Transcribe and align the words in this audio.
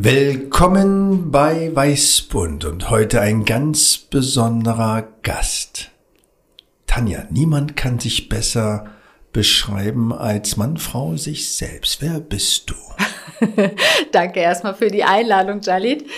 Willkommen 0.00 1.32
bei 1.32 1.74
Weißbund 1.74 2.64
und 2.64 2.88
heute 2.88 3.20
ein 3.20 3.44
ganz 3.44 3.98
besonderer 3.98 5.08
Gast. 5.24 5.90
Tanja, 6.86 7.26
niemand 7.30 7.76
kann 7.76 7.98
sich 7.98 8.28
besser 8.28 8.86
beschreiben 9.32 10.12
als 10.12 10.56
Mann, 10.56 10.76
Frau, 10.76 11.16
sich 11.16 11.50
selbst. 11.50 12.00
Wer 12.00 12.20
bist 12.20 12.70
du? 12.70 12.76
Danke 14.12 14.38
erstmal 14.38 14.76
für 14.76 14.86
die 14.86 15.02
Einladung, 15.02 15.62
Jalit. 15.62 16.08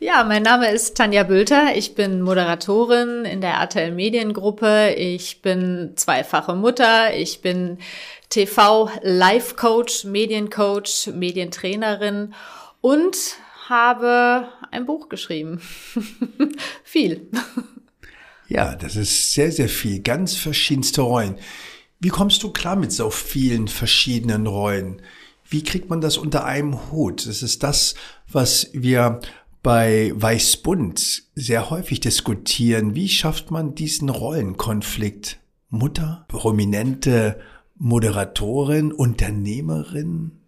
Ja, 0.00 0.22
mein 0.24 0.42
Name 0.42 0.70
ist 0.70 0.98
Tanja 0.98 1.22
Bülter. 1.22 1.74
Ich 1.74 1.94
bin 1.94 2.20
Moderatorin 2.20 3.24
in 3.24 3.40
der 3.40 3.54
RTL 3.54 3.92
Mediengruppe. 3.92 4.90
Ich 4.98 5.40
bin 5.40 5.92
zweifache 5.96 6.54
Mutter. 6.54 7.14
Ich 7.14 7.40
bin 7.40 7.78
TV-Life-Coach, 8.28 10.04
Mediencoach, 10.04 11.08
Medientrainerin 11.14 12.34
und 12.80 13.16
habe 13.68 14.48
ein 14.70 14.86
Buch 14.86 15.08
geschrieben. 15.08 15.60
viel. 16.84 17.30
Ja, 18.48 18.74
das 18.74 18.96
ist 18.96 19.32
sehr, 19.32 19.52
sehr 19.52 19.68
viel. 19.68 20.00
Ganz 20.00 20.34
verschiedenste 20.34 21.02
Rollen. 21.02 21.36
Wie 22.00 22.08
kommst 22.08 22.42
du 22.42 22.50
klar 22.50 22.76
mit 22.76 22.92
so 22.92 23.10
vielen 23.10 23.68
verschiedenen 23.68 24.46
Rollen? 24.46 25.02
Wie 25.48 25.62
kriegt 25.62 25.90
man 25.90 26.00
das 26.00 26.16
unter 26.16 26.44
einem 26.44 26.90
Hut? 26.90 27.26
Das 27.26 27.42
ist 27.42 27.62
das, 27.62 27.94
was 28.30 28.70
wir 28.72 29.20
bei 29.62 30.12
Weißbund 30.14 31.24
sehr 31.34 31.70
häufig 31.70 32.00
diskutieren. 32.00 32.94
Wie 32.94 33.08
schafft 33.08 33.50
man 33.50 33.74
diesen 33.74 34.08
Rollenkonflikt? 34.08 35.38
Mutter, 35.68 36.24
prominente 36.28 37.40
Moderatorin, 37.76 38.92
Unternehmerin, 38.92 40.39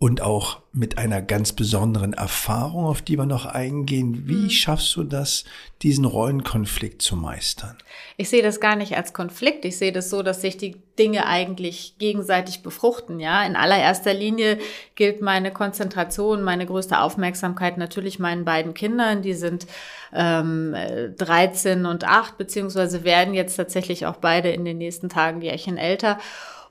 und 0.00 0.22
auch 0.22 0.62
mit 0.72 0.96
einer 0.96 1.20
ganz 1.20 1.52
besonderen 1.52 2.14
Erfahrung, 2.14 2.86
auf 2.86 3.02
die 3.02 3.18
wir 3.18 3.26
noch 3.26 3.44
eingehen. 3.44 4.22
Wie 4.26 4.44
mhm. 4.44 4.50
schaffst 4.50 4.96
du 4.96 5.04
das, 5.04 5.44
diesen 5.82 6.06
Rollenkonflikt 6.06 7.02
zu 7.02 7.16
meistern? 7.16 7.76
Ich 8.16 8.30
sehe 8.30 8.42
das 8.42 8.60
gar 8.60 8.76
nicht 8.76 8.96
als 8.96 9.12
Konflikt. 9.12 9.66
Ich 9.66 9.76
sehe 9.76 9.92
das 9.92 10.08
so, 10.08 10.22
dass 10.22 10.40
sich 10.40 10.56
die 10.56 10.76
Dinge 10.98 11.26
eigentlich 11.26 11.96
gegenseitig 11.98 12.62
befruchten. 12.62 13.20
Ja, 13.20 13.44
in 13.44 13.56
allererster 13.56 14.14
Linie 14.14 14.58
gilt 14.94 15.20
meine 15.20 15.52
Konzentration, 15.52 16.42
meine 16.42 16.64
größte 16.64 16.98
Aufmerksamkeit 16.98 17.76
natürlich 17.76 18.18
meinen 18.18 18.46
beiden 18.46 18.72
Kindern. 18.72 19.20
Die 19.20 19.34
sind 19.34 19.66
ähm, 20.14 20.74
13 21.18 21.84
und 21.84 22.04
8, 22.04 22.38
beziehungsweise 22.38 23.04
werden 23.04 23.34
jetzt 23.34 23.56
tatsächlich 23.56 24.06
auch 24.06 24.16
beide 24.16 24.48
in 24.48 24.64
den 24.64 24.78
nächsten 24.78 25.10
Tagen 25.10 25.42
Jährchen 25.42 25.76
älter. 25.76 26.18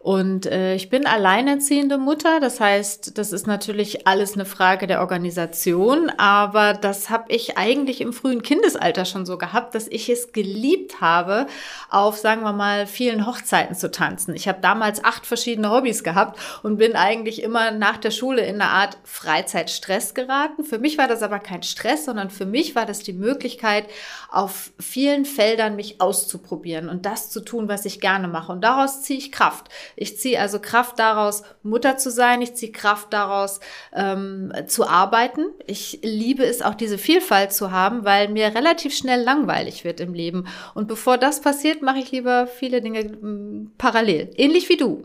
Und 0.01 0.45
äh, 0.45 0.75
ich 0.75 0.89
bin 0.89 1.05
alleinerziehende 1.05 1.97
Mutter, 1.97 2.39
das 2.39 2.61
heißt, 2.61 3.17
das 3.17 3.33
ist 3.33 3.47
natürlich 3.47 4.07
alles 4.07 4.35
eine 4.35 4.45
Frage 4.45 4.87
der 4.87 5.01
Organisation, 5.01 6.09
aber 6.17 6.71
das 6.71 7.09
habe 7.09 7.25
ich 7.27 7.57
eigentlich 7.57 7.99
im 7.99 8.13
frühen 8.13 8.41
Kindesalter 8.41 9.03
schon 9.03 9.25
so 9.25 9.37
gehabt, 9.37 9.75
dass 9.75 9.89
ich 9.89 10.07
es 10.07 10.31
geliebt 10.31 11.01
habe, 11.01 11.47
auf, 11.89 12.17
sagen 12.17 12.43
wir 12.43 12.53
mal, 12.53 12.87
vielen 12.87 13.27
Hochzeiten 13.27 13.75
zu 13.75 13.91
tanzen. 13.91 14.35
Ich 14.35 14.47
habe 14.47 14.59
damals 14.61 15.03
acht 15.03 15.25
verschiedene 15.25 15.69
Hobbys 15.69 16.01
gehabt 16.01 16.39
und 16.63 16.77
bin 16.77 16.95
eigentlich 16.95 17.43
immer 17.43 17.71
nach 17.71 17.97
der 17.97 18.11
Schule 18.11 18.45
in 18.45 18.61
eine 18.61 18.71
Art 18.71 18.97
Freizeitstress 19.03 20.13
geraten. 20.13 20.63
Für 20.63 20.79
mich 20.79 20.97
war 20.97 21.09
das 21.09 21.23
aber 21.23 21.39
kein 21.39 21.61
Stress, 21.63 22.05
sondern 22.05 22.29
für 22.29 22.45
mich 22.45 22.73
war 22.73 22.85
das 22.85 22.99
die 22.99 23.11
Möglichkeit, 23.11 23.83
auf 24.31 24.71
vielen 24.79 25.25
Feldern 25.25 25.75
mich 25.75 25.99
auszuprobieren 25.99 26.87
und 26.87 27.05
das 27.05 27.29
zu 27.29 27.41
tun, 27.41 27.67
was 27.67 27.83
ich 27.83 27.99
gerne 27.99 28.29
mache. 28.29 28.53
Und 28.53 28.61
daraus 28.61 29.01
ziehe 29.01 29.19
ich 29.19 29.33
Kraft. 29.33 29.67
Ich 30.01 30.17
ziehe 30.17 30.39
also 30.39 30.59
Kraft 30.59 30.97
daraus, 30.97 31.43
Mutter 31.61 31.97
zu 31.97 32.09
sein. 32.09 32.41
Ich 32.41 32.55
ziehe 32.55 32.71
Kraft 32.71 33.11
daraus, 33.11 33.59
ähm, 33.93 34.53
zu 34.65 34.87
arbeiten. 34.87 35.47
Ich 35.67 35.99
liebe 36.03 36.45
es 36.45 36.61
auch, 36.61 36.73
diese 36.73 36.97
Vielfalt 36.97 37.51
zu 37.51 37.71
haben, 37.71 38.05
weil 38.05 38.29
mir 38.29 38.55
relativ 38.55 38.95
schnell 38.95 39.21
langweilig 39.21 39.83
wird 39.83 39.99
im 39.99 40.13
Leben. 40.13 40.45
Und 40.73 40.87
bevor 40.87 41.17
das 41.17 41.41
passiert, 41.41 41.81
mache 41.81 41.99
ich 41.99 42.11
lieber 42.11 42.47
viele 42.47 42.81
Dinge 42.81 43.01
ähm, 43.01 43.71
parallel. 43.77 44.31
Ähnlich 44.37 44.69
wie 44.69 44.77
du. 44.77 45.03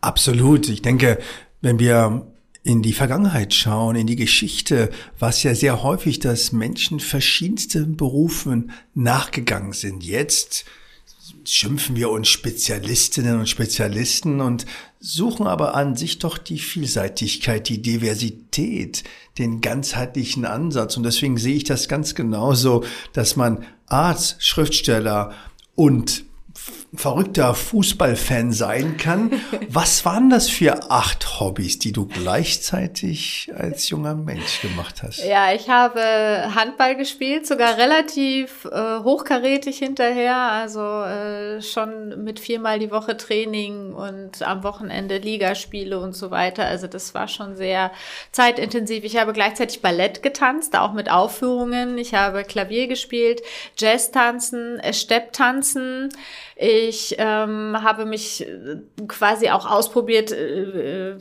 Absolut. 0.00 0.70
Ich 0.70 0.80
denke, 0.80 1.18
wenn 1.60 1.78
wir 1.78 2.26
in 2.62 2.80
die 2.80 2.94
Vergangenheit 2.94 3.52
schauen, 3.52 3.94
in 3.94 4.06
die 4.06 4.16
Geschichte, 4.16 4.88
war 5.18 5.28
es 5.28 5.42
ja 5.42 5.54
sehr 5.54 5.82
häufig, 5.82 6.18
dass 6.18 6.52
Menschen 6.52 6.98
verschiedensten 6.98 7.98
Berufen 7.98 8.70
nachgegangen 8.94 9.74
sind. 9.74 10.02
Jetzt 10.02 10.64
schimpfen 11.44 11.96
wir 11.96 12.10
uns 12.10 12.28
Spezialistinnen 12.28 13.38
und 13.38 13.48
Spezialisten 13.48 14.40
und 14.40 14.66
suchen 14.98 15.46
aber 15.46 15.74
an 15.74 15.96
sich 15.96 16.18
doch 16.18 16.38
die 16.38 16.58
Vielseitigkeit, 16.58 17.68
die 17.68 17.82
Diversität, 17.82 19.04
den 19.38 19.60
ganzheitlichen 19.60 20.44
Ansatz. 20.44 20.96
Und 20.96 21.04
deswegen 21.04 21.38
sehe 21.38 21.56
ich 21.56 21.64
das 21.64 21.88
ganz 21.88 22.14
genauso, 22.14 22.84
dass 23.12 23.36
man 23.36 23.64
Arzt, 23.86 24.42
Schriftsteller 24.42 25.34
und 25.74 26.24
verrückter 26.94 27.54
Fußballfan 27.54 28.52
sein 28.52 28.96
kann. 28.96 29.30
Was 29.68 30.04
waren 30.04 30.28
das 30.28 30.48
für 30.48 30.90
acht 30.90 31.40
Hobbys, 31.40 31.78
die 31.78 31.92
du 31.92 32.06
gleichzeitig 32.06 33.50
als 33.56 33.88
junger 33.90 34.14
Mensch 34.14 34.60
gemacht 34.60 35.02
hast? 35.02 35.24
Ja, 35.24 35.52
ich 35.52 35.68
habe 35.68 36.00
Handball 36.54 36.96
gespielt, 36.96 37.46
sogar 37.46 37.76
relativ 37.76 38.64
äh, 38.64 38.98
hochkarätig 39.04 39.78
hinterher, 39.78 40.36
also 40.36 40.80
äh, 40.80 41.62
schon 41.62 42.24
mit 42.24 42.40
viermal 42.40 42.78
die 42.80 42.90
Woche 42.90 43.16
Training 43.16 43.92
und 43.92 44.42
am 44.42 44.64
Wochenende 44.64 45.18
Ligaspiele 45.18 46.00
und 46.00 46.14
so 46.14 46.30
weiter. 46.30 46.64
Also 46.64 46.88
das 46.88 47.14
war 47.14 47.28
schon 47.28 47.56
sehr 47.56 47.92
zeitintensiv. 48.32 49.04
Ich 49.04 49.16
habe 49.16 49.32
gleichzeitig 49.32 49.80
Ballett 49.80 50.22
getanzt, 50.22 50.76
auch 50.76 50.92
mit 50.92 51.10
Aufführungen. 51.10 51.98
Ich 51.98 52.14
habe 52.14 52.42
Klavier 52.42 52.88
gespielt, 52.88 53.42
Jazz 53.76 54.10
tanzen, 54.10 54.80
Stepptanzen. 54.92 56.08
Ich 56.62 56.79
ähm, 57.18 57.76
habe 57.82 58.04
mich 58.04 58.46
äh, 58.46 58.80
quasi 59.08 59.50
auch 59.50 59.70
ausprobiert 59.70 60.32
äh, 60.32 61.12
äh, 61.12 61.18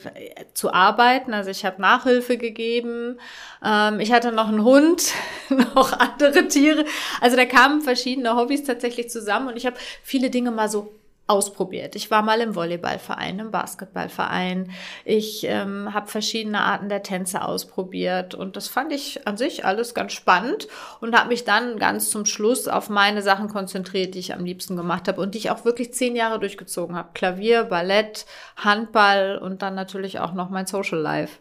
zu 0.54 0.74
arbeiten. 0.74 1.34
Also 1.34 1.50
ich 1.50 1.66
habe 1.66 1.82
Nachhilfe 1.82 2.38
gegeben. 2.38 3.20
Ähm, 3.64 4.00
ich 4.00 4.12
hatte 4.12 4.32
noch 4.32 4.48
einen 4.48 4.64
Hund, 4.64 5.14
noch 5.76 5.94
andere 5.94 6.48
Tiere. 6.48 6.86
Also 7.22 7.36
da 7.36 7.46
kamen 7.46 7.82
verschiedene 7.82 8.36
Hobbys 8.36 8.64
tatsächlich 8.64 9.10
zusammen 9.10 9.50
und 9.50 9.58
ich 9.58 9.66
habe 9.66 9.78
viele 10.04 10.30
Dinge 10.30 10.52
mal 10.52 10.70
so 10.70 10.94
ausprobiert. 11.30 11.96
Ich 11.96 12.10
war 12.10 12.24
mal 12.24 12.42
im 12.42 12.56
Volleyballverein, 12.56 13.40
im 13.40 13.52
Basketballverein. 13.52 14.72
Ich 15.06 15.46
ähm, 15.46 15.94
habe 15.94 16.08
verschiedene 16.08 16.62
Arten 16.62 16.90
der 16.90 17.04
Tänze 17.04 17.44
ausprobiert 17.44 18.34
und 18.34 18.56
das 18.56 18.68
fand 18.68 18.92
ich 18.92 19.28
an 19.28 19.38
sich 19.38 19.64
alles 19.64 19.94
ganz 19.94 20.14
spannend 20.14 20.68
und 21.02 21.18
habe 21.18 21.30
mich 21.30 21.44
dann 21.44 21.78
ganz 21.78 22.10
zum 22.10 22.26
Schluss 22.26 22.68
auf 22.68 22.90
meine 22.90 23.22
Sachen 23.22 23.48
konzentriert, 23.48 24.16
die 24.16 24.20
ich 24.20 24.34
am 24.34 24.44
liebsten 24.44 24.76
gemacht 24.76 25.08
habe 25.08 25.22
und 25.22 25.36
die 25.36 25.38
ich 25.38 25.52
auch 25.52 25.66
wirklich 25.66 25.94
zehn 25.94 26.16
Jahre 26.16 26.40
durchgezogen 26.40 26.96
habe. 26.96 27.10
Klavier, 27.14 27.66
Ballett, 27.66 28.26
Handball 28.58 29.38
und 29.38 29.62
dann 29.62 29.76
natürlich 29.76 30.20
auch 30.20 30.34
noch 30.34 30.50
mein 30.50 30.66
Social 30.66 31.00
Life. 31.00 31.38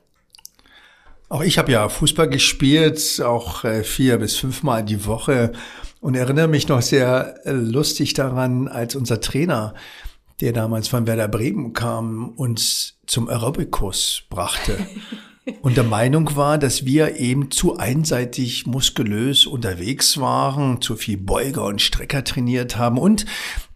Auch 1.31 1.43
ich 1.43 1.59
habe 1.59 1.72
ja 1.72 1.88
Fußball 1.88 2.28
gespielt, 2.28 3.21
auch 3.22 3.65
äh, 3.65 3.84
vier 3.84 4.16
bis 4.16 4.37
fünfmal 4.37 4.82
die 4.82 5.04
Woche 5.04 5.53
und 6.00 6.15
erinnere 6.15 6.48
mich 6.48 6.68
noch 6.68 6.83
sehr 6.83 7.34
äh, 7.45 7.53
lustig 7.53 8.15
daran, 8.15 8.68
als 8.68 8.95
unser 8.95 9.21
Trainer, 9.21 9.74
der 10.41 10.53
damals 10.53 10.89
von 10.89 11.06
Werder 11.06 11.28
Bremen 11.28 11.72
kam, 11.72 12.30
uns 12.30 12.98
zum 13.06 13.28
Aerobikus 13.28 14.22
brachte. 14.30 14.78
und 15.62 15.77
der 15.77 15.84
Meinung 15.84 16.36
war, 16.36 16.59
dass 16.59 16.84
wir 16.84 17.16
eben 17.16 17.50
zu 17.50 17.77
einseitig 17.78 18.66
muskulös 18.66 19.47
unterwegs 19.47 20.18
waren, 20.18 20.80
zu 20.80 20.97
viel 20.97 21.16
Beuger 21.16 21.65
und 21.65 21.83
Strecker 21.83 22.22
trainiert 22.22 22.77
haben 22.77 22.98
und 22.98 23.27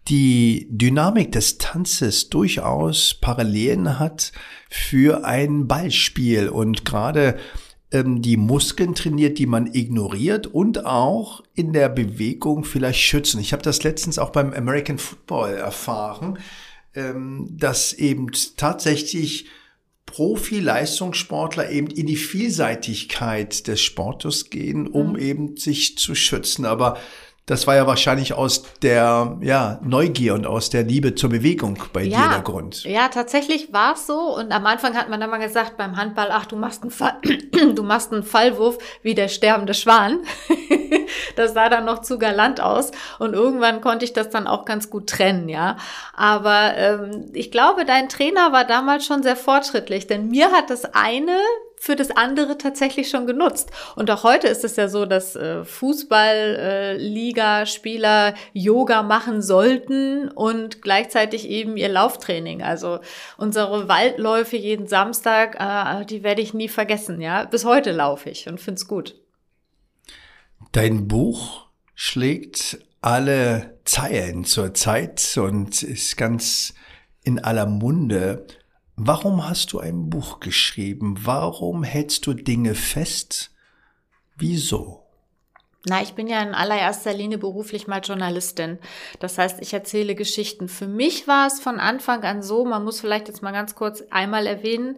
die 0.07 0.67
Dynamik 0.69 1.31
des 1.31 1.57
Tanzes 1.57 2.29
durchaus 2.29 3.13
Parallelen 3.13 3.99
hat 3.99 4.33
für 4.69 5.23
ein 5.23 5.67
Ballspiel 5.67 6.49
und 6.49 6.83
gerade 6.83 7.37
ähm, 7.93 8.21
die 8.21 8.37
Muskeln 8.37 8.95
trainiert, 8.95 9.37
die 9.37 9.45
man 9.45 9.73
ignoriert 9.73 10.47
und 10.47 10.85
auch 10.85 11.43
in 11.53 11.71
der 11.71 11.87
Bewegung 11.87 12.65
vielleicht 12.65 12.99
schützen. 12.99 13.39
Ich 13.39 13.53
habe 13.53 13.63
das 13.63 13.83
letztens 13.83 14.19
auch 14.19 14.31
beim 14.31 14.51
American 14.51 14.97
Football 14.97 15.53
erfahren, 15.53 16.39
ähm, 16.95 17.47
dass 17.51 17.93
eben 17.93 18.31
tatsächlich 18.57 19.47
Profi-Leistungssportler 20.07 21.69
eben 21.71 21.87
in 21.87 22.07
die 22.07 22.17
Vielseitigkeit 22.17 23.67
des 23.67 23.81
Sportes 23.81 24.49
gehen, 24.49 24.87
um 24.87 25.11
mhm. 25.11 25.19
eben 25.19 25.57
sich 25.57 25.97
zu 25.97 26.15
schützen. 26.15 26.65
Aber 26.65 26.97
das 27.45 27.67
war 27.67 27.75
ja 27.75 27.85
wahrscheinlich 27.85 28.33
aus 28.33 28.63
der 28.81 29.37
ja, 29.41 29.77
Neugier 29.83 30.33
und 30.33 30.47
aus 30.47 30.69
der 30.69 30.83
Liebe 30.83 31.13
zur 31.13 31.29
Bewegung 31.29 31.77
bei 31.91 32.03
ja, 32.03 32.21
dir 32.21 32.29
der 32.29 32.41
Grund. 32.41 32.85
Ja, 32.85 33.09
tatsächlich 33.09 33.73
war 33.73 33.95
es 33.95 34.07
so. 34.07 34.35
Und 34.35 34.53
am 34.53 34.65
Anfang 34.65 34.95
hat 34.95 35.09
man 35.09 35.19
dann 35.19 35.29
mal 35.29 35.39
gesagt 35.39 35.75
beim 35.75 35.97
Handball, 35.97 36.29
ach, 36.31 36.45
du 36.45 36.55
machst 36.55 36.83
einen, 36.83 36.91
Fall, 36.91 37.17
du 37.75 37.83
machst 37.83 38.13
einen 38.13 38.23
Fallwurf 38.23 38.77
wie 39.01 39.13
der 39.13 39.27
sterbende 39.27 39.73
Schwan. 39.73 40.21
das 41.35 41.53
sah 41.53 41.67
dann 41.67 41.83
noch 41.83 41.99
zu 41.99 42.17
galant 42.17 42.61
aus. 42.61 42.91
Und 43.19 43.33
irgendwann 43.33 43.81
konnte 43.81 44.05
ich 44.05 44.13
das 44.13 44.29
dann 44.29 44.47
auch 44.47 44.63
ganz 44.63 44.89
gut 44.89 45.09
trennen, 45.09 45.49
ja. 45.49 45.75
Aber 46.15 46.77
ähm, 46.77 47.29
ich 47.33 47.51
glaube, 47.51 47.83
dein 47.83 48.07
Trainer 48.07 48.53
war 48.53 48.63
damals 48.63 49.05
schon 49.05 49.21
sehr 49.21 49.35
fortschrittlich, 49.35 50.07
denn 50.07 50.29
mir 50.29 50.51
hat 50.51 50.69
das 50.69 50.85
eine 50.93 51.37
für 51.83 51.95
das 51.97 52.11
andere 52.11 52.57
tatsächlich 52.57 53.09
schon 53.09 53.27
genutzt. 53.27 53.69
Und 53.97 54.09
auch 54.09 54.23
heute 54.23 54.47
ist 54.47 54.63
es 54.63 54.77
ja 54.77 54.87
so, 54.87 55.05
dass 55.05 55.35
äh, 55.35 55.65
Fußball-Liga-Spieler 55.65 58.29
äh, 58.29 58.33
Yoga 58.53 59.03
machen 59.03 59.41
sollten 59.41 60.29
und 60.29 60.81
gleichzeitig 60.81 61.49
eben 61.49 61.75
ihr 61.75 61.89
Lauftraining. 61.89 62.63
Also 62.63 63.01
unsere 63.35 63.89
Waldläufe 63.89 64.55
jeden 64.55 64.87
Samstag, 64.87 65.57
äh, 65.59 66.05
die 66.05 66.23
werde 66.23 66.41
ich 66.41 66.53
nie 66.53 66.69
vergessen. 66.69 67.19
Ja, 67.19 67.43
bis 67.43 67.65
heute 67.65 67.91
laufe 67.91 68.29
ich 68.29 68.47
und 68.47 68.61
find's 68.61 68.87
gut. 68.87 69.19
Dein 70.71 71.09
Buch 71.09 71.67
schlägt 71.95 72.77
alle 73.01 73.77
Zeilen 73.83 74.45
zur 74.45 74.73
Zeit 74.73 75.35
und 75.35 75.83
ist 75.83 76.15
ganz 76.15 76.75
in 77.23 77.43
aller 77.43 77.65
Munde. 77.65 78.47
Warum 78.95 79.49
hast 79.49 79.73
du 79.73 79.79
ein 79.79 80.09
Buch 80.09 80.39
geschrieben? 80.39 81.15
Warum 81.23 81.83
hältst 81.83 82.27
du 82.27 82.33
Dinge 82.33 82.75
fest? 82.75 83.51
Wieso? 84.37 85.03
Na, 85.85 86.01
ich 86.01 86.13
bin 86.13 86.27
ja 86.27 86.41
in 86.41 86.53
allererster 86.53 87.13
Linie 87.13 87.37
beruflich 87.37 87.87
mal 87.87 87.99
Journalistin. 87.99 88.79
Das 89.19 89.37
heißt, 89.37 89.61
ich 89.61 89.73
erzähle 89.73 90.15
Geschichten. 90.15 90.69
Für 90.69 90.87
mich 90.87 91.27
war 91.27 91.47
es 91.47 91.59
von 91.59 91.79
Anfang 91.79 92.23
an 92.23 92.41
so, 92.41 92.63
man 92.63 92.85
muss 92.85 93.01
vielleicht 93.01 93.27
jetzt 93.27 93.41
mal 93.41 93.51
ganz 93.51 93.75
kurz 93.75 94.01
einmal 94.09 94.47
erwähnen, 94.47 94.97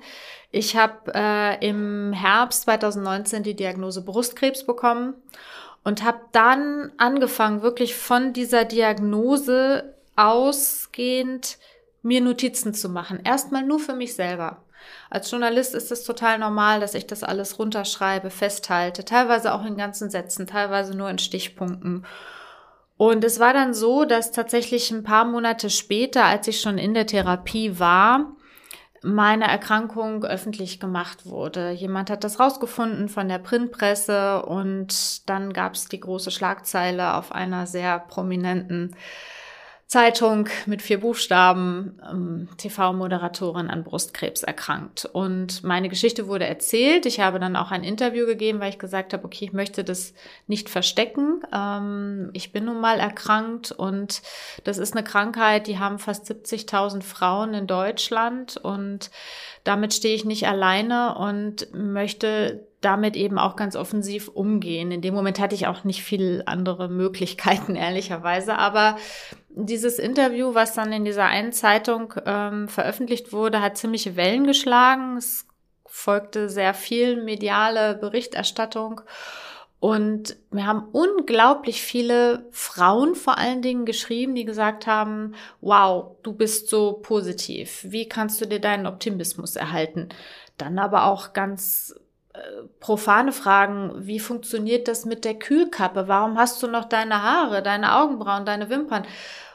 ich 0.52 0.78
habe 0.78 1.12
äh, 1.14 1.68
im 1.68 2.14
Herbst 2.14 2.62
2019 2.64 3.44
die 3.44 3.56
Diagnose 3.56 4.04
Brustkrebs 4.04 4.66
bekommen 4.66 5.16
und 5.84 6.04
habe 6.04 6.20
dann 6.32 6.92
angefangen, 6.98 7.62
wirklich 7.62 7.96
von 7.96 8.32
dieser 8.32 8.64
Diagnose 8.64 9.96
ausgehend 10.16 11.58
mir 12.06 12.22
Notizen 12.22 12.74
zu 12.74 12.88
machen. 12.88 13.20
Erstmal 13.24 13.64
nur 13.64 13.80
für 13.80 13.96
mich 13.96 14.14
selber. 14.16 14.64
Als 15.10 15.32
Journalist 15.32 15.74
ist 15.74 15.92
es 15.92 16.04
total 16.04 16.38
normal, 16.38 16.80
dass 16.80 16.94
ich 16.94 17.08
das 17.08 17.24
alles 17.24 17.58
runterschreibe, 17.58 18.30
festhalte, 18.30 19.04
teilweise 19.04 19.54
auch 19.54 19.66
in 19.66 19.76
ganzen 19.76 20.12
Sätzen, 20.12 20.46
teilweise 20.46 20.96
nur 20.96 21.10
in 21.10 21.18
Stichpunkten. 21.18 22.06
Und 22.98 23.24
es 23.24 23.40
war 23.40 23.54
dann 23.54 23.74
so, 23.74 24.06
dass 24.06 24.32
tatsächlich 24.32 24.92
ein 24.92 25.04
paar 25.04 25.26
Monate 25.26 25.72
später, 25.72 26.26
als 26.26 26.48
ich 26.48 26.62
schon 26.62 26.78
in 26.78 26.94
der 26.94 27.08
Therapie 27.08 27.80
war, 27.80 28.36
meine 29.02 29.48
Erkrankung 29.48 30.24
öffentlich 30.24 30.80
gemacht 30.80 31.26
wurde. 31.26 31.72
Jemand 31.72 32.12
hat 32.12 32.24
das 32.24 32.40
rausgefunden 32.40 33.10
von 33.10 33.28
der 33.28 33.40
Printpresse 33.40 34.44
und 34.44 35.28
dann 35.28 35.54
gab 35.54 35.74
es 35.74 35.88
die 35.88 36.00
große 36.00 36.32
Schlagzeile 36.32 37.16
auf 37.16 37.32
einer 37.32 37.66
sehr 37.66 38.00
prominenten 38.00 38.96
Zeitung 39.88 40.50
mit 40.66 40.82
vier 40.82 41.00
Buchstaben, 41.00 42.02
ähm, 42.10 42.50
TV-Moderatorin 42.58 43.70
an 43.70 43.84
Brustkrebs 43.84 44.42
erkrankt. 44.42 45.06
Und 45.06 45.64
meine 45.64 45.90
Geschichte 45.90 46.28
wurde 46.28 46.46
erzählt. 46.46 47.06
Ich 47.06 47.20
habe 47.20 47.40
dann 47.40 47.56
auch 47.56 47.70
ein 47.70 47.84
Interview 47.84 48.26
gegeben, 48.26 48.60
weil 48.60 48.72
ich 48.72 48.80
gesagt 48.80 49.14
habe, 49.14 49.24
okay, 49.26 49.46
ich 49.46 49.54
möchte 49.54 49.84
das 49.84 50.16
nicht 50.48 50.70
verstecken. 50.70 51.42
Ähm, 51.54 52.32
ich 52.34 52.52
bin 52.52 52.66
nun 52.66 52.82
mal 52.82 53.00
erkrankt 53.00 53.72
und 53.72 54.24
das 54.64 54.80
ist 54.80 54.96
eine 54.96 55.04
Krankheit, 55.04 55.68
die 55.68 55.78
haben 55.78 56.00
fast 56.00 56.26
70.000 56.26 57.04
Frauen 57.04 57.54
in 57.54 57.68
Deutschland 57.68 58.58
und 58.58 59.12
damit 59.64 59.94
stehe 59.94 60.16
ich 60.16 60.26
nicht 60.26 60.48
alleine 60.48 61.16
und 61.16 61.74
möchte 61.74 62.68
damit 62.86 63.16
eben 63.16 63.40
auch 63.40 63.56
ganz 63.56 63.76
offensiv 63.76 64.28
umgehen. 64.28 64.92
In 64.92 65.02
dem 65.02 65.16
Moment 65.16 65.40
hatte 65.40 65.56
ich 65.56 65.66
auch 65.66 65.84
nicht 65.84 66.04
viel 66.04 66.44
andere 66.46 66.88
Möglichkeiten, 66.88 67.76
ehrlicherweise. 67.76 68.58
Aber 68.58 68.98
dieses 69.50 69.98
Interview, 69.98 70.54
was 70.54 70.74
dann 70.74 70.94
in 70.94 71.04
dieser 71.04 71.26
einen 71.26 71.52
Zeitung 71.52 72.14
ähm, 72.26 72.68
veröffentlicht 72.68 73.34
wurde, 73.34 73.62
hat 73.62 73.78
ziemliche 73.78 74.16
Wellen 74.16 74.46
geschlagen. 74.46 75.18
Es 75.18 75.48
folgte 75.88 76.50
sehr 76.50 76.74
viel 76.74 77.24
mediale 77.24 77.96
Berichterstattung. 77.96 79.02
Und 79.80 80.38
wir 80.52 80.66
haben 80.66 80.88
unglaublich 80.92 81.82
viele 81.82 82.48
Frauen 82.52 83.16
vor 83.16 83.38
allen 83.38 83.62
Dingen 83.62 83.86
geschrieben, 83.86 84.36
die 84.36 84.46
gesagt 84.46 84.88
haben, 84.88 85.36
wow, 85.62 86.16
du 86.24 86.34
bist 86.34 86.70
so 86.70 86.94
positiv. 86.94 87.86
Wie 87.88 88.08
kannst 88.08 88.40
du 88.42 88.46
dir 88.46 88.60
deinen 88.60 88.88
Optimismus 88.88 89.56
erhalten? 89.56 90.10
Dann 90.58 90.80
aber 90.80 91.06
auch 91.06 91.34
ganz 91.34 91.94
profane 92.80 93.32
Fragen, 93.32 93.94
wie 93.96 94.20
funktioniert 94.20 94.88
das 94.88 95.06
mit 95.06 95.26
der 95.26 95.36
Kühlkappe? 95.36 96.08
Warum 96.08 96.38
hast 96.38 96.62
du 96.62 96.68
noch 96.68 96.86
deine 96.86 97.22
Haare, 97.22 97.64
deine 97.64 97.96
Augenbrauen, 97.96 98.46
deine 98.46 98.70
Wimpern? 98.70 99.06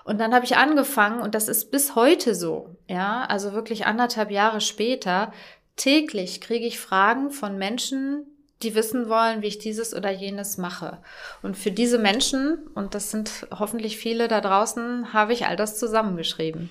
Und 0.05 0.19
dann 0.19 0.35
habe 0.35 0.45
ich 0.45 0.57
angefangen, 0.57 1.21
und 1.21 1.35
das 1.35 1.49
ist 1.49 1.71
bis 1.71 1.95
heute 1.95 2.35
so, 2.35 2.77
ja, 2.89 3.25
also 3.29 3.53
wirklich 3.53 3.87
anderthalb 3.87 4.31
Jahre 4.31 4.61
später, 4.61 5.33
täglich 5.77 6.41
kriege 6.41 6.67
ich 6.67 6.81
Fragen 6.81 7.31
von 7.31 7.59
Menschen, 7.59 8.27
die 8.63 8.75
wissen 8.75 9.09
wollen, 9.09 9.43
wie 9.43 9.47
ich 9.47 9.59
dieses 9.59 9.95
oder 9.95 10.11
jenes 10.11 10.59
mache. 10.59 10.99
Und 11.43 11.57
für 11.57 11.71
diese 11.71 11.99
Menschen, 11.99 12.59
und 12.75 12.95
das 12.95 13.11
sind 13.11 13.47
hoffentlich 13.51 13.97
viele 13.97 14.29
da 14.29 14.41
draußen, 14.41 15.13
habe 15.13 15.33
ich 15.33 15.47
all 15.47 15.57
das 15.57 15.79
zusammengeschrieben. 15.79 16.71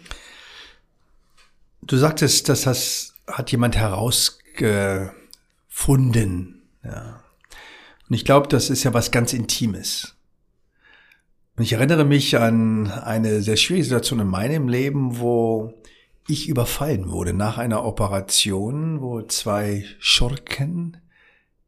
Du 1.81 1.97
sagtest, 1.97 2.49
dass 2.49 2.63
das 2.63 3.13
hat 3.27 3.51
jemand 3.51 3.75
herausge 3.75 5.11
gefunden. 5.79 6.61
Ja. 6.83 7.23
Und 8.09 8.15
ich 8.15 8.25
glaube, 8.25 8.49
das 8.49 8.69
ist 8.69 8.83
ja 8.83 8.93
was 8.93 9.11
ganz 9.11 9.31
Intimes. 9.31 10.17
Und 11.55 11.63
ich 11.63 11.73
erinnere 11.73 12.03
mich 12.03 12.37
an 12.37 12.91
eine 12.91 13.41
sehr 13.41 13.55
schwierige 13.55 13.85
Situation 13.85 14.19
in 14.19 14.27
meinem 14.27 14.67
Leben, 14.67 15.19
wo 15.19 15.73
ich 16.27 16.49
überfallen 16.49 17.09
wurde 17.09 17.33
nach 17.33 17.57
einer 17.57 17.85
Operation, 17.85 19.01
wo 19.01 19.21
zwei 19.21 19.85
Schurken 19.99 20.97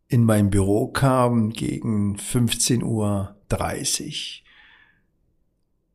in 0.07 0.25
mein 0.25 0.49
Büro 0.49 0.87
kamen 0.87 1.51
gegen 1.51 2.17
15.30 2.17 2.83
Uhr, 2.83 3.35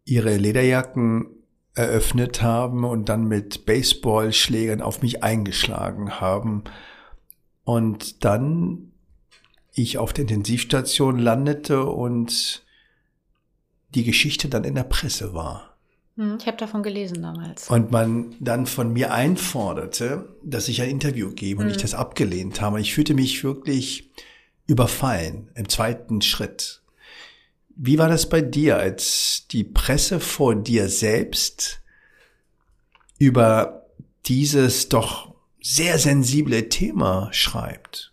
ihre 0.07 0.37
Lederjacken 0.39 1.27
eröffnet 1.75 2.41
haben 2.41 2.85
und 2.85 3.11
dann 3.11 3.29
mit 3.29 3.67
Baseballschlägern 3.67 4.81
auf 4.81 5.03
mich 5.03 5.23
eingeschlagen 5.23 6.19
haben 6.19 6.65
und 7.67 8.25
dann 8.25 8.93
ich 9.75 9.99
auf 9.99 10.13
der 10.13 10.23
Intensivstation 10.23 11.19
landete 11.19 11.85
und 11.85 12.65
die 13.95 14.05
Geschichte 14.05 14.49
dann 14.49 14.63
in 14.63 14.77
der 14.77 14.85
Presse 14.85 15.35
war. 15.35 15.77
Hm, 16.15 16.39
ich 16.41 16.47
habe 16.47 16.57
davon 16.57 16.85
gelesen 16.85 17.23
damals. 17.23 17.69
Und 17.69 17.91
man 17.91 18.37
dann 18.39 18.67
von 18.67 18.93
mir 18.93 19.13
einforderte, 19.13 20.37
dass 20.45 20.69
ich 20.69 20.81
ein 20.81 20.91
Interview 20.91 21.33
gebe 21.33 21.61
und 21.61 21.69
ich 21.69 21.75
hm. 21.75 21.83
das 21.83 21.95
abgelehnt 21.95 22.61
habe. 22.61 22.81
Ich 22.81 22.95
fühlte 22.95 23.15
mich 23.15 23.43
wirklich 23.43 24.11
überfallen 24.69 25.51
im 25.57 25.69
zweiten 25.69 26.23
Schritt. 26.23 26.83
Wie 27.75 27.99
war 27.99 28.09
das 28.09 28.29
bei 28.29 28.43
dir, 28.43 28.77
als 28.77 29.49
die 29.51 29.65
Presse 29.65 30.21
vor 30.21 30.55
dir 30.55 30.89
selbst 30.89 31.83
über 33.19 33.89
dieses 34.25 34.89
doch 34.89 35.36
sehr 35.67 35.99
sensible 35.99 36.69
Thema 36.69 37.29
schreibt. 37.33 38.13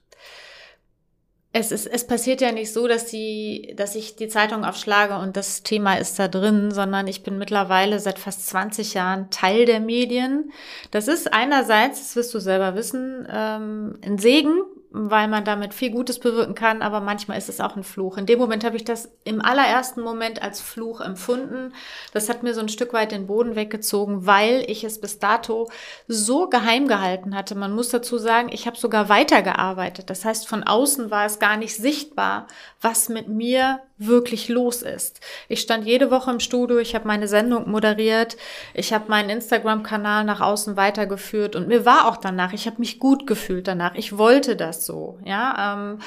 Es, 1.55 1.71
ist, 1.71 1.85
es 1.85 2.07
passiert 2.07 2.41
ja 2.41 2.51
nicht 2.51 2.73
so, 2.73 2.87
dass, 2.87 3.05
die, 3.05 3.75
dass 3.77 3.93
ich 3.93 4.15
die 4.15 4.27
Zeitung 4.27 4.65
aufschlage 4.65 5.19
und 5.19 5.37
das 5.37 5.61
Thema 5.61 5.93
ist 5.93 6.17
da 6.17 6.27
drin, 6.27 6.71
sondern 6.71 7.07
ich 7.07 7.21
bin 7.21 7.37
mittlerweile 7.37 7.99
seit 7.99 8.17
fast 8.17 8.47
20 8.47 8.95
Jahren 8.95 9.29
Teil 9.29 9.65
der 9.67 9.79
Medien. 9.79 10.51
Das 10.89 11.07
ist 11.07 11.31
einerseits, 11.31 11.99
das 11.99 12.15
wirst 12.15 12.33
du 12.33 12.39
selber 12.39 12.73
wissen, 12.73 13.27
ähm, 13.31 13.99
ein 14.03 14.17
Segen, 14.17 14.63
weil 14.95 15.27
man 15.27 15.43
damit 15.43 15.73
viel 15.73 15.89
Gutes 15.89 16.19
bewirken 16.19 16.53
kann, 16.53 16.83
aber 16.83 16.99
manchmal 16.99 17.39
ist 17.39 17.49
es 17.49 17.59
auch 17.59 17.75
ein 17.75 17.83
Fluch. 17.83 18.17
In 18.17 18.27
dem 18.27 18.37
Moment 18.37 18.63
habe 18.63 18.75
ich 18.75 18.85
das 18.85 19.11
im 19.23 19.41
allerersten 19.41 20.01
Moment 20.01 20.43
als 20.43 20.61
Fluch 20.61 21.01
empfunden. 21.01 21.73
Das 22.13 22.29
hat 22.29 22.43
mir 22.43 22.53
so 22.53 22.61
ein 22.61 22.69
Stück 22.69 22.93
weit 22.93 23.11
den 23.11 23.25
Boden 23.25 23.55
weggezogen, 23.55 24.27
weil 24.27 24.63
ich 24.67 24.83
es 24.83 25.01
bis 25.01 25.17
dato 25.17 25.67
so 26.07 26.47
geheim 26.47 26.87
gehalten 26.87 27.35
hatte. 27.35 27.55
Man 27.55 27.73
muss 27.73 27.89
dazu 27.89 28.19
sagen, 28.19 28.49
ich 28.51 28.67
habe 28.67 28.77
sogar 28.77 29.09
weitergearbeitet. 29.09 30.11
Das 30.11 30.25
heißt, 30.25 30.47
von 30.47 30.61
außen 30.61 31.09
war 31.09 31.25
es 31.25 31.39
gar 31.39 31.57
nicht 31.57 31.75
sichtbar, 31.75 32.45
was 32.79 33.09
mit 33.09 33.27
mir 33.27 33.79
wirklich 33.97 34.49
los 34.49 34.81
ist. 34.81 35.21
Ich 35.47 35.61
stand 35.61 35.85
jede 35.85 36.11
Woche 36.11 36.31
im 36.31 36.39
Studio, 36.39 36.77
ich 36.77 36.95
habe 36.95 37.07
meine 37.07 37.27
Sendung 37.27 37.69
moderiert, 37.69 38.37
ich 38.73 38.93
habe 38.93 39.05
meinen 39.07 39.29
Instagram-Kanal 39.29 40.23
nach 40.23 40.41
außen 40.41 40.75
weitergeführt 40.75 41.55
und 41.55 41.67
mir 41.67 41.85
war 41.85 42.07
auch 42.07 42.17
danach, 42.17 42.53
ich 42.53 42.65
habe 42.65 42.79
mich 42.79 42.99
gut 42.99 43.27
gefühlt 43.27 43.67
danach. 43.67 43.95
Ich 43.95 44.17
wollte 44.17 44.55
das 44.55 44.82
so, 44.85 45.17
ja. 45.25 45.73
Ähm, 45.73 45.99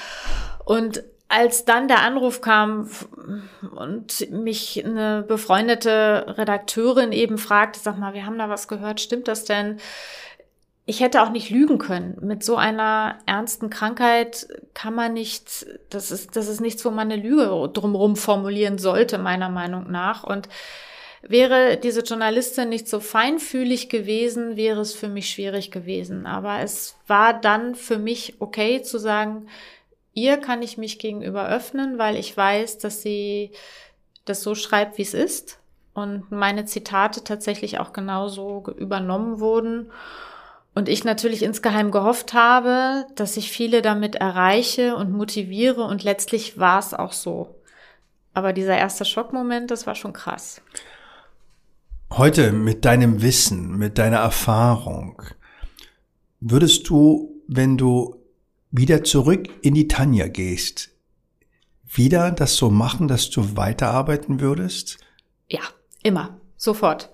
und 0.65 1.03
als 1.29 1.65
dann 1.65 1.89
der 1.89 2.03
Anruf 2.03 2.41
kam 2.41 2.89
und 3.77 4.31
mich 4.31 4.85
eine 4.85 5.25
befreundete 5.27 6.35
Redakteurin 6.39 7.11
eben 7.13 7.37
fragte, 7.37 7.81
sag 7.81 7.99
mal, 7.99 8.15
wir 8.15 8.27
haben 8.27 8.39
da 8.39 8.49
was 8.49 8.69
gehört, 8.69 9.01
stimmt 9.01 9.27
das 9.27 9.45
denn? 9.45 9.79
ich 10.89 11.01
hätte 11.01 11.21
auch 11.23 11.31
nicht 11.31 11.51
lügen 11.51 11.79
können. 11.79 12.17
Mit 12.23 12.45
so 12.45 12.57
einer 12.57 13.19
ernsten 13.27 13.71
Krankheit 13.71 14.47
kann 14.73 14.95
man 14.95 15.15
nicht, 15.15 15.67
das 15.91 16.13
ist, 16.13 16.37
das 16.37 16.47
ist 16.47 16.61
nichts, 16.61 16.85
wo 16.85 16.91
man 16.91 17.11
eine 17.11 17.21
Lüge 17.21 17.71
drumherum 17.73 18.15
formulieren 18.15 18.79
sollte, 18.79 19.19
meiner 19.19 19.49
Meinung 19.49 19.91
nach. 19.91 20.23
Und 20.23 20.49
wäre 21.23 21.77
diese 21.77 22.01
Journalistin 22.01 22.69
nicht 22.69 22.89
so 22.89 23.01
feinfühlig 23.01 23.89
gewesen, 23.89 24.57
wäre 24.57 24.81
es 24.81 24.95
für 24.95 25.09
mich 25.09 25.31
schwierig 25.31 25.71
gewesen. 25.71 26.27
Aber 26.27 26.61
es 26.61 26.97
war 27.07 27.35
dann 27.35 27.75
für 27.75 27.99
mich 27.99 28.35
okay 28.41 28.83
zu 28.83 28.99
sagen, 28.99 29.49
ihr 30.13 30.39
kann 30.39 30.63
ich 30.63 30.79
mich 30.79 30.99
gegenüber 30.99 31.49
öffnen, 31.49 31.99
weil 31.99 32.17
ich 32.17 32.37
weiß, 32.37 32.79
dass 32.79 33.03
sie 33.03 33.53
das 34.25 34.43
so 34.43 34.55
schreibt, 34.55 34.99
wie 34.99 35.03
es 35.03 35.15
ist. 35.15 35.59
Und 35.95 36.31
meine 36.31 36.67
Zitate 36.67 37.25
tatsächlich 37.25 37.79
auch 37.79 37.93
genauso 37.93 38.65
übernommen 38.77 39.41
wurden. 39.41 39.91
Und 40.75 40.91
ich 40.91 41.05
natürlich 41.05 41.43
insgeheim 41.43 41.91
gehofft 41.91 42.35
habe, 42.35 43.07
dass 43.15 43.39
ich 43.39 43.51
viele 43.51 43.81
damit 43.81 44.17
erreiche 44.17 44.95
und 44.97 45.11
motiviere 45.11 45.85
und 45.85 46.05
letztlich 46.05 46.59
war 46.59 46.79
es 46.79 46.93
auch 46.93 47.15
so. 47.15 47.55
Aber 48.35 48.53
dieser 48.53 48.77
erste 48.77 49.07
Schockmoment, 49.07 49.71
das 49.71 49.87
war 49.87 49.95
schon 49.95 50.13
krass. 50.13 50.61
Heute 52.13 52.53
mit 52.53 52.85
deinem 52.85 53.21
Wissen, 53.21 53.77
mit 53.77 53.99
deiner 53.99 54.19
Erfahrung, 54.19 55.23
würdest 56.41 56.89
du, 56.89 57.43
wenn 57.49 57.77
du 57.77 58.23
wieder 58.71 59.03
zurück 59.03 59.49
in 59.63 59.75
die 59.75 59.89
Tanja 59.89 60.29
gehst, 60.29 60.91
wieder 61.85 62.31
das 62.31 62.57
so 62.57 62.71
machen, 62.71 63.09
dass 63.09 63.29
du 63.31 63.57
weiterarbeiten 63.57 64.41
würdest? 64.41 64.99
Ja, 65.49 65.63
immer, 66.03 66.41
sofort. 66.57 67.11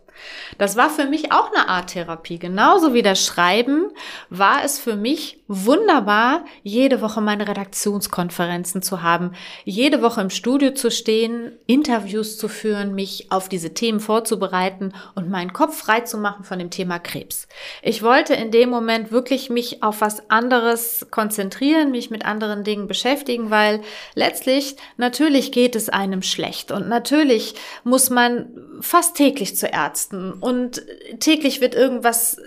Das 0.58 0.76
war 0.76 0.90
für 0.90 1.06
mich 1.06 1.32
auch 1.32 1.52
eine 1.52 1.68
Art 1.68 1.90
Therapie. 1.90 2.38
Genauso 2.38 2.94
wie 2.94 3.02
das 3.02 3.24
Schreiben 3.24 3.90
war 4.30 4.64
es 4.64 4.78
für 4.78 4.96
mich 4.96 5.42
wunderbar, 5.48 6.44
jede 6.62 7.00
Woche 7.00 7.20
meine 7.20 7.48
Redaktionskonferenzen 7.48 8.82
zu 8.82 9.02
haben, 9.02 9.32
jede 9.64 10.02
Woche 10.02 10.20
im 10.20 10.30
Studio 10.30 10.72
zu 10.72 10.90
stehen, 10.90 11.52
Interviews 11.66 12.38
zu 12.38 12.48
führen, 12.48 12.94
mich 12.94 13.30
auf 13.30 13.48
diese 13.48 13.74
Themen 13.74 14.00
vorzubereiten 14.00 14.92
und 15.14 15.30
meinen 15.30 15.52
Kopf 15.52 15.76
frei 15.76 16.00
zu 16.00 16.16
machen 16.16 16.44
von 16.44 16.58
dem 16.58 16.70
Thema 16.70 16.98
Krebs. 16.98 17.48
Ich 17.82 18.02
wollte 18.02 18.34
in 18.34 18.50
dem 18.50 18.70
Moment 18.70 19.10
wirklich 19.12 19.50
mich 19.50 19.82
auf 19.82 20.00
was 20.00 20.30
anderes 20.30 21.06
konzentrieren, 21.10 21.90
mich 21.90 22.10
mit 22.10 22.24
anderen 22.24 22.64
Dingen 22.64 22.86
beschäftigen, 22.86 23.50
weil 23.50 23.82
letztlich 24.14 24.76
natürlich 24.96 25.52
geht 25.52 25.76
es 25.76 25.88
einem 25.88 26.22
schlecht 26.22 26.72
und 26.72 26.88
natürlich 26.88 27.54
muss 27.84 28.10
man 28.10 28.46
fast 28.80 29.16
täglich 29.16 29.56
zu 29.56 29.66
Ärzten 29.66 30.01
und 30.10 30.82
täglich 31.20 31.60
wird 31.60 31.74
irgendwas 31.74 32.38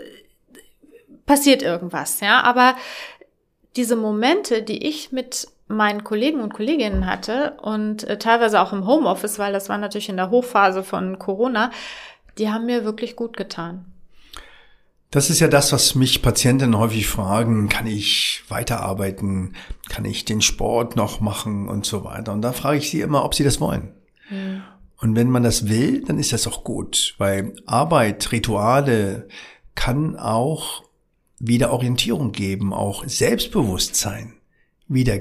passiert 1.25 1.61
irgendwas, 1.61 2.19
ja. 2.19 2.41
Aber 2.43 2.75
diese 3.75 3.95
Momente, 3.95 4.61
die 4.61 4.87
ich 4.87 5.11
mit 5.11 5.47
meinen 5.67 6.03
Kollegen 6.03 6.41
und 6.41 6.53
Kolleginnen 6.53 7.07
hatte 7.07 7.57
und 7.61 8.03
äh, 8.03 8.19
teilweise 8.19 8.61
auch 8.61 8.71
im 8.71 8.85
Homeoffice, 8.85 9.39
weil 9.39 9.51
das 9.51 9.67
war 9.67 9.77
natürlich 9.77 10.09
in 10.09 10.17
der 10.17 10.29
Hochphase 10.29 10.83
von 10.83 11.17
Corona, 11.17 11.71
die 12.37 12.49
haben 12.49 12.67
mir 12.67 12.85
wirklich 12.85 13.15
gut 13.15 13.35
getan. 13.35 13.85
Das 15.09 15.29
ist 15.29 15.39
ja 15.39 15.47
das, 15.47 15.71
was 15.71 15.95
mich 15.95 16.21
Patienten 16.21 16.77
häufig 16.77 17.07
fragen, 17.07 17.69
kann 17.69 17.87
ich 17.87 18.43
weiterarbeiten, 18.49 19.55
kann 19.89 20.03
ich 20.03 20.25
den 20.25 20.41
Sport 20.41 20.95
noch 20.95 21.21
machen 21.21 21.69
und 21.69 21.85
so 21.85 22.03
weiter. 22.03 22.33
Und 22.33 22.41
da 22.41 22.51
frage 22.51 22.77
ich 22.77 22.89
sie 22.91 23.01
immer, 23.01 23.23
ob 23.23 23.33
sie 23.33 23.43
das 23.43 23.61
wollen. 23.61 23.93
Mhm. 24.29 24.63
Und 24.97 25.15
wenn 25.15 25.29
man 25.29 25.43
das 25.43 25.67
will, 25.67 26.03
dann 26.03 26.19
ist 26.19 26.33
das 26.33 26.47
auch 26.47 26.63
gut, 26.63 27.15
weil 27.17 27.53
Arbeit, 27.65 28.31
Rituale 28.31 29.27
kann 29.75 30.15
auch 30.15 30.83
wieder 31.39 31.71
Orientierung 31.71 32.31
geben, 32.31 32.73
auch 32.73 33.03
Selbstbewusstsein 33.05 34.35
wieder 34.87 35.19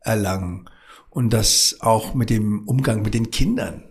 erlangen 0.00 0.68
und 1.10 1.32
das 1.32 1.76
auch 1.80 2.14
mit 2.14 2.30
dem 2.30 2.66
Umgang 2.66 3.02
mit 3.02 3.14
den 3.14 3.30
Kindern. 3.30 3.84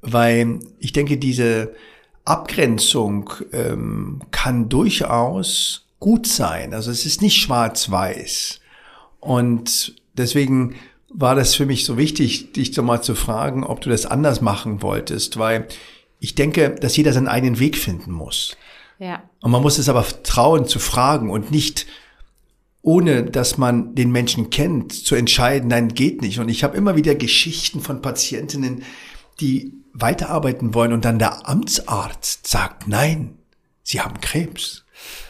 Weil 0.00 0.60
ich 0.78 0.92
denke, 0.92 1.16
diese 1.16 1.74
Abgrenzung 2.24 3.30
ähm, 3.52 4.20
kann 4.30 4.68
durchaus 4.68 5.86
gut 6.00 6.26
sein. 6.26 6.74
Also 6.74 6.90
es 6.90 7.06
ist 7.06 7.22
nicht 7.22 7.36
schwarz-weiß. 7.36 8.60
Und 9.20 9.94
deswegen 10.14 10.74
war 11.08 11.34
das 11.34 11.54
für 11.54 11.66
mich 11.66 11.84
so 11.84 11.96
wichtig, 11.96 12.52
dich 12.52 12.74
so 12.74 12.82
mal 12.82 13.02
zu 13.02 13.14
fragen, 13.14 13.64
ob 13.64 13.80
du 13.80 13.90
das 13.90 14.06
anders 14.06 14.40
machen 14.40 14.82
wolltest, 14.82 15.38
weil 15.38 15.68
ich 16.18 16.34
denke, 16.34 16.70
dass 16.70 16.96
jeder 16.96 17.12
seinen 17.12 17.28
eigenen 17.28 17.58
Weg 17.58 17.76
finden 17.76 18.12
muss. 18.12 18.56
Ja. 18.98 19.22
Und 19.40 19.50
man 19.50 19.62
muss 19.62 19.78
es 19.78 19.88
aber 19.88 20.04
trauen 20.22 20.66
zu 20.66 20.78
fragen 20.78 21.30
und 21.30 21.50
nicht 21.50 21.86
ohne 22.86 23.24
dass 23.24 23.58
man 23.58 23.96
den 23.96 24.12
Menschen 24.12 24.48
kennt, 24.48 24.92
zu 24.92 25.16
entscheiden, 25.16 25.70
nein, 25.70 25.88
geht 25.88 26.22
nicht. 26.22 26.38
Und 26.38 26.48
ich 26.48 26.62
habe 26.62 26.76
immer 26.76 26.94
wieder 26.94 27.16
Geschichten 27.16 27.80
von 27.80 28.00
Patientinnen, 28.00 28.84
die 29.40 29.72
weiterarbeiten 29.92 30.72
wollen 30.72 30.92
und 30.92 31.04
dann 31.04 31.18
der 31.18 31.48
Amtsarzt 31.48 32.46
sagt, 32.46 32.86
nein, 32.86 33.38
sie 33.82 34.00
haben 34.00 34.20
Krebs. 34.20 34.84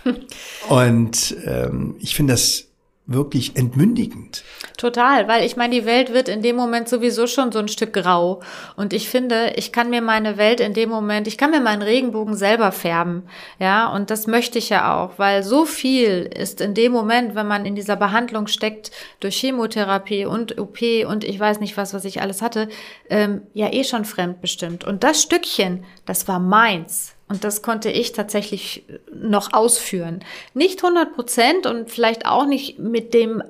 und 0.69 1.35
ähm, 1.47 1.97
ich 1.99 2.15
finde 2.15 2.35
das 2.35 2.67
wirklich 3.07 3.57
entmündigend. 3.57 4.43
Total, 4.77 5.29
weil 5.29 5.45
ich 5.45 5.57
meine, 5.57 5.75
die 5.75 5.87
Welt 5.87 6.13
wird 6.13 6.29
in 6.29 6.43
dem 6.43 6.57
Moment 6.57 6.89
sowieso 6.89 7.27
schon 7.29 7.53
so 7.53 7.61
ein 7.61 7.69
Stück 7.69 7.93
grau. 7.93 8.41
Und 8.77 8.93
ich 8.93 9.09
finde, 9.09 9.53
ich 9.57 9.73
kann 9.73 9.91
mir 9.91 10.03
meine 10.03 10.37
Welt 10.37 10.61
in 10.61 10.75
dem 10.75 10.91
Moment, 10.91 11.29
ich 11.29 11.39
kann 11.39 11.53
mir 11.53 11.61
meinen 11.61 11.83
Regenbogen 11.83 12.35
selber 12.35 12.73
färben. 12.73 13.23
Ja, 13.61 13.89
und 13.89 14.11
das 14.11 14.27
möchte 14.27 14.59
ich 14.59 14.71
ja 14.71 14.97
auch, 14.97 15.19
weil 15.19 15.45
so 15.45 15.65
viel 15.65 16.29
ist 16.37 16.61
in 16.61 16.75
dem 16.75 16.93
Moment, 16.93 17.35
wenn 17.37 17.47
man 17.47 17.65
in 17.65 17.77
dieser 17.77 17.97
Behandlung 17.97 18.49
steckt, 18.49 18.91
durch 19.21 19.37
Chemotherapie 19.37 20.27
und 20.27 20.59
OP 20.59 20.81
und 21.07 21.23
ich 21.23 21.39
weiß 21.39 21.61
nicht 21.61 21.77
was, 21.77 21.95
was 21.95 22.05
ich 22.05 22.21
alles 22.21 22.43
hatte, 22.43 22.69
ähm, 23.09 23.43
ja 23.55 23.73
eh 23.73 23.85
schon 23.85 24.05
fremdbestimmt. 24.05 24.85
Und 24.85 25.05
das 25.05 25.23
Stückchen, 25.23 25.85
das 26.05 26.27
war 26.27 26.41
meins. 26.41 27.16
Und 27.29 27.43
das 27.43 27.63
konnte 27.63 27.91
ich 27.91 28.13
tatsächlich 28.13 28.85
noch 29.13 29.53
ausführen. 29.53 30.21
Nicht 30.55 30.83
100 30.83 31.15
Prozent 31.15 31.67
und 31.67 31.91
vielleicht 31.91 32.25
auch 32.25 32.47
nicht 32.47 32.79
mit 32.79 33.15
dem, 33.15 33.43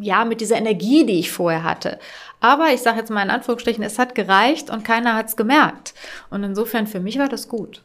ja, 0.00 0.24
mit 0.24 0.40
dieser 0.40 0.56
Energie, 0.56 1.06
die 1.06 1.20
ich 1.20 1.30
vorher 1.30 1.62
hatte. 1.62 1.98
Aber 2.40 2.72
ich 2.72 2.80
sage 2.80 2.98
jetzt 2.98 3.10
mal 3.10 3.22
in 3.22 3.30
Anführungsstrichen, 3.30 3.84
es 3.84 4.00
hat 4.00 4.16
gereicht 4.16 4.68
und 4.68 4.84
keiner 4.84 5.14
hat 5.14 5.28
es 5.28 5.36
gemerkt. 5.36 5.94
Und 6.28 6.42
insofern 6.42 6.88
für 6.88 6.98
mich 6.98 7.18
war 7.18 7.28
das 7.28 7.48
gut. 7.48 7.82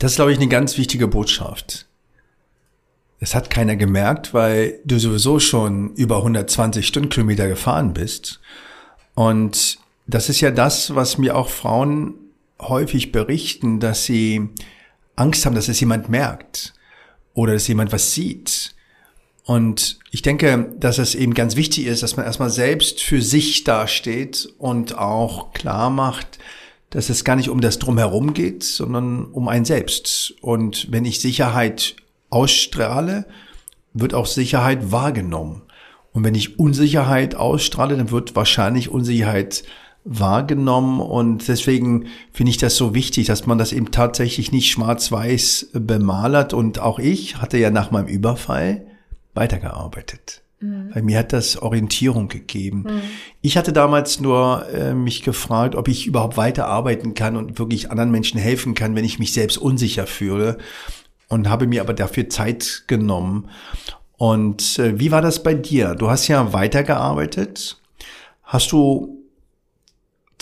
Das 0.00 0.12
ist, 0.12 0.16
glaube 0.16 0.32
ich, 0.32 0.38
eine 0.38 0.48
ganz 0.48 0.76
wichtige 0.78 1.06
Botschaft. 1.06 1.86
Es 3.20 3.36
hat 3.36 3.50
keiner 3.50 3.76
gemerkt, 3.76 4.34
weil 4.34 4.80
du 4.84 4.98
sowieso 4.98 5.38
schon 5.38 5.94
über 5.94 6.16
120 6.16 6.84
Stundenkilometer 6.84 7.46
gefahren 7.46 7.94
bist. 7.94 8.40
Und 9.14 9.78
das 10.08 10.28
ist 10.28 10.40
ja 10.40 10.50
das, 10.50 10.96
was 10.96 11.18
mir 11.18 11.36
auch 11.36 11.48
Frauen 11.48 12.14
häufig 12.68 13.12
berichten, 13.12 13.80
dass 13.80 14.04
sie 14.04 14.48
Angst 15.16 15.44
haben, 15.46 15.54
dass 15.54 15.68
es 15.68 15.80
jemand 15.80 16.08
merkt 16.08 16.74
oder 17.34 17.54
dass 17.54 17.68
jemand 17.68 17.92
was 17.92 18.12
sieht. 18.12 18.74
Und 19.44 19.98
ich 20.10 20.22
denke, 20.22 20.72
dass 20.78 20.98
es 20.98 21.14
eben 21.14 21.34
ganz 21.34 21.56
wichtig 21.56 21.86
ist, 21.86 22.02
dass 22.02 22.16
man 22.16 22.26
erstmal 22.26 22.50
selbst 22.50 23.02
für 23.02 23.20
sich 23.20 23.64
dasteht 23.64 24.48
und 24.58 24.96
auch 24.96 25.52
klar 25.52 25.90
macht, 25.90 26.38
dass 26.90 27.08
es 27.08 27.24
gar 27.24 27.36
nicht 27.36 27.48
um 27.48 27.60
das 27.60 27.78
Drumherum 27.78 28.34
geht, 28.34 28.62
sondern 28.62 29.26
um 29.26 29.48
ein 29.48 29.64
Selbst. 29.64 30.34
Und 30.42 30.92
wenn 30.92 31.04
ich 31.04 31.20
Sicherheit 31.20 31.96
ausstrahle, 32.30 33.26
wird 33.94 34.14
auch 34.14 34.26
Sicherheit 34.26 34.92
wahrgenommen. 34.92 35.62
Und 36.12 36.24
wenn 36.24 36.34
ich 36.34 36.58
Unsicherheit 36.58 37.34
ausstrahle, 37.34 37.96
dann 37.96 38.10
wird 38.10 38.36
wahrscheinlich 38.36 38.90
Unsicherheit 38.90 39.64
wahrgenommen 40.04 41.00
und 41.00 41.46
deswegen 41.46 42.06
finde 42.32 42.50
ich 42.50 42.56
das 42.56 42.76
so 42.76 42.94
wichtig, 42.94 43.26
dass 43.26 43.46
man 43.46 43.58
das 43.58 43.72
eben 43.72 43.90
tatsächlich 43.90 44.50
nicht 44.50 44.70
schwarz-weiß 44.70 45.70
bemalert 45.74 46.54
und 46.54 46.80
auch 46.80 46.98
ich 46.98 47.36
hatte 47.36 47.58
ja 47.58 47.70
nach 47.70 47.90
meinem 47.90 48.08
Überfall 48.08 48.86
weitergearbeitet. 49.34 50.42
Mhm. 50.60 50.90
Weil 50.92 51.02
mir 51.02 51.18
hat 51.18 51.32
das 51.32 51.56
Orientierung 51.56 52.28
gegeben. 52.28 52.84
Mhm. 52.88 53.02
Ich 53.42 53.56
hatte 53.56 53.72
damals 53.72 54.20
nur 54.20 54.66
äh, 54.72 54.94
mich 54.94 55.22
gefragt, 55.22 55.74
ob 55.74 55.88
ich 55.88 56.06
überhaupt 56.06 56.36
weiterarbeiten 56.36 57.14
kann 57.14 57.36
und 57.36 57.58
wirklich 57.58 57.90
anderen 57.90 58.10
Menschen 58.10 58.40
helfen 58.40 58.74
kann, 58.74 58.94
wenn 58.94 59.04
ich 59.04 59.18
mich 59.18 59.32
selbst 59.32 59.58
unsicher 59.58 60.06
fühle. 60.06 60.58
Und 61.28 61.48
habe 61.48 61.66
mir 61.66 61.80
aber 61.80 61.94
dafür 61.94 62.28
Zeit 62.28 62.84
genommen. 62.88 63.48
Und 64.18 64.78
äh, 64.78 65.00
wie 65.00 65.10
war 65.10 65.22
das 65.22 65.42
bei 65.42 65.54
dir? 65.54 65.94
Du 65.94 66.10
hast 66.10 66.28
ja 66.28 66.52
weitergearbeitet. 66.52 67.80
Hast 68.42 68.70
du 68.70 69.21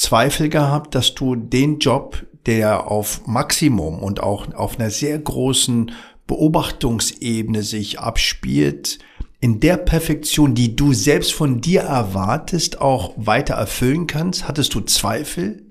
Zweifel 0.00 0.49
gehabt, 0.49 0.95
dass 0.95 1.14
du 1.14 1.37
den 1.37 1.78
Job, 1.78 2.25
der 2.47 2.90
auf 2.90 3.26
Maximum 3.26 3.99
und 4.02 4.23
auch 4.23 4.52
auf 4.54 4.78
einer 4.78 4.88
sehr 4.88 5.19
großen 5.19 5.92
Beobachtungsebene 6.26 7.62
sich 7.62 8.00
abspielt, 8.00 8.99
in 9.40 9.61
der 9.61 9.76
Perfektion, 9.76 10.54
die 10.54 10.75
du 10.75 10.95
selbst 10.95 11.35
von 11.35 11.61
dir 11.61 11.83
erwartest, 11.83 12.80
auch 12.80 13.12
weiter 13.16 13.54
erfüllen 13.54 14.07
kannst? 14.07 14.49
Hattest 14.49 14.75
du 14.75 14.80
Zweifel? 14.80 15.66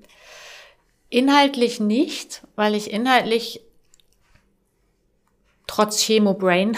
Inhaltlich 1.08 1.80
nicht, 1.80 2.42
weil 2.54 2.76
ich 2.76 2.92
inhaltlich 2.92 3.62
trotz 5.66 6.02
Chemo-Brain 6.04 6.76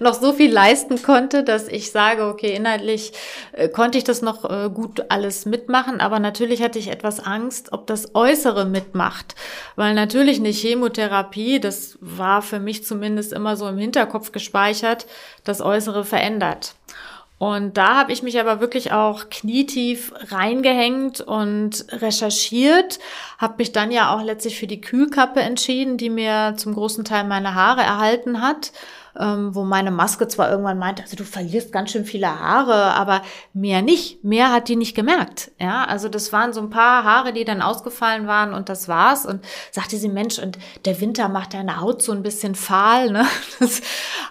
noch 0.00 0.14
so 0.14 0.32
viel 0.32 0.52
leisten 0.52 1.02
konnte, 1.02 1.44
dass 1.44 1.68
ich 1.68 1.90
sage, 1.90 2.26
okay, 2.26 2.54
inhaltlich 2.54 3.12
äh, 3.52 3.68
konnte 3.68 3.98
ich 3.98 4.04
das 4.04 4.22
noch 4.22 4.44
äh, 4.44 4.70
gut 4.70 5.04
alles 5.08 5.46
mitmachen, 5.46 6.00
aber 6.00 6.18
natürlich 6.18 6.62
hatte 6.62 6.78
ich 6.78 6.88
etwas 6.88 7.20
Angst, 7.20 7.72
ob 7.72 7.86
das 7.86 8.14
Äußere 8.14 8.64
mitmacht, 8.64 9.34
weil 9.76 9.94
natürlich 9.94 10.38
eine 10.38 10.50
Chemotherapie, 10.50 11.60
das 11.60 11.98
war 12.00 12.42
für 12.42 12.60
mich 12.60 12.84
zumindest 12.84 13.32
immer 13.32 13.56
so 13.56 13.68
im 13.68 13.78
Hinterkopf 13.78 14.32
gespeichert, 14.32 15.06
das 15.44 15.60
Äußere 15.60 16.04
verändert. 16.04 16.74
Und 17.38 17.76
da 17.76 17.96
habe 17.96 18.12
ich 18.12 18.22
mich 18.22 18.38
aber 18.40 18.60
wirklich 18.60 18.92
auch 18.92 19.28
knietief 19.28 20.12
reingehängt 20.30 21.20
und 21.20 21.84
recherchiert, 21.90 23.00
habe 23.38 23.56
mich 23.58 23.72
dann 23.72 23.90
ja 23.90 24.14
auch 24.14 24.22
letztlich 24.22 24.58
für 24.58 24.68
die 24.68 24.80
Kühlkappe 24.80 25.40
entschieden, 25.40 25.96
die 25.96 26.10
mir 26.10 26.54
zum 26.56 26.74
großen 26.74 27.04
Teil 27.04 27.24
meine 27.24 27.54
Haare 27.54 27.82
erhalten 27.82 28.40
hat 28.40 28.72
ähm, 29.18 29.54
wo 29.54 29.64
meine 29.64 29.90
Maske 29.90 30.28
zwar 30.28 30.50
irgendwann 30.50 30.78
meinte, 30.78 31.02
also 31.02 31.16
du 31.16 31.24
verlierst 31.24 31.72
ganz 31.72 31.90
schön 31.92 32.04
viele 32.04 32.40
Haare, 32.40 32.94
aber 32.94 33.22
mehr 33.52 33.82
nicht. 33.82 34.24
Mehr 34.24 34.52
hat 34.52 34.68
die 34.68 34.76
nicht 34.76 34.94
gemerkt. 34.94 35.52
Ja, 35.60 35.84
also 35.84 36.08
das 36.08 36.32
waren 36.32 36.52
so 36.52 36.60
ein 36.60 36.70
paar 36.70 37.04
Haare, 37.04 37.32
die 37.32 37.44
dann 37.44 37.62
ausgefallen 37.62 38.26
waren 38.26 38.54
und 38.54 38.68
das 38.68 38.88
war's. 38.88 39.26
Und 39.26 39.44
sagte 39.70 39.96
sie, 39.96 40.08
Mensch, 40.08 40.38
und 40.38 40.58
der 40.84 41.00
Winter 41.00 41.28
macht 41.28 41.54
deine 41.54 41.80
Haut 41.80 42.02
so 42.02 42.12
ein 42.12 42.22
bisschen 42.22 42.54
fahl. 42.54 43.10
Ne? 43.10 43.26
Das, 43.60 43.82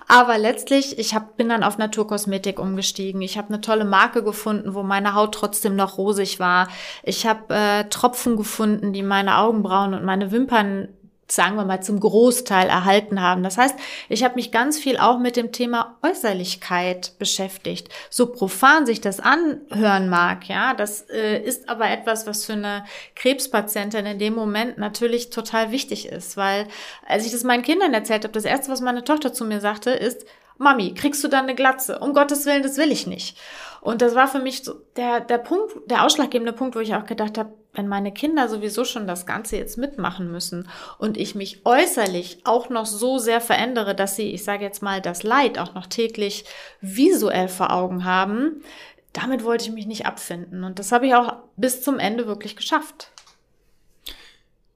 aber 0.08 0.38
letztlich, 0.38 1.00
ich 1.00 1.16
hab, 1.16 1.38
bin 1.38 1.50
dann 1.50 1.64
auf 1.64 1.78
Naturkosmetik 1.78 2.60
umgestiegen. 2.60 3.22
Ich 3.22 3.38
habe 3.38 3.48
eine 3.48 3.62
tolle 3.62 3.86
Marke 3.86 4.22
gefunden, 4.22 4.74
wo 4.74 4.84
meine 4.84 5.16
Haut 5.16 5.34
trotzdem 5.34 5.76
noch 5.76 5.98
rosig 5.98 6.40
war. 6.40 6.68
Ich 7.04 7.26
habe 7.26 7.54
äh, 7.54 7.86
Tropfen 7.86 8.36
gefunden, 8.36 8.92
die 8.92 9.02
meine 9.02 9.38
Augenbrauen 9.38 9.94
und 9.94 10.04
meine 10.04 10.32
Wimpern 10.32 10.90
sagen 11.36 11.56
wir 11.56 11.66
mal, 11.66 11.82
zum 11.82 12.00
Großteil 12.00 12.68
erhalten 12.68 13.22
haben. 13.22 13.44
Das 13.44 13.58
heißt, 13.58 13.76
ich 14.10 14.24
habe 14.24 14.36
mich 14.36 14.52
ganz 14.52 14.78
viel 14.78 14.98
auch 14.98 15.20
mit 15.20 15.36
dem 15.36 15.52
Thema 15.52 15.98
Äußerlichkeit 16.02 17.18
beschäftigt. 17.18 17.90
So 18.10 18.28
profan 18.28 18.86
sich 18.86 19.02
das 19.02 19.20
anhören 19.20 20.10
mag, 20.10 20.48
ja, 20.48 20.74
das 20.74 21.10
äh, 21.10 21.40
ist 21.40 21.70
aber 21.70 21.90
etwas, 21.90 22.28
was 22.28 22.46
für 22.46 22.54
eine 22.54 22.86
Krebspatientin 23.16 24.06
in 24.06 24.20
dem 24.20 24.36
Moment 24.36 24.78
natürlich 24.78 25.30
total 25.30 25.72
wichtig 25.72 26.08
ist, 26.08 26.38
weil 26.38 26.68
als 27.08 27.26
ich 27.26 27.32
das 27.32 27.44
meinen 27.44 27.64
Kindern 27.64 27.94
erzählt 27.94 28.24
habe, 28.24 28.34
das 28.34 28.46
erste, 28.46 28.72
was 28.72 28.82
meine 28.82 29.04
Tochter 29.04 29.34
zu 29.34 29.46
mir 29.46 29.60
sagte, 29.60 29.92
ist, 29.92 30.26
Mami, 30.58 30.94
kriegst 30.94 31.24
du 31.24 31.28
dann 31.28 31.44
eine 31.44 31.56
Glatze? 31.56 32.00
Um 32.00 32.14
Gottes 32.14 32.46
Willen, 32.46 32.64
das 32.64 32.78
will 32.78 32.92
ich 32.92 33.08
nicht. 33.08 33.38
Und 33.84 34.02
das 34.02 34.16
war 34.16 34.30
für 34.30 34.40
mich 34.40 34.64
so 34.64 34.76
der, 34.96 35.20
der 35.20 35.40
Punkt, 35.40 35.74
der 35.88 36.06
ausschlaggebende 36.06 36.54
Punkt, 36.54 36.74
wo 36.78 36.80
ich 36.80 36.96
auch 36.96 37.06
gedacht 37.06 37.38
habe, 37.38 37.52
wenn 37.74 37.90
meine 37.90 38.14
Kinder 38.14 38.48
sowieso 38.48 38.86
schon 38.86 39.08
das 39.08 39.26
Ganze 39.26 39.58
jetzt 39.58 39.78
mitmachen 39.78 40.32
müssen 40.32 40.70
und 41.00 41.18
ich 41.18 41.36
mich 41.36 41.66
äußerlich 41.66 42.40
auch 42.46 42.70
noch 42.70 42.86
so 42.86 43.18
sehr 43.18 43.42
verändere, 43.42 43.94
dass 43.94 44.16
sie, 44.16 44.32
ich 44.32 44.46
sage 44.46 44.64
jetzt 44.64 44.82
mal, 44.84 45.02
das 45.02 45.24
Leid 45.24 45.60
auch 45.60 45.74
noch 45.74 45.88
täglich 45.88 46.46
visuell 46.80 47.50
vor 47.50 47.74
Augen 47.74 48.06
haben, 48.06 48.64
damit 49.12 49.44
wollte 49.44 49.66
ich 49.66 49.74
mich 49.74 49.86
nicht 49.86 50.06
abfinden. 50.06 50.64
Und 50.64 50.80
das 50.80 50.94
habe 50.94 51.08
ich 51.08 51.16
auch 51.16 51.34
bis 51.58 51.82
zum 51.82 52.00
Ende 52.00 52.26
wirklich 52.26 52.56
geschafft. 52.56 53.12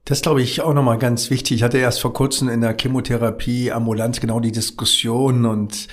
Das 0.04 0.22
glaube 0.22 0.42
ich 0.42 0.60
auch 0.62 0.74
nochmal 0.74 0.98
ganz 0.98 1.30
wichtig. 1.30 1.58
Ich 1.58 1.64
hatte 1.64 1.78
erst 1.78 2.02
vor 2.02 2.12
kurzem 2.12 2.50
in 2.50 2.60
der 2.60 2.76
Chemotherapie 2.78 3.72
ambulant 3.72 4.20
genau 4.20 4.42
die 4.42 4.52
Diskussion 4.52 5.46
und 5.46 5.88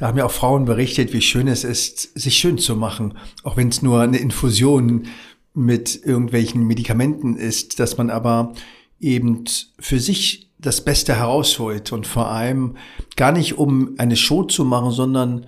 da 0.00 0.08
haben 0.08 0.18
ja 0.18 0.24
auch 0.24 0.32
Frauen 0.32 0.64
berichtet, 0.64 1.12
wie 1.12 1.20
schön 1.20 1.46
es 1.46 1.62
ist, 1.62 2.18
sich 2.18 2.38
schön 2.38 2.56
zu 2.56 2.74
machen, 2.74 3.18
auch 3.42 3.58
wenn 3.58 3.68
es 3.68 3.82
nur 3.82 4.00
eine 4.00 4.16
Infusion 4.16 5.08
mit 5.52 6.00
irgendwelchen 6.02 6.66
Medikamenten 6.66 7.36
ist, 7.36 7.78
dass 7.78 7.98
man 7.98 8.08
aber 8.08 8.54
eben 8.98 9.44
für 9.78 10.00
sich 10.00 10.48
das 10.58 10.82
Beste 10.82 11.16
herausholt 11.16 11.92
und 11.92 12.06
vor 12.06 12.28
allem 12.28 12.78
gar 13.16 13.32
nicht 13.32 13.58
um 13.58 13.94
eine 13.98 14.16
Show 14.16 14.44
zu 14.44 14.64
machen, 14.64 14.90
sondern 14.90 15.44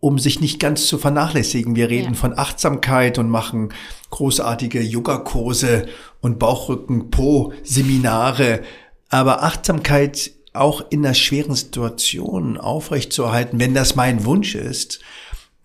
um 0.00 0.18
sich 0.18 0.40
nicht 0.40 0.60
ganz 0.60 0.86
zu 0.86 0.96
vernachlässigen. 0.96 1.76
Wir 1.76 1.90
reden 1.90 2.14
ja. 2.14 2.18
von 2.18 2.38
Achtsamkeit 2.38 3.18
und 3.18 3.28
machen 3.28 3.68
großartige 4.08 4.80
Yogakurse 4.80 5.88
und 6.22 6.38
Bauchrücken-Po-Seminare. 6.38 8.62
Aber 9.10 9.42
Achtsamkeit 9.42 10.30
auch 10.52 10.84
in 10.90 11.04
einer 11.04 11.14
schweren 11.14 11.54
Situation 11.54 12.58
aufrechtzuerhalten, 12.58 13.60
wenn 13.60 13.74
das 13.74 13.96
mein 13.96 14.24
Wunsch 14.24 14.54
ist, 14.54 15.00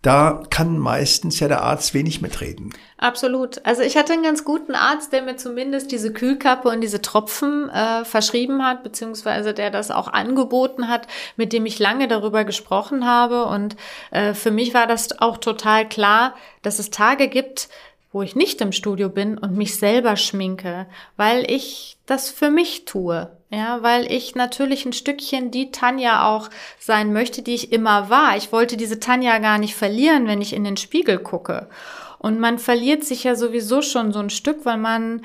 da 0.05 0.43
kann 0.51 0.77
meistens 0.77 1.39
ja 1.39 1.47
der 1.47 1.63
Arzt 1.63 1.95
wenig 1.95 2.21
mitreden. 2.21 2.75
Absolut. 2.99 3.65
Also 3.65 3.81
ich 3.81 3.97
hatte 3.97 4.13
einen 4.13 4.21
ganz 4.21 4.45
guten 4.45 4.75
Arzt, 4.75 5.11
der 5.11 5.23
mir 5.23 5.35
zumindest 5.35 5.91
diese 5.91 6.13
Kühlkappe 6.13 6.69
und 6.69 6.81
diese 6.81 7.01
Tropfen 7.01 7.69
äh, 7.69 8.05
verschrieben 8.05 8.63
hat, 8.63 8.83
beziehungsweise 8.83 9.55
der 9.55 9.71
das 9.71 9.89
auch 9.89 10.07
angeboten 10.07 10.89
hat, 10.89 11.07
mit 11.37 11.53
dem 11.53 11.65
ich 11.65 11.79
lange 11.79 12.07
darüber 12.07 12.43
gesprochen 12.43 13.07
habe. 13.07 13.45
Und 13.45 13.77
äh, 14.11 14.35
für 14.35 14.51
mich 14.51 14.75
war 14.75 14.85
das 14.85 15.19
auch 15.19 15.37
total 15.37 15.89
klar, 15.89 16.35
dass 16.61 16.77
es 16.77 16.91
Tage 16.91 17.27
gibt, 17.27 17.67
wo 18.11 18.21
ich 18.21 18.35
nicht 18.35 18.61
im 18.61 18.71
Studio 18.73 19.09
bin 19.09 19.39
und 19.39 19.57
mich 19.57 19.75
selber 19.75 20.17
schminke, 20.17 20.85
weil 21.17 21.49
ich 21.51 21.97
das 22.05 22.29
für 22.29 22.51
mich 22.51 22.85
tue. 22.85 23.35
Ja, 23.51 23.83
weil 23.83 24.11
ich 24.11 24.35
natürlich 24.35 24.85
ein 24.85 24.93
Stückchen 24.93 25.51
die 25.51 25.71
Tanja 25.71 26.27
auch 26.27 26.49
sein 26.79 27.13
möchte, 27.13 27.41
die 27.41 27.53
ich 27.53 27.71
immer 27.71 28.09
war. 28.09 28.35
Ich 28.37 28.51
wollte 28.51 28.75
diese 28.75 28.99
Tanja 28.99 29.37
gar 29.37 29.59
nicht 29.59 29.75
verlieren, 29.75 30.27
wenn 30.27 30.41
ich 30.41 30.53
in 30.53 30.63
den 30.63 30.77
Spiegel 30.77 31.19
gucke. 31.19 31.69
Und 32.17 32.39
man 32.39 32.57
verliert 32.57 33.03
sich 33.03 33.23
ja 33.23 33.35
sowieso 33.35 33.83
schon 33.83 34.11
so 34.11 34.19
ein 34.19 34.31
Stück, 34.31 34.65
weil 34.65 34.77
man 34.77 35.21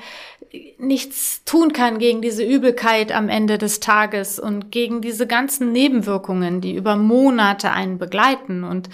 nichts 0.77 1.43
tun 1.45 1.73
kann 1.73 1.97
gegen 1.97 2.21
diese 2.21 2.43
Übelkeit 2.43 3.11
am 3.11 3.29
Ende 3.29 3.57
des 3.57 3.79
Tages 3.79 4.37
und 4.39 4.71
gegen 4.71 5.01
diese 5.01 5.25
ganzen 5.25 5.71
Nebenwirkungen, 5.71 6.61
die 6.61 6.75
über 6.75 6.95
Monate 6.95 7.71
einen 7.71 7.97
begleiten. 7.97 8.63
Und 8.63 8.89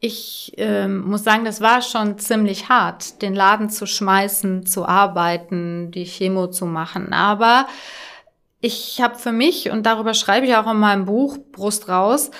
ich 0.00 0.52
ähm, 0.58 1.00
muss 1.00 1.24
sagen, 1.24 1.44
das 1.44 1.60
war 1.60 1.82
schon 1.82 2.18
ziemlich 2.18 2.68
hart, 2.68 3.20
den 3.22 3.34
Laden 3.34 3.70
zu 3.70 3.86
schmeißen, 3.86 4.66
zu 4.66 4.86
arbeiten, 4.86 5.90
die 5.90 6.04
Chemo 6.04 6.48
zu 6.48 6.66
machen. 6.66 7.12
Aber 7.12 7.66
ich 8.60 9.00
habe 9.00 9.16
für 9.16 9.32
mich, 9.32 9.70
und 9.70 9.86
darüber 9.86 10.14
schreibe 10.14 10.46
ich 10.46 10.56
auch 10.56 10.70
in 10.70 10.78
meinem 10.78 11.04
Buch 11.04 11.38
Brust 11.52 11.88
raus, 11.88 12.30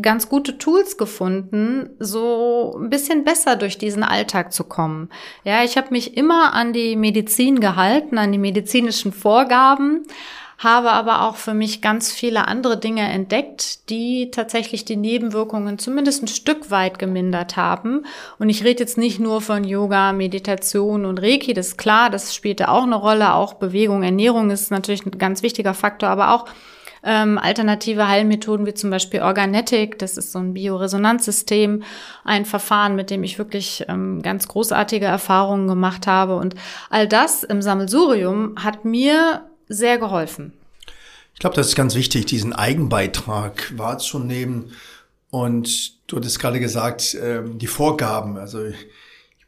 ganz 0.00 0.28
gute 0.28 0.56
Tools 0.58 0.96
gefunden, 0.96 1.90
so 1.98 2.78
ein 2.80 2.88
bisschen 2.88 3.24
besser 3.24 3.56
durch 3.56 3.76
diesen 3.76 4.02
Alltag 4.02 4.52
zu 4.52 4.64
kommen. 4.64 5.10
Ja, 5.44 5.64
ich 5.64 5.76
habe 5.76 5.88
mich 5.90 6.16
immer 6.16 6.54
an 6.54 6.72
die 6.72 6.96
Medizin 6.96 7.60
gehalten, 7.60 8.16
an 8.16 8.32
die 8.32 8.38
medizinischen 8.38 9.12
Vorgaben, 9.12 10.06
habe 10.62 10.92
aber 10.92 11.22
auch 11.22 11.36
für 11.36 11.54
mich 11.54 11.80
ganz 11.80 12.12
viele 12.12 12.46
andere 12.48 12.78
Dinge 12.78 13.02
entdeckt, 13.02 13.88
die 13.90 14.30
tatsächlich 14.30 14.84
die 14.84 14.96
Nebenwirkungen 14.96 15.78
zumindest 15.78 16.22
ein 16.22 16.28
Stück 16.28 16.70
weit 16.70 16.98
gemindert 16.98 17.56
haben. 17.56 18.06
Und 18.38 18.48
ich 18.48 18.64
rede 18.64 18.80
jetzt 18.80 18.98
nicht 18.98 19.18
nur 19.18 19.40
von 19.40 19.64
Yoga, 19.64 20.12
Meditation 20.12 21.04
und 21.04 21.20
Reiki, 21.20 21.54
das 21.54 21.68
ist 21.68 21.78
klar, 21.78 22.10
das 22.10 22.34
spielte 22.34 22.68
auch 22.68 22.84
eine 22.84 22.96
Rolle. 22.96 23.34
Auch 23.34 23.54
Bewegung, 23.54 24.02
Ernährung 24.02 24.50
ist 24.50 24.70
natürlich 24.70 25.04
ein 25.04 25.18
ganz 25.18 25.42
wichtiger 25.42 25.74
Faktor, 25.74 26.08
aber 26.08 26.34
auch 26.34 26.46
ähm, 27.04 27.38
alternative 27.38 28.08
Heilmethoden 28.08 28.66
wie 28.66 28.74
zum 28.74 28.90
Beispiel 28.90 29.22
Organetic, 29.22 29.98
das 29.98 30.16
ist 30.16 30.32
so 30.32 30.38
ein 30.38 30.54
Bioresonanzsystem, 30.54 31.82
ein 32.24 32.44
Verfahren, 32.44 32.94
mit 32.94 33.10
dem 33.10 33.24
ich 33.24 33.38
wirklich 33.38 33.84
ähm, 33.88 34.22
ganz 34.22 34.46
großartige 34.48 35.06
Erfahrungen 35.06 35.66
gemacht 35.66 36.06
habe. 36.06 36.36
Und 36.36 36.54
all 36.90 37.08
das 37.08 37.42
im 37.42 37.62
Sammelsurium 37.62 38.54
hat 38.62 38.84
mir 38.84 39.42
sehr 39.72 39.98
geholfen. 39.98 40.52
Ich 41.34 41.40
glaube, 41.40 41.56
das 41.56 41.68
ist 41.68 41.76
ganz 41.76 41.94
wichtig, 41.94 42.26
diesen 42.26 42.52
Eigenbeitrag 42.52 43.72
wahrzunehmen. 43.76 44.72
Und 45.30 45.92
du 46.06 46.16
hattest 46.16 46.38
gerade 46.38 46.60
gesagt, 46.60 47.16
ähm, 47.20 47.58
die 47.58 47.66
Vorgaben. 47.66 48.36
Also 48.36 48.64
ich 48.66 48.76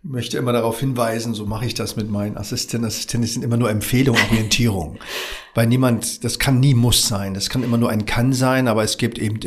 möchte 0.03 0.39
immer 0.39 0.53
darauf 0.53 0.81
hinweisen, 0.81 1.35
so 1.35 1.47
mache 1.47 1.67
ich 1.67 1.75
das 1.75 1.97
mit 1.97 2.11
meinen 2.11 2.37
Assistenten. 2.37 2.87
Assistenten 2.87 3.29
sind 3.29 3.45
immer 3.45 3.57
nur 3.57 3.71
Empfehlungen, 3.71 4.23
Orientierung. 4.31 4.99
Weil 5.55 5.67
niemand, 5.67 6.25
das 6.25 6.39
kann 6.39 6.59
nie 6.59 6.75
muss 6.75 7.07
sein. 7.07 7.35
Das 7.35 7.49
kann 7.49 7.63
immer 7.63 7.79
nur 7.79 7.91
ein 7.91 8.07
kann 8.07 8.33
sein, 8.33 8.67
aber 8.67 8.83
es 8.83 8.99
gibt 8.99 9.19
eben 9.19 9.41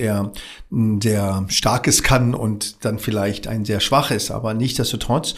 ein 0.72 1.02
sehr 1.02 1.46
starkes 1.50 2.04
kann 2.04 2.34
und 2.34 2.86
dann 2.86 3.00
vielleicht 3.00 3.48
ein 3.48 3.66
sehr 3.66 3.80
schwaches. 3.80 4.32
Aber 4.32 4.54
nichtsdestotrotz 4.54 5.36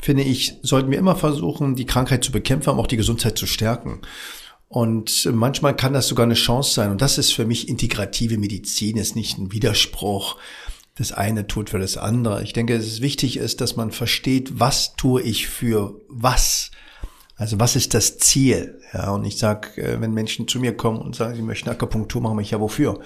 finde 0.00 0.22
ich, 0.22 0.54
sollten 0.62 0.90
wir 0.90 0.98
immer 0.98 1.16
versuchen, 1.16 1.76
die 1.76 1.86
Krankheit 1.86 2.24
zu 2.24 2.32
bekämpfen, 2.32 2.70
aber 2.70 2.80
auch 2.80 2.86
die 2.86 2.96
Gesundheit 2.96 3.38
zu 3.38 3.46
stärken. 3.46 4.00
Und 4.68 5.28
manchmal 5.32 5.74
kann 5.74 5.94
das 5.94 6.08
sogar 6.08 6.24
eine 6.24 6.34
Chance 6.34 6.74
sein. 6.74 6.90
Und 6.90 7.00
das 7.00 7.16
ist 7.16 7.32
für 7.32 7.46
mich 7.46 7.68
integrative 7.68 8.36
Medizin, 8.36 8.98
ist 8.98 9.16
nicht 9.16 9.38
ein 9.38 9.52
Widerspruch 9.52 10.36
das 10.98 11.12
eine 11.12 11.46
tut 11.46 11.70
für 11.70 11.78
das 11.78 11.96
andere. 11.96 12.42
Ich 12.42 12.52
denke, 12.52 12.74
es 12.74 13.00
wichtig 13.00 13.36
ist, 13.36 13.60
dass 13.60 13.76
man 13.76 13.92
versteht, 13.92 14.58
was 14.58 14.96
tue 14.96 15.22
ich 15.22 15.46
für 15.46 16.00
was. 16.08 16.72
Also 17.36 17.60
was 17.60 17.76
ist 17.76 17.94
das 17.94 18.18
Ziel? 18.18 18.80
Ja, 18.92 19.12
und 19.12 19.24
ich 19.24 19.38
sage, 19.38 19.80
äh, 19.80 20.00
wenn 20.00 20.12
Menschen 20.12 20.48
zu 20.48 20.58
mir 20.58 20.76
kommen 20.76 20.98
und 20.98 21.14
sagen, 21.14 21.36
sie 21.36 21.42
möchten 21.42 21.68
Akupunktur 21.70 22.20
machen, 22.20 22.40
ich 22.40 22.50
ja 22.50 22.58
wofür? 22.58 22.98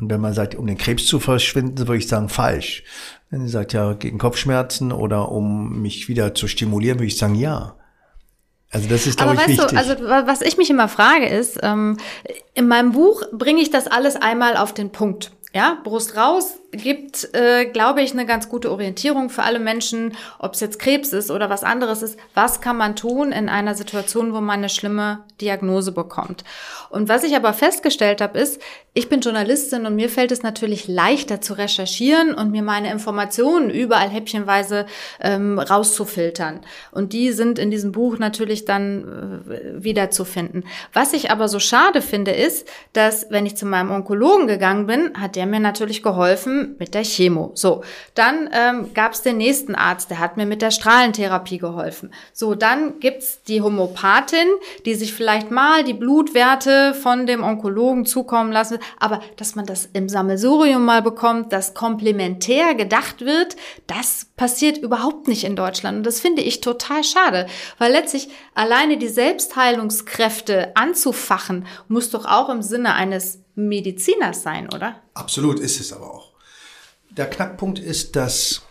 Und 0.00 0.10
wenn 0.10 0.20
man 0.20 0.34
sagt, 0.34 0.56
um 0.56 0.66
den 0.66 0.76
Krebs 0.76 1.06
zu 1.06 1.20
verschwinden, 1.20 1.78
würde 1.78 1.98
ich 1.98 2.08
sagen, 2.08 2.28
falsch. 2.28 2.82
Wenn 3.30 3.42
sie 3.42 3.52
sagt, 3.52 3.74
ja, 3.74 3.92
gegen 3.92 4.18
Kopfschmerzen 4.18 4.90
oder 4.90 5.30
um 5.30 5.80
mich 5.82 6.08
wieder 6.08 6.34
zu 6.34 6.48
stimulieren, 6.48 6.98
würde 6.98 7.06
ich 7.06 7.16
sagen, 7.16 7.36
ja. 7.36 7.76
Also 8.74 8.88
das 8.88 9.06
ist, 9.06 9.16
glaube 9.18 9.34
ich, 9.34 9.48
wichtig. 9.48 9.66
Du, 9.68 9.76
also 9.76 9.94
was 10.26 10.42
ich 10.42 10.56
mich 10.56 10.68
immer 10.68 10.88
frage 10.88 11.28
ist, 11.28 11.60
ähm, 11.62 11.96
in 12.54 12.66
meinem 12.66 12.92
Buch 12.92 13.22
bringe 13.32 13.62
ich 13.62 13.70
das 13.70 13.86
alles 13.86 14.16
einmal 14.16 14.56
auf 14.56 14.74
den 14.74 14.90
Punkt. 14.90 15.30
Ja, 15.54 15.78
Brust 15.84 16.16
raus, 16.16 16.56
gibt, 16.76 17.34
äh, 17.34 17.66
glaube 17.66 18.02
ich, 18.02 18.12
eine 18.12 18.26
ganz 18.26 18.48
gute 18.48 18.70
Orientierung 18.70 19.30
für 19.30 19.42
alle 19.42 19.58
Menschen, 19.58 20.16
ob 20.38 20.54
es 20.54 20.60
jetzt 20.60 20.78
Krebs 20.78 21.12
ist 21.12 21.30
oder 21.30 21.50
was 21.50 21.64
anderes 21.64 22.02
ist. 22.02 22.18
Was 22.34 22.60
kann 22.60 22.76
man 22.76 22.96
tun 22.96 23.32
in 23.32 23.48
einer 23.48 23.74
Situation, 23.74 24.32
wo 24.32 24.40
man 24.40 24.58
eine 24.58 24.68
schlimme 24.68 25.24
Diagnose 25.40 25.92
bekommt? 25.92 26.44
Und 26.90 27.08
was 27.08 27.24
ich 27.24 27.36
aber 27.36 27.52
festgestellt 27.52 28.20
habe, 28.20 28.38
ist, 28.38 28.60
ich 28.96 29.08
bin 29.08 29.20
Journalistin 29.20 29.86
und 29.86 29.96
mir 29.96 30.08
fällt 30.08 30.30
es 30.30 30.44
natürlich 30.44 30.86
leichter 30.86 31.40
zu 31.40 31.54
recherchieren 31.54 32.32
und 32.32 32.52
mir 32.52 32.62
meine 32.62 32.92
Informationen 32.92 33.68
überall 33.68 34.08
häppchenweise 34.08 34.86
ähm, 35.20 35.58
rauszufiltern. 35.58 36.60
Und 36.92 37.12
die 37.12 37.32
sind 37.32 37.58
in 37.58 37.72
diesem 37.72 37.90
Buch 37.90 38.18
natürlich 38.18 38.64
dann 38.64 39.44
äh, 39.50 39.82
wiederzufinden. 39.82 40.64
Was 40.92 41.12
ich 41.12 41.32
aber 41.32 41.48
so 41.48 41.58
schade 41.58 42.02
finde, 42.02 42.30
ist, 42.30 42.68
dass 42.92 43.26
wenn 43.30 43.46
ich 43.46 43.56
zu 43.56 43.66
meinem 43.66 43.90
Onkologen 43.90 44.46
gegangen 44.46 44.86
bin, 44.86 45.20
hat 45.20 45.34
der 45.34 45.46
mir 45.46 45.60
natürlich 45.60 46.02
geholfen, 46.04 46.63
mit 46.78 46.94
der 46.94 47.04
Chemo. 47.04 47.52
So, 47.54 47.82
dann 48.14 48.50
ähm, 48.52 48.92
gab 48.94 49.12
es 49.12 49.22
den 49.22 49.36
nächsten 49.36 49.74
Arzt, 49.74 50.10
der 50.10 50.18
hat 50.18 50.36
mir 50.36 50.46
mit 50.46 50.62
der 50.62 50.70
Strahlentherapie 50.70 51.58
geholfen. 51.58 52.10
So, 52.32 52.54
dann 52.54 53.00
gibt's 53.00 53.42
die 53.42 53.62
Homopathin, 53.62 54.48
die 54.84 54.94
sich 54.94 55.12
vielleicht 55.12 55.50
mal 55.50 55.84
die 55.84 55.94
Blutwerte 55.94 56.94
von 56.94 57.26
dem 57.26 57.42
Onkologen 57.42 58.06
zukommen 58.06 58.52
lassen, 58.52 58.78
aber 58.98 59.20
dass 59.36 59.54
man 59.54 59.66
das 59.66 59.88
im 59.92 60.08
Sammelsurium 60.08 60.84
mal 60.84 61.02
bekommt, 61.02 61.52
dass 61.52 61.74
komplementär 61.74 62.74
gedacht 62.74 63.20
wird, 63.20 63.56
das 63.86 64.26
passiert 64.36 64.78
überhaupt 64.78 65.28
nicht 65.28 65.44
in 65.44 65.56
Deutschland. 65.56 65.98
Und 65.98 66.06
das 66.06 66.20
finde 66.20 66.42
ich 66.42 66.60
total 66.60 67.04
schade, 67.04 67.46
weil 67.78 67.92
letztlich 67.92 68.28
alleine 68.54 68.96
die 68.96 69.08
Selbstheilungskräfte 69.08 70.76
anzufachen, 70.76 71.66
muss 71.88 72.10
doch 72.10 72.24
auch 72.24 72.48
im 72.48 72.62
Sinne 72.62 72.94
eines 72.94 73.40
Mediziners 73.54 74.42
sein, 74.42 74.72
oder? 74.72 75.00
Absolut 75.14 75.60
ist 75.60 75.80
es 75.80 75.92
aber 75.92 76.12
auch 76.12 76.33
der 77.16 77.30
Knackpunkt 77.30 77.78
ist, 77.78 78.16
dass 78.16 78.62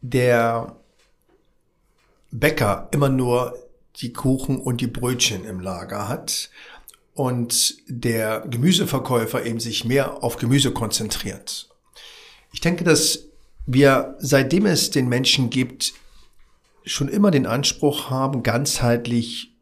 der 0.00 0.76
Bäcker 2.30 2.88
immer 2.92 3.08
nur 3.08 3.56
die 3.96 4.12
Kuchen 4.12 4.58
und 4.58 4.80
die 4.80 4.86
Brötchen 4.86 5.44
im 5.44 5.60
Lager 5.60 6.08
hat 6.08 6.50
und 7.14 7.76
der 7.88 8.40
Gemüseverkäufer 8.48 9.44
eben 9.44 9.60
sich 9.60 9.84
mehr 9.84 10.22
auf 10.22 10.36
Gemüse 10.36 10.72
konzentriert. 10.72 11.68
Ich 12.52 12.60
denke, 12.60 12.84
dass 12.84 13.24
wir, 13.66 14.16
seitdem 14.18 14.66
es 14.66 14.90
den 14.90 15.08
Menschen 15.08 15.50
gibt, 15.50 15.94
schon 16.84 17.08
immer 17.08 17.30
den 17.30 17.46
Anspruch 17.46 18.08
haben, 18.08 18.42
ganzheitlich 18.42 19.52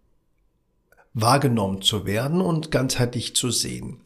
wahrgenommen 1.14 1.83
zu 1.83 2.05
werden 2.05 2.40
und 2.40 2.71
ganzheitlich 2.71 3.35
zu 3.35 3.51
sehen. 3.51 4.01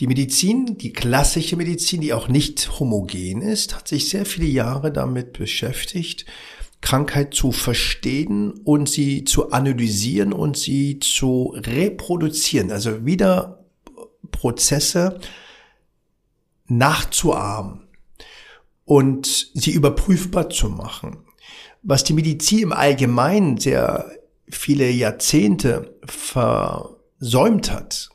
Die 0.00 0.08
Medizin, 0.08 0.76
die 0.76 0.92
klassische 0.92 1.56
Medizin, 1.56 2.00
die 2.00 2.12
auch 2.12 2.26
nicht 2.26 2.80
homogen 2.80 3.42
ist, 3.42 3.76
hat 3.76 3.86
sich 3.86 4.08
sehr 4.08 4.26
viele 4.26 4.48
Jahre 4.48 4.92
damit 4.92 5.32
beschäftigt, 5.32 6.26
Krankheit 6.80 7.32
zu 7.32 7.52
verstehen 7.52 8.52
und 8.64 8.88
sie 8.88 9.24
zu 9.24 9.52
analysieren 9.52 10.32
und 10.32 10.56
sie 10.56 10.98
zu 10.98 11.54
reproduzieren, 11.56 12.72
also 12.72 13.06
wieder 13.06 13.64
Prozesse 14.32 15.20
nachzuahmen 16.66 17.86
und 18.84 19.50
sie 19.54 19.70
überprüfbar 19.70 20.50
zu 20.50 20.68
machen. 20.68 21.24
Was 21.82 22.02
die 22.02 22.14
Medizin 22.14 22.60
im 22.60 22.72
Allgemeinen 22.72 23.58
sehr 23.58 24.10
viele 24.48 24.90
Jahrzehnte 24.90 25.98
versäumt 26.04 27.70
hat, 27.70 28.10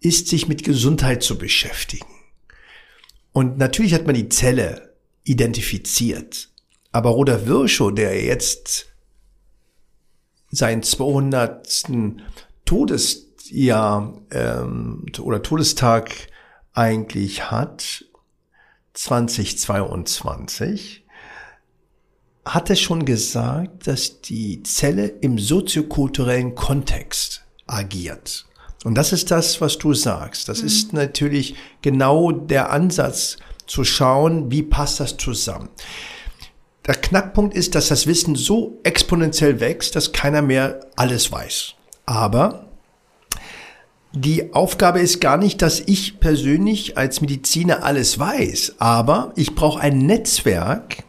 ist, 0.00 0.28
sich 0.28 0.48
mit 0.48 0.64
Gesundheit 0.64 1.22
zu 1.22 1.38
beschäftigen. 1.38 2.06
Und 3.32 3.58
natürlich 3.58 3.94
hat 3.94 4.06
man 4.06 4.14
die 4.14 4.28
Zelle 4.28 4.94
identifiziert. 5.24 6.48
Aber 6.92 7.10
Roder 7.10 7.46
Virchow, 7.46 7.94
der 7.94 8.24
jetzt 8.24 8.86
seinen 10.50 10.82
200. 10.82 11.84
Todesjahr 12.64 14.20
ähm, 14.30 15.06
oder 15.20 15.42
Todestag 15.42 16.28
eigentlich 16.72 17.50
hat, 17.50 18.04
2022, 18.94 21.04
hat 22.44 22.70
er 22.70 22.76
schon 22.76 23.04
gesagt, 23.04 23.86
dass 23.86 24.20
die 24.20 24.62
Zelle 24.62 25.06
im 25.06 25.38
soziokulturellen 25.38 26.54
Kontext 26.54 27.44
agiert. 27.66 28.46
Und 28.84 28.94
das 28.94 29.12
ist 29.12 29.30
das, 29.30 29.60
was 29.60 29.78
du 29.78 29.92
sagst. 29.92 30.48
Das 30.48 30.60
mhm. 30.60 30.66
ist 30.66 30.92
natürlich 30.92 31.54
genau 31.82 32.32
der 32.32 32.70
Ansatz 32.70 33.36
zu 33.66 33.84
schauen, 33.84 34.50
wie 34.50 34.62
passt 34.62 35.00
das 35.00 35.16
zusammen. 35.16 35.68
Der 36.86 36.94
Knackpunkt 36.94 37.54
ist, 37.54 37.74
dass 37.74 37.88
das 37.88 38.06
Wissen 38.06 38.34
so 38.34 38.80
exponentiell 38.82 39.60
wächst, 39.60 39.96
dass 39.96 40.12
keiner 40.12 40.42
mehr 40.42 40.80
alles 40.96 41.30
weiß. 41.30 41.74
Aber 42.06 42.66
die 44.12 44.54
Aufgabe 44.54 44.98
ist 45.00 45.20
gar 45.20 45.36
nicht, 45.36 45.62
dass 45.62 45.80
ich 45.80 46.18
persönlich 46.18 46.98
als 46.98 47.20
Mediziner 47.20 47.84
alles 47.84 48.18
weiß, 48.18 48.76
aber 48.78 49.32
ich 49.36 49.54
brauche 49.54 49.80
ein 49.80 49.98
Netzwerk, 49.98 51.04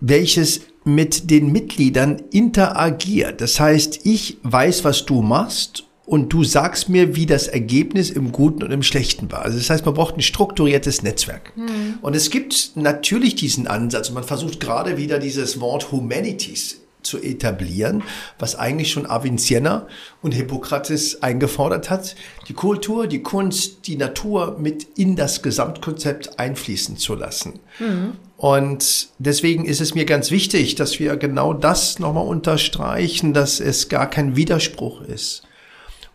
welches 0.00 0.62
mit 0.84 1.30
den 1.30 1.50
Mitgliedern 1.50 2.22
interagiert. 2.30 3.40
Das 3.40 3.58
heißt, 3.58 4.00
ich 4.04 4.38
weiß, 4.42 4.84
was 4.84 5.06
du 5.06 5.22
machst 5.22 5.84
und 6.06 6.32
du 6.32 6.44
sagst 6.44 6.88
mir, 6.88 7.16
wie 7.16 7.26
das 7.26 7.48
Ergebnis 7.48 8.10
im 8.10 8.30
Guten 8.32 8.62
und 8.62 8.70
im 8.70 8.82
Schlechten 8.82 9.32
war. 9.32 9.42
Also 9.42 9.58
das 9.58 9.70
heißt, 9.70 9.86
man 9.86 9.94
braucht 9.94 10.16
ein 10.16 10.22
strukturiertes 10.22 11.02
Netzwerk. 11.02 11.56
Mhm. 11.56 11.98
Und 12.02 12.14
es 12.14 12.30
gibt 12.30 12.72
natürlich 12.74 13.34
diesen 13.34 13.66
Ansatz 13.66 14.08
und 14.08 14.14
man 14.14 14.24
versucht 14.24 14.60
gerade 14.60 14.98
wieder 14.98 15.18
dieses 15.18 15.60
Wort 15.60 15.90
Humanities 15.90 16.83
zu 17.06 17.18
etablieren, 17.22 18.02
was 18.38 18.56
eigentlich 18.56 18.90
schon 18.90 19.06
Avicenna 19.06 19.86
und 20.22 20.32
Hippokrates 20.32 21.22
eingefordert 21.22 21.90
hat, 21.90 22.16
die 22.48 22.54
Kultur, 22.54 23.06
die 23.06 23.22
Kunst, 23.22 23.86
die 23.86 23.96
Natur 23.96 24.56
mit 24.58 24.86
in 24.96 25.16
das 25.16 25.42
Gesamtkonzept 25.42 26.38
einfließen 26.38 26.96
zu 26.96 27.14
lassen. 27.14 27.60
Mhm. 27.78 28.12
Und 28.36 29.08
deswegen 29.18 29.64
ist 29.64 29.80
es 29.80 29.94
mir 29.94 30.04
ganz 30.04 30.30
wichtig, 30.30 30.74
dass 30.74 30.98
wir 30.98 31.16
genau 31.16 31.54
das 31.54 31.98
nochmal 31.98 32.26
unterstreichen, 32.26 33.32
dass 33.32 33.60
es 33.60 33.88
gar 33.88 34.10
kein 34.10 34.36
Widerspruch 34.36 35.02
ist. 35.02 35.44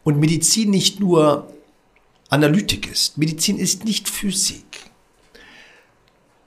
Und 0.03 0.19
Medizin 0.19 0.69
nicht 0.69 0.99
nur 0.99 1.47
Analytik 2.29 2.91
ist. 2.91 3.17
Medizin 3.17 3.57
ist 3.57 3.85
nicht 3.85 4.07
Physik. 4.07 4.91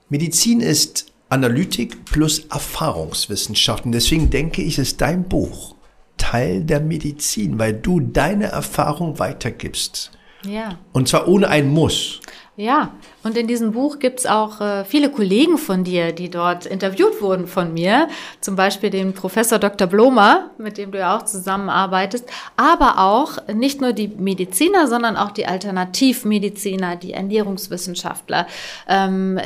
Medizin 0.09 0.61
ist 0.61 1.12
Analytik 1.33 2.05
plus 2.05 2.45
Erfahrungswissenschaften. 2.45 3.91
Deswegen 3.91 4.29
denke 4.29 4.61
ich, 4.61 4.77
ist 4.77 5.01
dein 5.01 5.23
Buch 5.23 5.75
Teil 6.17 6.63
der 6.63 6.79
Medizin, 6.79 7.57
weil 7.57 7.73
du 7.73 7.99
deine 7.99 8.45
Erfahrung 8.45 9.17
weitergibst. 9.17 10.11
Ja. 10.45 10.77
Und 10.91 11.07
zwar 11.07 11.27
ohne 11.27 11.49
ein 11.49 11.69
Muss. 11.69 12.21
Ja, 12.55 12.93
Und 13.23 13.37
in 13.37 13.47
diesem 13.47 13.71
Buch 13.71 13.99
gibt's 13.99 14.25
auch 14.25 14.59
äh, 14.59 14.83
viele 14.83 15.09
Kollegen 15.09 15.57
von 15.57 15.83
dir, 15.83 16.11
die 16.11 16.29
dort 16.29 16.65
interviewt 16.65 17.21
wurden 17.21 17.47
von 17.47 17.73
mir. 17.73 18.09
Zum 18.41 18.57
Beispiel 18.57 18.89
den 18.89 19.13
Professor 19.13 19.59
Dr. 19.59 19.87
Blomer, 19.87 20.51
mit 20.57 20.77
dem 20.77 20.91
du 20.91 20.99
ja 20.99 21.17
auch 21.17 21.23
zusammenarbeitest. 21.23 22.25
Aber 22.57 22.99
auch 22.99 23.47
nicht 23.53 23.79
nur 23.79 23.93
die 23.93 24.09
Mediziner, 24.09 24.87
sondern 24.87 25.15
auch 25.15 25.31
die 25.31 25.45
Alternativmediziner, 25.45 26.97
die 26.97 27.13
Ernährungswissenschaftler. 27.13 28.45
Ähm, 28.89 29.39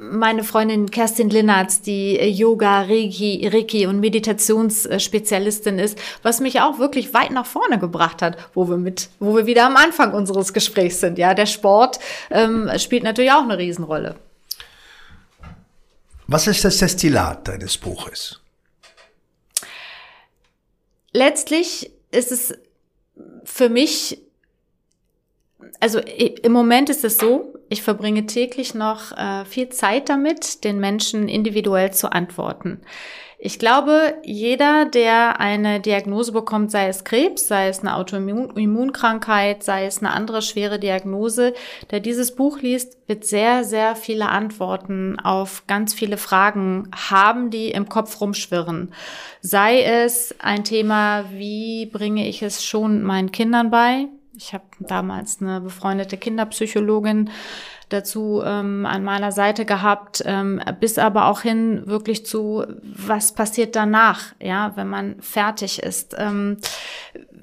meine 0.00 0.44
Freundin 0.44 0.90
Kerstin 0.90 1.28
Linnertz, 1.28 1.82
die 1.82 2.14
Yoga, 2.14 2.82
Reiki, 2.82 3.48
Reiki 3.52 3.86
und 3.86 3.98
Meditationsspezialistin 3.98 5.80
ist, 5.80 5.98
was 6.22 6.40
mich 6.40 6.60
auch 6.60 6.78
wirklich 6.78 7.12
weit 7.14 7.32
nach 7.32 7.46
vorne 7.46 7.80
gebracht 7.80 8.22
hat, 8.22 8.36
wo 8.54 8.68
wir 8.68 8.76
mit, 8.76 9.08
wo 9.18 9.34
wir 9.34 9.46
wieder 9.46 9.66
am 9.66 9.76
Anfang 9.76 10.12
unseres 10.12 10.52
Gesprächs 10.52 11.00
sind. 11.00 11.18
Ja, 11.18 11.34
der 11.34 11.46
Sport 11.46 11.98
ähm, 12.30 12.70
spielt 12.78 13.02
natürlich 13.02 13.23
natürlich 13.24 13.32
auch 13.32 13.42
eine 13.42 13.58
Riesenrolle. 13.58 14.16
Was 16.26 16.46
ist 16.46 16.64
das 16.64 16.78
Destillat 16.78 17.48
deines 17.48 17.76
Buches? 17.76 18.40
Letztlich 21.12 21.90
ist 22.10 22.32
es 22.32 22.54
für 23.44 23.68
mich, 23.68 24.18
also 25.80 26.00
im 26.00 26.52
Moment 26.52 26.88
ist 26.90 27.04
es 27.04 27.18
so, 27.18 27.54
ich 27.68 27.82
verbringe 27.82 28.26
täglich 28.26 28.74
noch 28.74 29.12
äh, 29.12 29.44
viel 29.44 29.68
Zeit 29.68 30.08
damit, 30.08 30.64
den 30.64 30.78
Menschen 30.80 31.28
individuell 31.28 31.92
zu 31.92 32.10
antworten. 32.10 32.80
Ich 33.46 33.58
glaube, 33.58 34.14
jeder, 34.24 34.86
der 34.86 35.38
eine 35.38 35.78
Diagnose 35.78 36.32
bekommt, 36.32 36.70
sei 36.70 36.88
es 36.88 37.04
Krebs, 37.04 37.46
sei 37.46 37.68
es 37.68 37.80
eine 37.80 37.94
Autoimmunkrankheit, 37.96 39.62
sei 39.62 39.84
es 39.84 39.98
eine 39.98 40.14
andere 40.14 40.40
schwere 40.40 40.78
Diagnose, 40.78 41.52
der 41.90 42.00
dieses 42.00 42.34
Buch 42.34 42.60
liest, 42.60 42.96
wird 43.06 43.26
sehr, 43.26 43.62
sehr 43.64 43.96
viele 43.96 44.30
Antworten 44.30 45.20
auf 45.20 45.66
ganz 45.66 45.92
viele 45.92 46.16
Fragen 46.16 46.88
haben, 46.94 47.50
die 47.50 47.68
im 47.68 47.86
Kopf 47.86 48.18
rumschwirren. 48.18 48.94
Sei 49.42 49.82
es 49.82 50.34
ein 50.38 50.64
Thema, 50.64 51.26
wie 51.30 51.84
bringe 51.84 52.26
ich 52.26 52.40
es 52.40 52.64
schon 52.64 53.02
meinen 53.02 53.30
Kindern 53.30 53.70
bei? 53.70 54.06
Ich 54.38 54.54
habe 54.54 54.64
damals 54.80 55.42
eine 55.42 55.60
befreundete 55.60 56.16
Kinderpsychologin 56.16 57.28
dazu 57.94 58.42
ähm, 58.44 58.84
an 58.86 59.04
meiner 59.04 59.32
Seite 59.32 59.64
gehabt, 59.64 60.22
ähm, 60.26 60.60
bis 60.80 60.98
aber 60.98 61.26
auch 61.26 61.40
hin 61.40 61.82
wirklich 61.86 62.26
zu, 62.26 62.64
was 62.82 63.32
passiert 63.32 63.76
danach, 63.76 64.34
ja, 64.40 64.72
wenn 64.74 64.88
man 64.88 65.16
fertig 65.20 65.82
ist. 65.82 66.14
Ähm, 66.18 66.58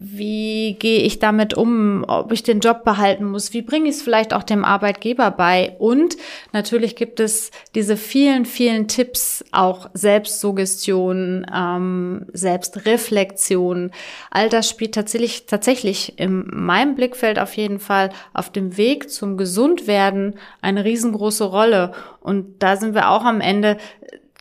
wie 0.03 0.77
gehe 0.79 1.01
ich 1.01 1.19
damit 1.19 1.53
um, 1.53 2.03
ob 2.07 2.31
ich 2.31 2.41
den 2.41 2.59
Job 2.59 2.83
behalten 2.83 3.25
muss, 3.25 3.53
wie 3.53 3.61
bringe 3.61 3.87
ich 3.87 3.97
es 3.97 4.01
vielleicht 4.01 4.33
auch 4.33 4.41
dem 4.41 4.65
Arbeitgeber 4.65 5.29
bei. 5.29 5.75
Und 5.77 6.17
natürlich 6.53 6.95
gibt 6.95 7.19
es 7.19 7.51
diese 7.75 7.97
vielen, 7.97 8.45
vielen 8.45 8.87
Tipps, 8.87 9.45
auch 9.51 9.91
Selbstsuggestion, 9.93 11.45
ähm, 11.53 12.25
Selbstreflexion. 12.33 13.91
All 14.31 14.49
das 14.49 14.67
spielt 14.67 14.95
tatsächlich, 14.95 15.45
tatsächlich 15.45 16.17
in 16.17 16.47
meinem 16.51 16.95
Blickfeld 16.95 17.37
auf 17.37 17.55
jeden 17.55 17.79
Fall 17.79 18.09
auf 18.33 18.51
dem 18.51 18.77
Weg 18.77 19.11
zum 19.11 19.37
Gesundwerden 19.37 20.33
eine 20.62 20.84
riesengroße 20.84 21.43
Rolle. 21.43 21.93
Und 22.19 22.62
da 22.63 22.77
sind 22.77 22.93
wir 22.93 23.10
auch 23.10 23.25
am 23.25 23.41
Ende 23.41 23.77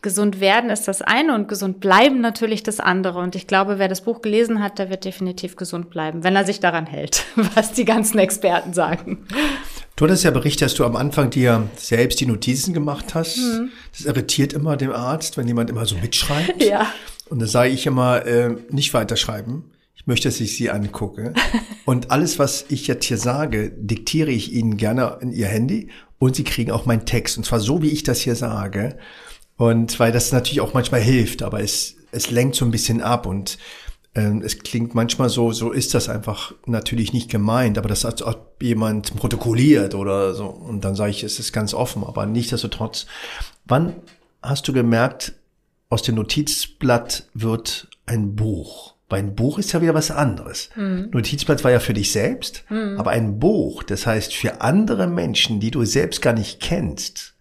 gesund 0.02 0.40
werden 0.40 0.70
ist 0.70 0.88
das 0.88 1.02
eine 1.02 1.34
und 1.34 1.48
gesund 1.48 1.80
bleiben 1.80 2.20
natürlich 2.20 2.62
das 2.62 2.80
andere. 2.80 3.18
Und 3.18 3.36
ich 3.36 3.46
glaube, 3.46 3.78
wer 3.78 3.88
das 3.88 4.00
Buch 4.00 4.22
gelesen 4.22 4.62
hat, 4.62 4.78
der 4.78 4.88
wird 4.88 5.04
definitiv 5.04 5.56
gesund 5.56 5.90
bleiben, 5.90 6.24
wenn 6.24 6.36
er 6.36 6.44
sich 6.44 6.60
daran 6.60 6.86
hält, 6.86 7.24
was 7.54 7.72
die 7.72 7.84
ganzen 7.84 8.18
Experten 8.18 8.72
sagen. 8.72 9.26
Du 9.96 10.04
hattest 10.06 10.24
ja 10.24 10.30
berichtet, 10.30 10.62
dass 10.62 10.74
du 10.74 10.84
am 10.84 10.96
Anfang 10.96 11.28
dir 11.28 11.68
selbst 11.76 12.20
die 12.20 12.26
Notizen 12.26 12.72
gemacht 12.72 13.14
hast. 13.14 13.36
Mhm. 13.36 13.70
Das 13.92 14.06
irritiert 14.06 14.54
immer 14.54 14.78
dem 14.78 14.92
Arzt, 14.92 15.36
wenn 15.36 15.46
jemand 15.46 15.68
immer 15.68 15.86
so 15.86 15.96
mitschreibt. 15.96 16.62
Ja. 16.70 16.86
Und 17.28 17.40
da 17.40 17.46
sage 17.46 17.70
ich 17.70 17.86
immer, 17.86 18.26
äh, 18.26 18.56
nicht 18.70 18.92
weiterschreiben. 18.92 19.70
Ich 20.00 20.06
möchte, 20.06 20.28
dass 20.28 20.40
ich 20.40 20.56
sie 20.56 20.70
angucke. 20.70 21.34
Und 21.84 22.10
alles, 22.10 22.38
was 22.38 22.64
ich 22.70 22.86
jetzt 22.86 23.04
hier 23.04 23.18
sage, 23.18 23.70
diktiere 23.76 24.30
ich 24.30 24.52
Ihnen 24.52 24.78
gerne 24.78 25.18
in 25.20 25.32
Ihr 25.32 25.46
Handy. 25.46 25.90
Und 26.18 26.36
Sie 26.36 26.44
kriegen 26.44 26.70
auch 26.70 26.86
meinen 26.86 27.04
Text. 27.04 27.36
Und 27.36 27.44
zwar 27.44 27.60
so, 27.60 27.82
wie 27.82 27.90
ich 27.90 28.02
das 28.02 28.20
hier 28.20 28.34
sage. 28.34 28.96
Und 29.56 30.00
weil 30.00 30.10
das 30.10 30.32
natürlich 30.32 30.62
auch 30.62 30.72
manchmal 30.72 31.02
hilft, 31.02 31.42
aber 31.42 31.60
es, 31.60 31.96
es 32.12 32.30
lenkt 32.30 32.56
so 32.56 32.64
ein 32.64 32.70
bisschen 32.70 33.02
ab 33.02 33.26
und 33.26 33.58
ähm, 34.14 34.40
es 34.42 34.58
klingt 34.58 34.94
manchmal 34.94 35.28
so, 35.28 35.52
so 35.52 35.70
ist 35.70 35.92
das 35.92 36.08
einfach 36.08 36.54
natürlich 36.64 37.12
nicht 37.12 37.30
gemeint, 37.30 37.76
aber 37.76 37.88
das 37.88 38.06
ob 38.22 38.56
jemand 38.62 39.14
protokolliert 39.16 39.94
oder 39.94 40.32
so. 40.32 40.46
Und 40.46 40.82
dann 40.82 40.94
sage 40.94 41.10
ich, 41.10 41.22
es 41.22 41.38
ist 41.38 41.52
ganz 41.52 41.74
offen, 41.74 42.04
aber 42.04 42.24
nichtsdestotrotz. 42.24 43.04
Wann 43.66 43.96
hast 44.42 44.66
du 44.66 44.72
gemerkt, 44.72 45.34
aus 45.90 46.00
dem 46.00 46.14
Notizblatt 46.14 47.28
wird 47.34 47.88
ein 48.06 48.34
Buch? 48.34 48.94
Weil 49.10 49.18
ein 49.20 49.34
Buch 49.34 49.58
ist 49.58 49.72
ja 49.72 49.82
wieder 49.82 49.94
was 49.94 50.10
anderes. 50.10 50.70
Mhm. 50.76 51.10
Notizblatt 51.12 51.62
war 51.64 51.70
ja 51.70 51.80
für 51.80 51.92
dich 51.92 52.12
selbst, 52.12 52.64
mhm. 52.70 52.96
aber 52.98 53.10
ein 53.10 53.38
Buch, 53.38 53.82
das 53.82 54.06
heißt 54.06 54.34
für 54.34 54.62
andere 54.62 55.06
Menschen, 55.06 55.60
die 55.60 55.70
du 55.70 55.84
selbst 55.84 56.22
gar 56.22 56.32
nicht 56.32 56.60
kennst, 56.60 57.34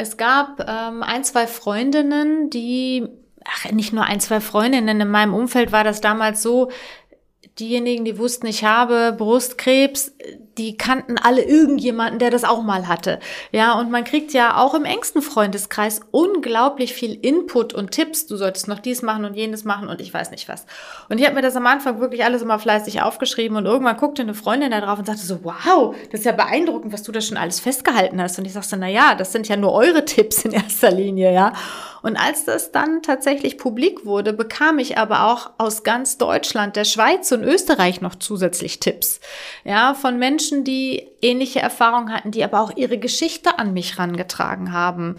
es 0.00 0.16
gab 0.16 0.66
ähm, 0.66 1.02
ein, 1.02 1.24
zwei 1.24 1.46
Freundinnen, 1.46 2.48
die, 2.48 3.06
ach, 3.44 3.70
nicht 3.70 3.92
nur 3.92 4.04
ein, 4.04 4.18
zwei 4.18 4.40
Freundinnen, 4.40 4.98
in 4.98 5.10
meinem 5.10 5.34
Umfeld 5.34 5.72
war 5.72 5.84
das 5.84 6.00
damals 6.00 6.42
so, 6.42 6.70
diejenigen, 7.60 8.04
die 8.04 8.18
wussten, 8.18 8.46
ich 8.46 8.64
habe 8.64 9.14
Brustkrebs, 9.16 10.12
die 10.58 10.76
kannten 10.76 11.16
alle 11.16 11.42
irgendjemanden, 11.42 12.18
der 12.18 12.30
das 12.30 12.44
auch 12.44 12.62
mal 12.62 12.88
hatte. 12.88 13.20
Ja, 13.52 13.78
und 13.78 13.90
man 13.90 14.04
kriegt 14.04 14.32
ja 14.32 14.56
auch 14.56 14.74
im 14.74 14.84
engsten 14.84 15.22
Freundeskreis 15.22 16.00
unglaublich 16.10 16.92
viel 16.92 17.14
Input 17.14 17.72
und 17.72 17.92
Tipps. 17.92 18.26
Du 18.26 18.36
solltest 18.36 18.68
noch 18.68 18.78
dies 18.78 19.02
machen 19.02 19.24
und 19.24 19.34
jenes 19.34 19.64
machen 19.64 19.88
und 19.88 20.00
ich 20.00 20.12
weiß 20.12 20.30
nicht 20.30 20.48
was. 20.48 20.66
Und 21.08 21.18
ich 21.18 21.24
habe 21.24 21.34
mir 21.34 21.42
das 21.42 21.56
am 21.56 21.66
Anfang 21.66 22.00
wirklich 22.00 22.24
alles 22.24 22.42
immer 22.42 22.58
fleißig 22.58 23.02
aufgeschrieben 23.02 23.56
und 23.56 23.66
irgendwann 23.66 23.96
guckte 23.96 24.22
eine 24.22 24.34
Freundin 24.34 24.70
da 24.70 24.80
drauf 24.80 24.98
und 24.98 25.06
sagte 25.06 25.22
so, 25.22 25.44
wow, 25.44 25.94
das 26.10 26.20
ist 26.20 26.26
ja 26.26 26.32
beeindruckend, 26.32 26.92
was 26.92 27.02
du 27.02 27.12
da 27.12 27.20
schon 27.20 27.36
alles 27.36 27.60
festgehalten 27.60 28.20
hast. 28.20 28.38
Und 28.38 28.44
ich 28.44 28.52
sagte, 28.52 28.76
na 28.76 28.88
ja, 28.88 29.14
das 29.14 29.32
sind 29.32 29.48
ja 29.48 29.56
nur 29.56 29.72
eure 29.72 30.04
Tipps 30.04 30.44
in 30.44 30.52
erster 30.52 30.90
Linie, 30.90 31.32
ja. 31.32 31.52
Und 32.02 32.16
als 32.16 32.44
das 32.44 32.72
dann 32.72 33.02
tatsächlich 33.02 33.58
publik 33.58 34.04
wurde, 34.04 34.32
bekam 34.32 34.78
ich 34.78 34.98
aber 34.98 35.26
auch 35.26 35.50
aus 35.58 35.82
ganz 35.82 36.18
Deutschland, 36.18 36.76
der 36.76 36.84
Schweiz 36.84 37.30
und 37.32 37.42
Österreich 37.42 38.00
noch 38.00 38.14
zusätzlich 38.14 38.80
Tipps. 38.80 39.20
Ja, 39.64 39.94
von 39.94 40.18
Menschen, 40.18 40.64
die 40.64 41.06
ähnliche 41.20 41.60
Erfahrungen 41.60 42.12
hatten, 42.12 42.30
die 42.30 42.44
aber 42.44 42.60
auch 42.60 42.76
ihre 42.76 42.98
Geschichte 42.98 43.58
an 43.58 43.72
mich 43.72 43.98
rangetragen 43.98 44.72
haben, 44.72 45.16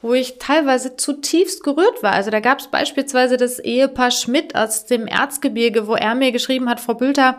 wo 0.00 0.14
ich 0.14 0.38
teilweise 0.38 0.96
zutiefst 0.96 1.62
gerührt 1.62 2.02
war. 2.02 2.12
Also 2.12 2.30
da 2.30 2.40
gab 2.40 2.60
es 2.60 2.68
beispielsweise 2.68 3.36
das 3.36 3.58
Ehepaar 3.58 4.10
Schmidt 4.10 4.54
aus 4.54 4.86
dem 4.86 5.06
Erzgebirge, 5.06 5.86
wo 5.86 5.94
er 5.94 6.14
mir 6.14 6.32
geschrieben 6.32 6.68
hat, 6.68 6.80
Frau 6.80 6.94
Bülter, 6.94 7.38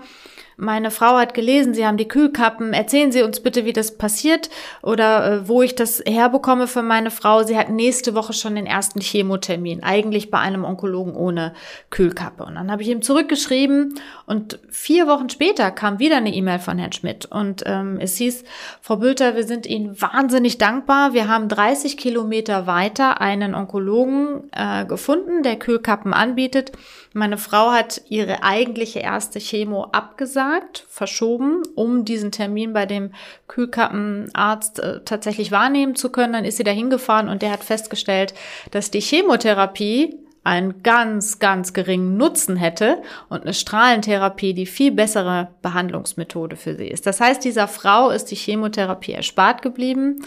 meine 0.63 0.91
Frau 0.91 1.17
hat 1.17 1.33
gelesen, 1.33 1.73
Sie 1.73 1.85
haben 1.85 1.97
die 1.97 2.07
Kühlkappen. 2.07 2.73
Erzählen 2.73 3.11
Sie 3.11 3.21
uns 3.21 3.39
bitte, 3.41 3.65
wie 3.65 3.73
das 3.73 3.97
passiert 3.97 4.49
oder 4.81 5.25
äh, 5.25 5.47
wo 5.47 5.61
ich 5.61 5.75
das 5.75 6.01
herbekomme 6.05 6.67
für 6.67 6.81
meine 6.81 7.11
Frau. 7.11 7.43
Sie 7.43 7.57
hat 7.57 7.69
nächste 7.69 8.15
Woche 8.15 8.33
schon 8.33 8.55
den 8.55 8.65
ersten 8.65 9.01
Chemotermin, 9.01 9.83
eigentlich 9.83 10.31
bei 10.31 10.39
einem 10.39 10.63
Onkologen 10.63 11.15
ohne 11.15 11.53
Kühlkappe. 11.89 12.43
Und 12.43 12.55
dann 12.55 12.71
habe 12.71 12.81
ich 12.81 12.89
ihm 12.89 13.01
zurückgeschrieben 13.01 13.99
und 14.25 14.59
vier 14.69 15.07
Wochen 15.07 15.29
später 15.29 15.71
kam 15.71 15.99
wieder 15.99 16.17
eine 16.17 16.33
E-Mail 16.33 16.59
von 16.59 16.77
Herrn 16.77 16.93
Schmidt 16.93 17.25
und 17.25 17.63
ähm, 17.65 17.97
es 17.99 18.17
hieß, 18.17 18.43
Frau 18.81 18.97
Bülter, 18.97 19.35
wir 19.35 19.43
sind 19.43 19.65
Ihnen 19.65 19.99
wahnsinnig 20.01 20.57
dankbar. 20.57 21.13
Wir 21.13 21.27
haben 21.27 21.49
30 21.49 21.97
Kilometer 21.97 22.67
weiter 22.67 23.21
einen 23.21 23.55
Onkologen 23.55 24.49
äh, 24.51 24.85
gefunden, 24.85 25.43
der 25.43 25.57
Kühlkappen 25.57 26.13
anbietet. 26.13 26.71
Meine 27.13 27.37
Frau 27.37 27.71
hat 27.71 28.01
ihre 28.09 28.41
eigentliche 28.41 28.99
erste 28.99 29.39
Chemo 29.39 29.83
abgesagt, 29.91 30.85
verschoben, 30.89 31.61
um 31.75 32.05
diesen 32.05 32.31
Termin 32.31 32.73
bei 32.73 32.87
dem 32.87 33.11
Kühlkappenarzt 33.47 34.79
äh, 34.79 35.01
tatsächlich 35.05 35.51
wahrnehmen 35.51 35.95
zu 35.95 36.11
können. 36.11 36.33
Dann 36.33 36.45
ist 36.45 36.57
sie 36.57 36.63
da 36.63 36.71
hingefahren 36.71 37.29
und 37.29 37.43
der 37.43 37.51
hat 37.51 37.63
festgestellt, 37.63 38.33
dass 38.71 38.89
die 38.89 38.99
Chemotherapie 38.99 40.17
einen 40.43 40.81
ganz, 40.83 41.39
ganz 41.39 41.73
geringen 41.73 42.17
Nutzen 42.17 42.57
hätte 42.57 43.01
und 43.29 43.43
eine 43.43 43.53
Strahlentherapie 43.53 44.53
die 44.53 44.65
viel 44.65 44.91
bessere 44.91 45.49
Behandlungsmethode 45.61 46.55
für 46.55 46.75
sie 46.75 46.87
ist. 46.87 47.05
Das 47.05 47.21
heißt, 47.21 47.43
dieser 47.45 47.67
Frau 47.67 48.09
ist 48.09 48.25
die 48.25 48.35
Chemotherapie 48.35 49.13
erspart 49.13 49.61
geblieben. 49.61 50.25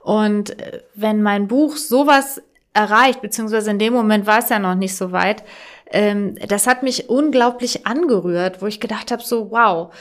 Und 0.00 0.58
äh, 0.58 0.80
wenn 0.94 1.22
mein 1.22 1.46
Buch 1.46 1.76
sowas 1.76 2.42
erreicht, 2.74 3.20
beziehungsweise 3.20 3.70
in 3.70 3.78
dem 3.78 3.92
Moment 3.92 4.26
war 4.26 4.38
es 4.38 4.48
ja 4.48 4.58
noch 4.58 4.74
nicht 4.74 4.96
so 4.96 5.12
weit, 5.12 5.44
ähm, 5.92 6.36
das 6.48 6.66
hat 6.66 6.82
mich 6.82 7.08
unglaublich 7.08 7.86
angerührt, 7.86 8.62
wo 8.62 8.66
ich 8.66 8.80
gedacht 8.80 9.10
habe, 9.10 9.22
so 9.22 9.50
wow, 9.50 9.92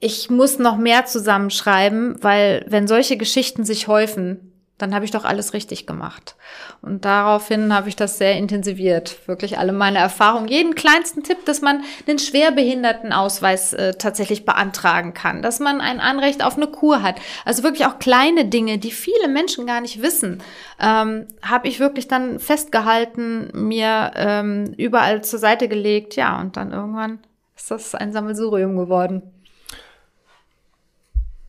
ich 0.00 0.30
muss 0.30 0.58
noch 0.58 0.76
mehr 0.76 1.06
zusammenschreiben, 1.06 2.22
weil 2.22 2.64
wenn 2.68 2.86
solche 2.86 3.16
Geschichten 3.16 3.64
sich 3.64 3.88
häufen, 3.88 4.53
dann 4.78 4.92
habe 4.92 5.04
ich 5.04 5.12
doch 5.12 5.24
alles 5.24 5.52
richtig 5.52 5.86
gemacht. 5.86 6.34
Und 6.82 7.04
daraufhin 7.04 7.72
habe 7.72 7.88
ich 7.88 7.94
das 7.94 8.18
sehr 8.18 8.36
intensiviert. 8.36 9.28
Wirklich 9.28 9.56
alle 9.56 9.72
meine 9.72 9.98
Erfahrungen, 9.98 10.48
jeden 10.48 10.74
kleinsten 10.74 11.22
Tipp, 11.22 11.44
dass 11.44 11.60
man 11.60 11.82
einen 12.08 12.18
Schwerbehindertenausweis 12.18 13.72
äh, 13.74 13.94
tatsächlich 13.94 14.44
beantragen 14.44 15.14
kann, 15.14 15.42
dass 15.42 15.60
man 15.60 15.80
ein 15.80 16.00
Anrecht 16.00 16.44
auf 16.44 16.56
eine 16.56 16.66
Kur 16.66 17.02
hat. 17.02 17.16
Also 17.44 17.62
wirklich 17.62 17.86
auch 17.86 18.00
kleine 18.00 18.46
Dinge, 18.46 18.78
die 18.78 18.90
viele 18.90 19.28
Menschen 19.28 19.64
gar 19.64 19.80
nicht 19.80 20.02
wissen, 20.02 20.42
ähm, 20.80 21.28
habe 21.40 21.68
ich 21.68 21.78
wirklich 21.78 22.08
dann 22.08 22.40
festgehalten, 22.40 23.50
mir 23.54 24.10
ähm, 24.16 24.74
überall 24.76 25.22
zur 25.22 25.38
Seite 25.38 25.68
gelegt. 25.68 26.16
Ja, 26.16 26.40
und 26.40 26.56
dann 26.56 26.72
irgendwann 26.72 27.20
ist 27.54 27.70
das 27.70 27.94
ein 27.94 28.12
Sammelsurium 28.12 28.76
geworden. 28.76 29.22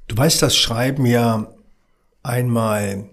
Du 0.07 0.15
weißt, 0.15 0.43
das 0.43 0.55
Schreiben 0.55 1.07
ja 1.07 1.47
einmal 2.21 3.09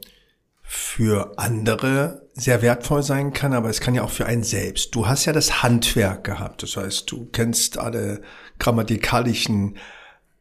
für 0.74 1.35
andere 1.37 2.22
sehr 2.32 2.62
wertvoll 2.62 3.02
sein 3.02 3.35
kann, 3.35 3.52
aber 3.52 3.68
es 3.68 3.82
kann 3.82 3.94
ja 3.94 4.02
auch 4.02 4.11
für 4.11 4.24
einen 4.24 4.42
selbst. 4.42 4.94
Du 4.94 5.06
hast 5.06 5.26
ja 5.26 5.35
das 5.35 5.62
Handwerk 5.62 6.24
gehabt, 6.24 6.62
das 6.62 6.78
heißt, 6.78 7.11
du 7.11 7.26
kennst 7.26 7.76
alle 7.76 8.22
grammatikalischen 8.58 9.76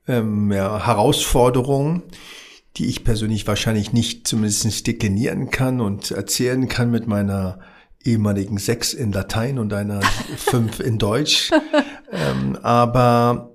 ähm, 0.08 0.50
ja, 0.50 0.86
Herausforderungen, 0.86 2.04
die 2.78 2.86
ich 2.86 3.04
persönlich 3.04 3.46
wahrscheinlich 3.46 3.92
nicht 3.92 4.26
zumindest 4.26 4.88
deklinieren 4.88 5.52
kann 5.52 5.82
und 5.82 6.12
erzählen 6.12 6.70
kann 6.70 6.92
mit 6.92 7.08
meiner 7.08 7.60
ehemaligen 8.02 8.58
sechs 8.58 8.94
in 8.94 9.12
Latein 9.12 9.60
und 9.60 9.74
einer 9.74 10.00
fünf 10.38 10.80
in 10.80 10.98
Deutsch. 10.98 11.52
ähm, 12.10 12.58
aber 12.64 13.52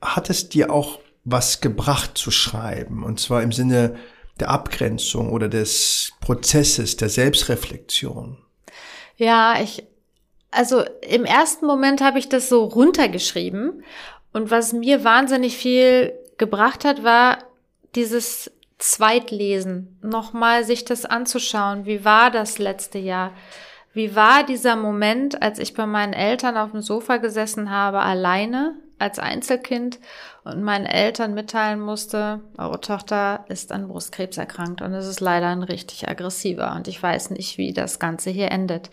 hat 0.00 0.30
es 0.30 0.48
dir 0.48 0.72
auch 0.72 0.98
was 1.24 1.60
gebracht 1.60 2.16
zu 2.16 2.30
schreiben? 2.30 3.04
Und 3.04 3.20
zwar 3.20 3.42
im 3.42 3.52
Sinne 3.52 3.96
der 4.40 4.50
Abgrenzung 4.50 5.32
oder 5.32 5.48
des 5.48 6.12
Prozesses 6.20 6.96
der 6.96 7.08
Selbstreflexion? 7.08 8.38
Ja, 9.16 9.60
ich, 9.62 9.84
also 10.50 10.84
im 11.02 11.24
ersten 11.24 11.66
Moment 11.66 12.00
habe 12.00 12.18
ich 12.18 12.28
das 12.28 12.48
so 12.48 12.64
runtergeschrieben 12.64 13.84
und 14.32 14.50
was 14.50 14.72
mir 14.72 15.04
wahnsinnig 15.04 15.56
viel 15.56 16.12
gebracht 16.38 16.84
hat, 16.84 17.04
war 17.04 17.38
dieses 17.94 18.50
Zweitlesen, 18.78 19.98
nochmal 20.02 20.64
sich 20.64 20.84
das 20.84 21.04
anzuschauen. 21.04 21.86
Wie 21.86 22.04
war 22.04 22.30
das 22.30 22.58
letzte 22.58 22.98
Jahr? 22.98 23.32
Wie 23.92 24.16
war 24.16 24.44
dieser 24.44 24.74
Moment, 24.74 25.40
als 25.40 25.60
ich 25.60 25.74
bei 25.74 25.86
meinen 25.86 26.12
Eltern 26.12 26.56
auf 26.56 26.72
dem 26.72 26.82
Sofa 26.82 27.18
gesessen 27.18 27.70
habe, 27.70 28.00
alleine 28.00 28.74
als 28.98 29.18
Einzelkind 29.18 29.98
und 30.44 30.62
meinen 30.62 30.86
Eltern 30.86 31.34
mitteilen 31.34 31.80
musste, 31.80 32.40
eure 32.58 32.80
Tochter 32.80 33.44
ist 33.48 33.72
an 33.72 33.88
Brustkrebs 33.88 34.36
erkrankt 34.36 34.82
und 34.82 34.92
es 34.94 35.06
ist 35.06 35.20
leider 35.20 35.48
ein 35.48 35.62
richtig 35.62 36.08
aggressiver 36.08 36.74
und 36.74 36.88
ich 36.88 37.02
weiß 37.02 37.30
nicht, 37.30 37.58
wie 37.58 37.72
das 37.72 37.98
Ganze 37.98 38.30
hier 38.30 38.50
endet. 38.50 38.90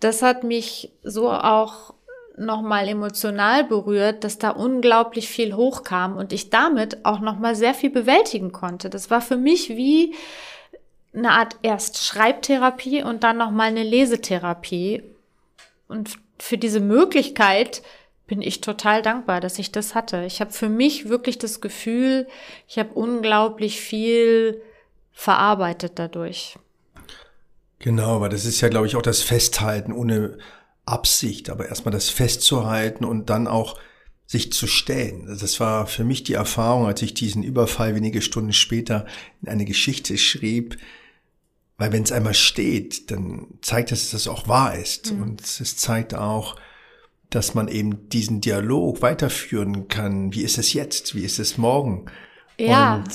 Das 0.00 0.22
hat 0.22 0.44
mich 0.44 0.92
so 1.02 1.30
auch 1.30 1.94
nochmal 2.36 2.88
emotional 2.88 3.64
berührt, 3.64 4.24
dass 4.24 4.38
da 4.38 4.50
unglaublich 4.50 5.28
viel 5.28 5.54
hochkam 5.54 6.16
und 6.16 6.32
ich 6.32 6.50
damit 6.50 7.04
auch 7.04 7.20
nochmal 7.20 7.54
sehr 7.54 7.74
viel 7.74 7.90
bewältigen 7.90 8.52
konnte. 8.52 8.90
Das 8.90 9.10
war 9.10 9.20
für 9.20 9.36
mich 9.36 9.70
wie 9.70 10.14
eine 11.14 11.30
Art 11.32 11.56
erst 11.62 12.02
Schreibtherapie 12.04 13.02
und 13.02 13.22
dann 13.22 13.36
nochmal 13.36 13.68
eine 13.68 13.82
Lesetherapie. 13.82 15.02
Und 15.88 16.18
für 16.38 16.56
diese 16.56 16.80
Möglichkeit, 16.80 17.82
bin 18.32 18.40
ich 18.40 18.62
total 18.62 19.02
dankbar, 19.02 19.42
dass 19.42 19.58
ich 19.58 19.72
das 19.72 19.94
hatte. 19.94 20.24
Ich 20.24 20.40
habe 20.40 20.52
für 20.52 20.70
mich 20.70 21.10
wirklich 21.10 21.36
das 21.36 21.60
Gefühl, 21.60 22.26
ich 22.66 22.78
habe 22.78 22.94
unglaublich 22.94 23.78
viel 23.78 24.62
verarbeitet 25.10 25.98
dadurch. 25.98 26.58
Genau, 27.78 28.22
weil 28.22 28.30
das 28.30 28.46
ist 28.46 28.62
ja, 28.62 28.70
glaube 28.70 28.86
ich, 28.86 28.96
auch 28.96 29.02
das 29.02 29.20
Festhalten 29.20 29.92
ohne 29.92 30.38
Absicht, 30.86 31.50
aber 31.50 31.68
erstmal 31.68 31.92
das 31.92 32.08
festzuhalten 32.08 33.04
und 33.04 33.28
dann 33.28 33.46
auch 33.46 33.78
sich 34.24 34.50
zu 34.50 34.66
stellen. 34.66 35.26
Das 35.26 35.60
war 35.60 35.86
für 35.86 36.04
mich 36.04 36.24
die 36.24 36.32
Erfahrung, 36.32 36.86
als 36.86 37.02
ich 37.02 37.12
diesen 37.12 37.42
Überfall 37.42 37.94
wenige 37.94 38.22
Stunden 38.22 38.54
später 38.54 39.04
in 39.42 39.50
eine 39.50 39.66
Geschichte 39.66 40.16
schrieb, 40.16 40.78
weil 41.76 41.92
wenn 41.92 42.02
es 42.02 42.12
einmal 42.12 42.32
steht, 42.32 43.10
dann 43.10 43.58
zeigt 43.60 43.92
es, 43.92 44.10
dass 44.10 44.22
es 44.22 44.28
auch 44.28 44.48
wahr 44.48 44.74
ist. 44.74 45.12
Mhm. 45.12 45.22
Und 45.22 45.42
es 45.42 45.76
zeigt 45.76 46.14
auch, 46.14 46.56
dass 47.34 47.54
man 47.54 47.68
eben 47.68 48.08
diesen 48.08 48.40
Dialog 48.40 49.02
weiterführen 49.02 49.88
kann. 49.88 50.32
Wie 50.34 50.42
ist 50.42 50.58
es 50.58 50.72
jetzt? 50.72 51.14
Wie 51.14 51.24
ist 51.24 51.38
es 51.38 51.58
morgen? 51.58 52.06
Ja, 52.58 52.96
und, 52.96 53.10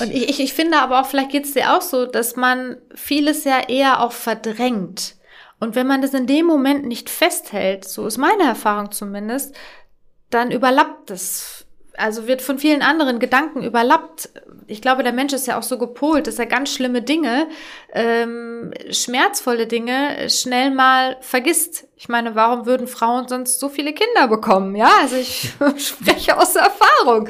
und 0.00 0.10
ich, 0.12 0.40
ich 0.40 0.54
finde 0.54 0.80
aber 0.80 1.00
auch, 1.00 1.06
vielleicht 1.06 1.30
geht 1.30 1.44
es 1.44 1.52
dir 1.52 1.76
auch 1.76 1.82
so, 1.82 2.06
dass 2.06 2.36
man 2.36 2.78
vieles 2.94 3.44
ja 3.44 3.60
eher 3.68 4.02
auch 4.02 4.12
verdrängt. 4.12 5.16
Und 5.60 5.74
wenn 5.74 5.86
man 5.86 6.02
das 6.02 6.14
in 6.14 6.26
dem 6.26 6.46
Moment 6.46 6.86
nicht 6.86 7.10
festhält, 7.10 7.86
so 7.86 8.06
ist 8.06 8.16
meine 8.16 8.44
Erfahrung 8.44 8.90
zumindest, 8.90 9.54
dann 10.30 10.50
überlappt 10.50 11.10
es 11.10 11.66
also 11.98 12.26
wird 12.26 12.42
von 12.42 12.58
vielen 12.58 12.82
anderen 12.82 13.18
Gedanken 13.18 13.62
überlappt. 13.62 14.30
Ich 14.66 14.80
glaube, 14.82 15.02
der 15.02 15.12
Mensch 15.12 15.32
ist 15.32 15.46
ja 15.46 15.58
auch 15.58 15.62
so 15.62 15.78
gepolt, 15.78 16.26
dass 16.26 16.38
er 16.38 16.46
ganz 16.46 16.72
schlimme 16.72 17.02
Dinge, 17.02 17.48
ähm, 17.92 18.72
schmerzvolle 18.90 19.66
Dinge 19.66 20.28
schnell 20.30 20.70
mal 20.70 21.16
vergisst. 21.20 21.86
Ich 21.96 22.08
meine, 22.08 22.34
warum 22.34 22.66
würden 22.66 22.86
Frauen 22.86 23.28
sonst 23.28 23.60
so 23.60 23.68
viele 23.68 23.92
Kinder 23.92 24.28
bekommen? 24.28 24.76
Ja, 24.76 24.90
also 25.00 25.16
ich 25.16 25.52
spreche 25.78 26.36
aus 26.36 26.54
Erfahrung. 26.54 27.28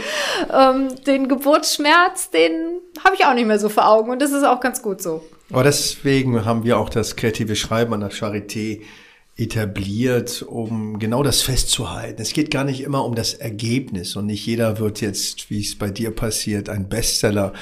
Ähm, 0.52 0.94
den 1.04 1.28
Geburtsschmerz, 1.28 2.31
den 2.31 2.81
habe 3.04 3.14
ich 3.14 3.24
auch 3.24 3.35
nicht 3.35 3.46
mehr 3.46 3.59
so 3.59 3.68
vor 3.68 3.88
Augen 3.88 4.11
und 4.11 4.20
das 4.20 4.33
ist 4.33 4.44
auch 4.44 4.61
ganz 4.61 4.83
gut 4.83 5.00
so. 5.00 5.24
Aber 5.50 5.64
deswegen 5.64 6.44
haben 6.44 6.64
wir 6.64 6.78
auch 6.78 6.90
das 6.90 7.16
kreative 7.16 7.57
Schreiben 7.57 7.94
an 7.94 8.00
der 8.00 8.11
Charité 8.11 8.83
etabliert, 9.38 10.42
um 10.42 10.98
genau 10.98 11.22
das 11.22 11.42
festzuhalten. 11.42 12.20
Es 12.20 12.33
geht 12.33 12.51
gar 12.51 12.64
nicht 12.64 12.81
immer 12.81 13.05
um 13.05 13.14
das 13.14 13.35
Ergebnis 13.35 14.16
und 14.16 14.27
nicht 14.27 14.44
jeder 14.44 14.79
wird 14.81 15.01
jetzt, 15.01 15.48
wie 15.48 15.61
es 15.61 15.79
bei 15.79 15.90
dir 15.90 16.11
passiert, 16.11 16.68
ein 16.68 16.88
Bestseller, 16.88 17.53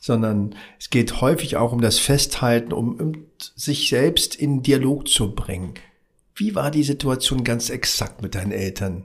sondern 0.00 0.54
es 0.78 0.88
geht 0.88 1.20
häufig 1.20 1.56
auch 1.56 1.72
um 1.72 1.80
das 1.80 1.98
Festhalten, 1.98 2.72
um, 2.72 3.26
sich 3.56 3.88
selbst 3.88 4.36
in 4.36 4.62
Dialog 4.62 5.08
zu 5.08 5.34
bringen. 5.34 5.74
Wie 6.36 6.54
war 6.54 6.70
die 6.70 6.84
Situation 6.84 7.42
ganz 7.42 7.70
exakt 7.70 8.22
mit 8.22 8.36
deinen 8.36 8.52
Eltern? 8.52 9.04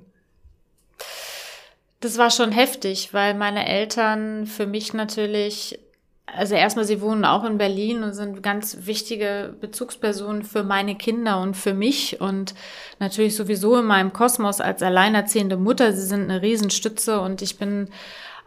Das 2.02 2.20
war 2.20 2.30
schon 2.30 2.52
heftig, 2.52 3.14
weil 3.14 3.34
meine 3.34 3.68
Eltern 3.68 4.46
für 4.46 4.68
mich 4.68 4.94
natürlich 4.94 5.80
also 6.36 6.56
erstmal, 6.56 6.86
sie 6.86 7.02
wohnen 7.02 7.26
auch 7.26 7.44
in 7.44 7.58
Berlin 7.58 8.04
und 8.04 8.13
sind 8.13 8.41
ganz 8.41 8.80
wichtige 8.82 9.56
Bezugspersonen 9.60 10.44
für 10.44 10.63
meine 10.63 10.96
Kinder 10.96 11.41
und 11.41 11.56
für 11.56 11.74
mich 11.74 12.22
und 12.22 12.54
natürlich 13.00 13.36
sowieso 13.36 13.78
in 13.78 13.86
meinem 13.86 14.13
Kosmos 14.13 14.62
als 14.62 14.82
alleinerziehende 14.82 15.58
Mutter. 15.58 15.94
Sie 15.94 16.06
sind 16.06 16.30
eine 16.30 16.41
Riesenstütze 16.41 17.22
und 17.22 17.41
ich 17.41 17.58
bin 17.58 17.89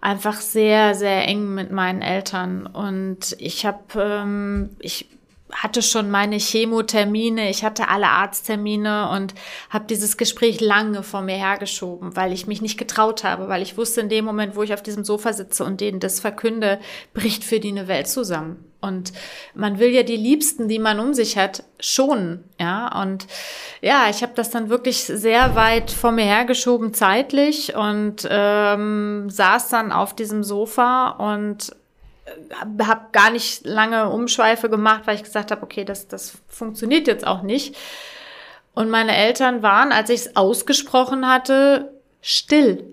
einfach 0.01 0.41
sehr, 0.41 0.95
sehr 0.95 1.27
eng 1.27 1.55
mit 1.55 1.71
meinen 1.73 2.03
Eltern 2.03 2.67
und 2.67 3.37
ich 3.39 3.65
habe, 3.65 3.81
ähm, 3.97 4.77
ich 4.79 5.09
hatte 5.55 5.83
schon 5.83 6.11
meine 6.11 6.37
Chemotermine, 6.37 7.49
ich 7.49 7.65
hatte 7.65 7.89
alle 7.89 8.09
Arzttermine 8.09 9.09
und 9.11 9.35
habe 9.71 9.87
dieses 9.89 10.17
Gespräch 10.17 10.61
lange 10.61 11.03
vor 11.03 11.23
mir 11.23 11.37
hergeschoben, 11.37 12.17
weil 12.17 12.33
ich 12.33 12.47
mich 12.47 12.61
nicht 12.61 12.77
getraut 12.77 13.23
habe, 13.23 13.49
weil 13.49 13.63
ich 13.63 13.79
wusste, 13.79 14.01
in 14.01 14.09
dem 14.09 14.25
Moment, 14.25 14.57
wo 14.57 14.63
ich 14.63 14.75
auf 14.75 14.83
diesem 14.83 15.05
Sofa 15.05 15.33
sitze 15.33 15.65
und 15.65 15.81
denen 15.81 16.01
das 16.01 16.21
verkünde, 16.21 16.81
bricht 17.15 17.45
für 17.45 17.61
die 17.61 17.69
eine 17.69 17.89
Welt 17.89 18.09
zusammen. 18.09 18.65
Und 18.81 19.15
man 19.55 19.79
will 19.79 19.89
ja 19.89 20.03
die 20.03 20.17
Liebsten, 20.17 20.69
die 20.69 20.79
man 20.79 21.01
um 21.01 21.15
sich 21.15 21.39
hat, 21.39 21.65
schonen, 21.81 22.45
ja. 22.61 23.01
Und 23.01 23.27
ja, 23.81 24.11
ich 24.11 24.23
habe 24.23 24.33
das 24.35 24.51
dann 24.51 24.69
wirklich 24.69 25.05
sehr 25.05 25.55
weit 25.55 25.91
vor 25.91 26.13
mir 26.13 26.27
hergeschoben 26.27 26.93
zeitlich 26.93 27.75
und 27.75 28.29
ähm, 28.29 29.31
saß 29.31 29.71
dann 29.71 29.91
auf 29.91 30.15
diesem 30.15 30.45
Sofa 30.45 31.11
und 31.11 31.75
habe 32.61 33.07
gar 33.13 33.31
nicht 33.31 33.67
lange 33.67 34.11
Umschweife 34.11 34.71
gemacht, 34.71 35.03
weil 35.07 35.17
ich 35.17 35.25
gesagt 35.25 35.51
habe, 35.51 35.63
okay, 35.63 35.85
das, 35.85 36.09
das 36.09 36.39
funktioniert 36.49 37.07
jetzt 37.07 37.27
auch 37.27 37.43
nicht. 37.43 37.77
Und 38.75 38.91
meine 38.91 39.15
Eltern 39.15 39.63
waren, 39.63 39.93
als 39.93 40.11
ich 40.11 40.21
es 40.21 40.37
ausgesprochen 40.37 41.29
hatte, 41.29 41.93
still. 42.21 42.85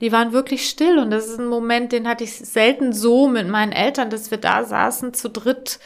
Die 0.00 0.12
waren 0.12 0.32
wirklich 0.32 0.68
still. 0.68 0.98
Und 0.98 1.10
das 1.10 1.26
ist 1.26 1.38
ein 1.38 1.46
Moment, 1.46 1.92
den 1.92 2.06
hatte 2.06 2.24
ich 2.24 2.36
selten 2.36 2.92
so 2.92 3.28
mit 3.28 3.48
meinen 3.48 3.72
Eltern, 3.72 4.10
dass 4.10 4.30
wir 4.30 4.38
da 4.38 4.64
saßen, 4.64 5.14
zu 5.14 5.30
dritt 5.30 5.78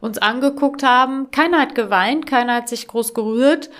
uns 0.00 0.18
angeguckt 0.18 0.82
haben. 0.82 1.30
Keiner 1.30 1.60
hat 1.60 1.74
geweint, 1.74 2.26
keiner 2.26 2.56
hat 2.56 2.68
sich 2.68 2.88
groß 2.88 3.14
gerührt. 3.14 3.70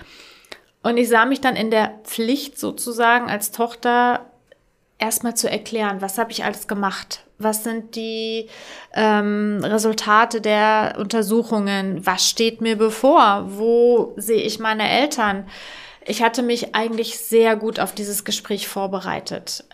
Und 0.83 0.97
ich 0.97 1.09
sah 1.09 1.27
mich 1.27 1.41
dann 1.41 1.57
in 1.57 1.71
der 1.71 2.01
Pflicht 2.05 2.59
sozusagen 2.59 3.29
als 3.29 3.51
Tochter 3.51 4.32
erstmal 5.03 5.37
zu 5.37 5.51
erklären, 5.51 6.01
was 6.01 6.17
habe 6.17 6.31
ich 6.31 6.45
alles 6.45 6.69
gemacht, 6.69 7.25
was 7.43 7.65
sind 7.65 7.97
die 7.97 8.49
ähm, 8.95 9.61
Resultate 9.63 10.41
der 10.41 10.95
Untersuchungen? 10.99 12.07
Was 12.07 12.29
steht 12.29 12.61
mir 12.61 12.77
bevor? 12.77 13.47
Wo 13.49 14.15
sehe 14.17 14.43
ich 14.43 14.61
meine 14.61 14.89
Eltern? 14.89 15.47
Ich 16.05 16.23
hatte 16.23 16.43
mich 16.43 16.75
eigentlich 16.75 17.19
sehr 17.19 17.57
gut 17.57 17.79
auf 17.79 17.95
dieses 17.95 18.25
Gespräch 18.25 18.67
vorbereitet. 18.67 19.65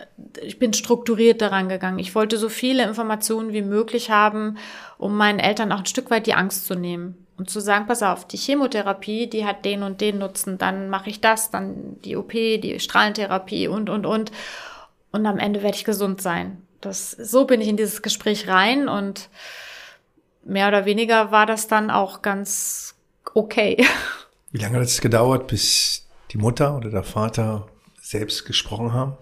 Ich 0.42 0.58
bin 0.58 0.72
strukturiert 0.72 1.40
daran 1.40 1.68
gegangen. 1.68 1.98
Ich 1.98 2.14
wollte 2.14 2.36
so 2.36 2.48
viele 2.48 2.84
Informationen 2.84 3.52
wie 3.52 3.62
möglich 3.62 4.10
haben, 4.10 4.58
um 4.98 5.16
meinen 5.16 5.38
Eltern 5.38 5.72
auch 5.72 5.80
ein 5.80 5.86
Stück 5.86 6.10
weit 6.10 6.26
die 6.26 6.34
Angst 6.34 6.66
zu 6.66 6.74
nehmen 6.74 7.26
und 7.38 7.48
zu 7.48 7.60
sagen, 7.60 7.86
pass 7.86 8.02
auf, 8.02 8.26
die 8.26 8.36
Chemotherapie, 8.36 9.28
die 9.28 9.46
hat 9.46 9.64
den 9.64 9.82
und 9.82 10.00
den 10.00 10.18
Nutzen, 10.18 10.58
dann 10.58 10.90
mache 10.90 11.08
ich 11.08 11.20
das, 11.20 11.50
dann 11.50 11.96
die 12.04 12.16
OP, 12.16 12.32
die 12.32 12.80
Strahlentherapie 12.80 13.68
und, 13.68 13.88
und, 13.88 14.04
und. 14.04 14.32
Und 15.12 15.26
am 15.26 15.38
Ende 15.38 15.62
werde 15.62 15.76
ich 15.76 15.84
gesund 15.84 16.20
sein. 16.20 16.62
Das, 16.80 17.10
so 17.10 17.44
bin 17.44 17.60
ich 17.60 17.68
in 17.68 17.76
dieses 17.76 18.02
Gespräch 18.02 18.48
rein 18.48 18.88
und 18.88 19.28
mehr 20.44 20.68
oder 20.68 20.84
weniger 20.84 21.30
war 21.30 21.46
das 21.46 21.66
dann 21.66 21.90
auch 21.90 22.22
ganz 22.22 22.94
okay. 23.34 23.84
Wie 24.50 24.58
lange 24.58 24.76
hat 24.76 24.84
es 24.84 25.00
gedauert, 25.00 25.46
bis 25.46 26.06
die 26.30 26.38
Mutter 26.38 26.76
oder 26.76 26.90
der 26.90 27.02
Vater 27.02 27.66
selbst 28.00 28.44
gesprochen 28.46 28.92
haben? 28.92 29.16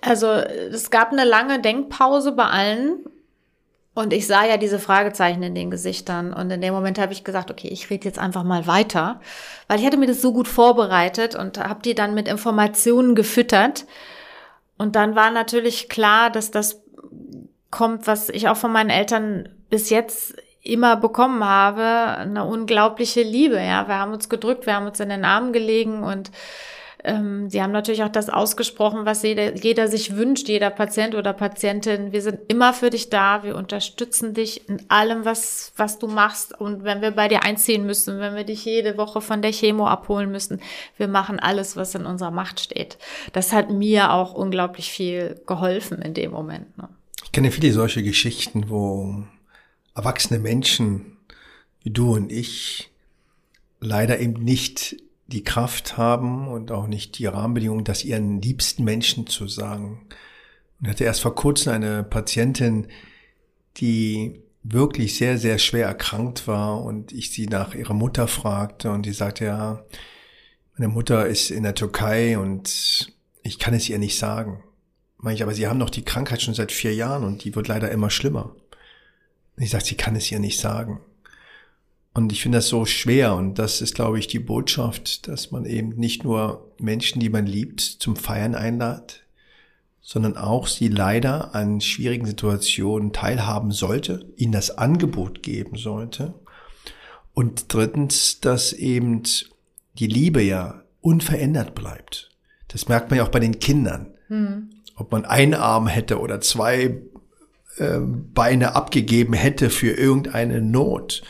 Also 0.00 0.28
es 0.28 0.90
gab 0.90 1.12
eine 1.12 1.24
lange 1.24 1.60
Denkpause 1.60 2.32
bei 2.32 2.44
allen 2.44 3.04
und 3.96 4.12
ich 4.12 4.26
sah 4.26 4.44
ja 4.44 4.58
diese 4.58 4.78
Fragezeichen 4.78 5.42
in 5.42 5.54
den 5.54 5.70
Gesichtern. 5.70 6.34
Und 6.34 6.50
in 6.50 6.60
dem 6.60 6.74
Moment 6.74 6.98
habe 6.98 7.14
ich 7.14 7.24
gesagt, 7.24 7.50
okay, 7.50 7.68
ich 7.68 7.88
rede 7.88 8.04
jetzt 8.04 8.18
einfach 8.18 8.44
mal 8.44 8.66
weiter. 8.66 9.20
Weil 9.68 9.80
ich 9.80 9.86
hatte 9.86 9.96
mir 9.96 10.06
das 10.06 10.20
so 10.20 10.34
gut 10.34 10.48
vorbereitet 10.48 11.34
und 11.34 11.58
habe 11.58 11.80
die 11.82 11.94
dann 11.94 12.14
mit 12.14 12.28
Informationen 12.28 13.14
gefüttert. 13.14 13.86
Und 14.76 14.96
dann 14.96 15.16
war 15.16 15.30
natürlich 15.30 15.88
klar, 15.88 16.28
dass 16.28 16.50
das 16.50 16.82
kommt, 17.70 18.06
was 18.06 18.28
ich 18.28 18.50
auch 18.50 18.58
von 18.58 18.70
meinen 18.70 18.90
Eltern 18.90 19.48
bis 19.70 19.88
jetzt 19.88 20.36
immer 20.60 20.96
bekommen 20.96 21.42
habe, 21.42 22.18
eine 22.18 22.44
unglaubliche 22.44 23.22
Liebe. 23.22 23.56
Ja, 23.56 23.88
wir 23.88 23.98
haben 23.98 24.12
uns 24.12 24.28
gedrückt, 24.28 24.66
wir 24.66 24.74
haben 24.74 24.86
uns 24.86 25.00
in 25.00 25.08
den 25.08 25.24
Armen 25.24 25.54
gelegen 25.54 26.02
und 26.02 26.30
ähm, 27.06 27.48
sie 27.48 27.62
haben 27.62 27.70
natürlich 27.70 28.02
auch 28.02 28.08
das 28.08 28.28
ausgesprochen, 28.28 29.06
was 29.06 29.22
jeder, 29.22 29.54
jeder 29.54 29.86
sich 29.86 30.16
wünscht, 30.16 30.48
jeder 30.48 30.70
Patient 30.70 31.14
oder 31.14 31.32
Patientin. 31.32 32.10
Wir 32.10 32.20
sind 32.20 32.40
immer 32.48 32.72
für 32.72 32.90
dich 32.90 33.10
da, 33.10 33.44
wir 33.44 33.54
unterstützen 33.54 34.34
dich 34.34 34.68
in 34.68 34.90
allem, 34.90 35.24
was, 35.24 35.72
was 35.76 36.00
du 36.00 36.08
machst. 36.08 36.60
Und 36.60 36.82
wenn 36.82 37.02
wir 37.02 37.12
bei 37.12 37.28
dir 37.28 37.44
einziehen 37.44 37.86
müssen, 37.86 38.18
wenn 38.18 38.34
wir 38.34 38.42
dich 38.42 38.64
jede 38.64 38.98
Woche 38.98 39.20
von 39.20 39.40
der 39.40 39.52
Chemo 39.52 39.86
abholen 39.86 40.32
müssen, 40.32 40.60
wir 40.96 41.06
machen 41.06 41.38
alles, 41.38 41.76
was 41.76 41.94
in 41.94 42.06
unserer 42.06 42.32
Macht 42.32 42.58
steht. 42.58 42.98
Das 43.32 43.52
hat 43.52 43.70
mir 43.70 44.12
auch 44.12 44.34
unglaublich 44.34 44.90
viel 44.90 45.40
geholfen 45.46 46.02
in 46.02 46.12
dem 46.12 46.32
Moment. 46.32 46.76
Ne? 46.76 46.88
Ich 47.22 47.30
kenne 47.30 47.52
viele 47.52 47.72
solche 47.72 48.02
Geschichten, 48.02 48.68
wo 48.68 49.22
erwachsene 49.94 50.40
Menschen 50.40 51.16
wie 51.84 51.90
du 51.90 52.14
und 52.14 52.32
ich 52.32 52.90
leider 53.78 54.18
eben 54.18 54.42
nicht 54.42 54.96
die 55.26 55.42
Kraft 55.42 55.96
haben 55.96 56.48
und 56.48 56.70
auch 56.70 56.86
nicht 56.86 57.18
die 57.18 57.26
Rahmenbedingungen, 57.26 57.84
das 57.84 58.04
ihren 58.04 58.40
liebsten 58.40 58.84
Menschen 58.84 59.26
zu 59.26 59.48
sagen. 59.48 60.06
Und 60.80 60.88
hatte 60.88 61.04
erst 61.04 61.22
vor 61.22 61.34
kurzem 61.34 61.72
eine 61.72 62.02
Patientin, 62.04 62.88
die 63.76 64.42
wirklich 64.62 65.16
sehr, 65.16 65.38
sehr 65.38 65.58
schwer 65.58 65.86
erkrankt 65.86 66.46
war 66.46 66.82
und 66.82 67.12
ich 67.12 67.30
sie 67.30 67.46
nach 67.46 67.74
ihrer 67.74 67.94
Mutter 67.94 68.26
fragte 68.28 68.90
und 68.90 69.06
die 69.06 69.12
sagte, 69.12 69.44
ja, 69.44 69.84
meine 70.76 70.92
Mutter 70.92 71.26
ist 71.26 71.50
in 71.50 71.62
der 71.62 71.74
Türkei 71.74 72.38
und 72.38 73.12
ich 73.42 73.58
kann 73.58 73.74
es 73.74 73.88
ihr 73.88 73.98
nicht 73.98 74.18
sagen. 74.18 74.62
Meine 75.18 75.36
ich, 75.36 75.42
aber 75.42 75.54
sie 75.54 75.66
haben 75.66 75.78
doch 75.80 75.90
die 75.90 76.04
Krankheit 76.04 76.42
schon 76.42 76.54
seit 76.54 76.72
vier 76.72 76.94
Jahren 76.94 77.24
und 77.24 77.44
die 77.44 77.54
wird 77.54 77.68
leider 77.68 77.90
immer 77.90 78.10
schlimmer. 78.10 78.54
Und 79.56 79.62
ich 79.62 79.70
sagte, 79.70 79.88
sie 79.88 79.94
kann 79.94 80.16
es 80.16 80.30
ihr 80.30 80.38
nicht 80.38 80.60
sagen. 80.60 81.00
Und 82.16 82.32
ich 82.32 82.40
finde 82.40 82.56
das 82.58 82.68
so 82.68 82.86
schwer 82.86 83.34
und 83.34 83.58
das 83.58 83.82
ist, 83.82 83.94
glaube 83.94 84.18
ich, 84.18 84.26
die 84.26 84.38
Botschaft, 84.38 85.28
dass 85.28 85.50
man 85.50 85.66
eben 85.66 85.90
nicht 85.96 86.24
nur 86.24 86.72
Menschen, 86.80 87.20
die 87.20 87.28
man 87.28 87.46
liebt, 87.46 87.82
zum 87.82 88.16
Feiern 88.16 88.54
einlädt, 88.54 89.26
sondern 90.00 90.38
auch 90.38 90.66
sie 90.66 90.88
leider 90.88 91.54
an 91.54 91.82
schwierigen 91.82 92.24
Situationen 92.24 93.12
teilhaben 93.12 93.70
sollte, 93.70 94.32
ihnen 94.36 94.52
das 94.52 94.78
Angebot 94.78 95.42
geben 95.42 95.76
sollte. 95.76 96.32
Und 97.34 97.74
drittens, 97.74 98.40
dass 98.40 98.72
eben 98.72 99.22
die 99.98 100.06
Liebe 100.06 100.40
ja 100.40 100.84
unverändert 101.02 101.74
bleibt. 101.74 102.30
Das 102.68 102.88
merkt 102.88 103.10
man 103.10 103.18
ja 103.18 103.24
auch 103.24 103.30
bei 103.30 103.40
den 103.40 103.60
Kindern. 103.60 104.14
Mhm. 104.30 104.70
Ob 104.94 105.12
man 105.12 105.26
einen 105.26 105.52
Arm 105.52 105.86
hätte 105.86 106.18
oder 106.18 106.40
zwei 106.40 106.96
äh, 107.76 107.98
Beine 108.00 108.74
abgegeben 108.74 109.34
hätte 109.34 109.68
für 109.68 109.90
irgendeine 109.90 110.62
Not 110.62 111.22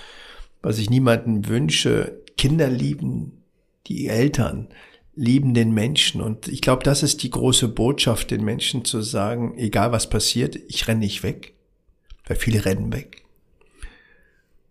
was 0.62 0.78
ich 0.78 0.90
niemanden 0.90 1.48
wünsche. 1.48 2.22
Kinder 2.36 2.68
lieben 2.68 3.42
die 3.86 4.08
Eltern, 4.08 4.68
lieben 5.14 5.54
den 5.54 5.72
Menschen. 5.72 6.20
Und 6.20 6.48
ich 6.48 6.60
glaube, 6.60 6.82
das 6.82 7.02
ist 7.02 7.22
die 7.22 7.30
große 7.30 7.68
Botschaft, 7.68 8.30
den 8.30 8.44
Menschen 8.44 8.84
zu 8.84 9.02
sagen, 9.02 9.56
egal 9.56 9.92
was 9.92 10.10
passiert, 10.10 10.56
ich 10.68 10.86
renne 10.88 11.00
nicht 11.00 11.22
weg. 11.22 11.54
Weil 12.26 12.36
viele 12.36 12.64
rennen 12.64 12.92
weg. 12.92 13.22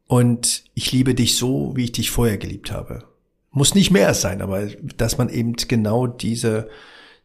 Und 0.07 0.65
ich 0.75 0.91
liebe 0.91 1.15
dich 1.15 1.35
so, 1.37 1.73
wie 1.75 1.85
ich 1.85 1.91
dich 1.93 2.11
vorher 2.11 2.37
geliebt 2.37 2.71
habe. 2.71 3.05
Muss 3.51 3.73
nicht 3.73 3.91
mehr 3.91 4.13
sein, 4.13 4.41
aber 4.41 4.67
dass 4.97 5.17
man 5.17 5.29
eben 5.29 5.53
genau 5.53 6.07
diese 6.07 6.69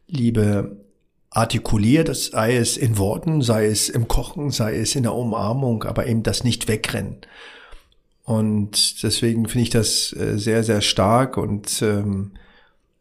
Liebe 0.07 0.77
artikuliert, 1.29 2.13
sei 2.15 2.55
es 2.55 2.77
in 2.77 2.97
Worten, 2.97 3.41
sei 3.41 3.65
es 3.65 3.89
im 3.89 4.07
Kochen, 4.07 4.51
sei 4.51 4.77
es 4.77 4.95
in 4.95 5.03
der 5.03 5.13
Umarmung, 5.13 5.83
aber 5.83 6.07
eben 6.07 6.23
das 6.23 6.43
nicht 6.43 6.67
wegrennen. 6.67 7.17
Und 8.23 9.03
deswegen 9.03 9.47
finde 9.47 9.63
ich 9.63 9.69
das 9.69 10.13
äh, 10.13 10.37
sehr, 10.37 10.63
sehr 10.63 10.81
stark 10.81 11.37
und 11.37 11.81
ähm, 11.81 12.31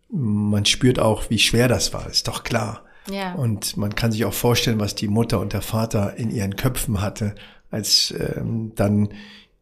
man 0.08 0.64
spürt 0.64 0.98
auch, 0.98 1.30
wie 1.30 1.38
schwer 1.38 1.68
das 1.68 1.92
war, 1.92 2.08
ist 2.08 2.26
doch 2.26 2.42
klar. 2.42 2.84
Ja. 3.08 3.34
Und 3.34 3.76
man 3.76 3.94
kann 3.94 4.12
sich 4.12 4.24
auch 4.24 4.32
vorstellen, 4.32 4.80
was 4.80 4.94
die 4.94 5.08
Mutter 5.08 5.40
und 5.40 5.52
der 5.52 5.62
Vater 5.62 6.16
in 6.16 6.30
ihren 6.30 6.56
Köpfen 6.56 7.00
hatte, 7.00 7.34
als 7.70 8.12
ähm, 8.18 8.72
dann 8.74 9.10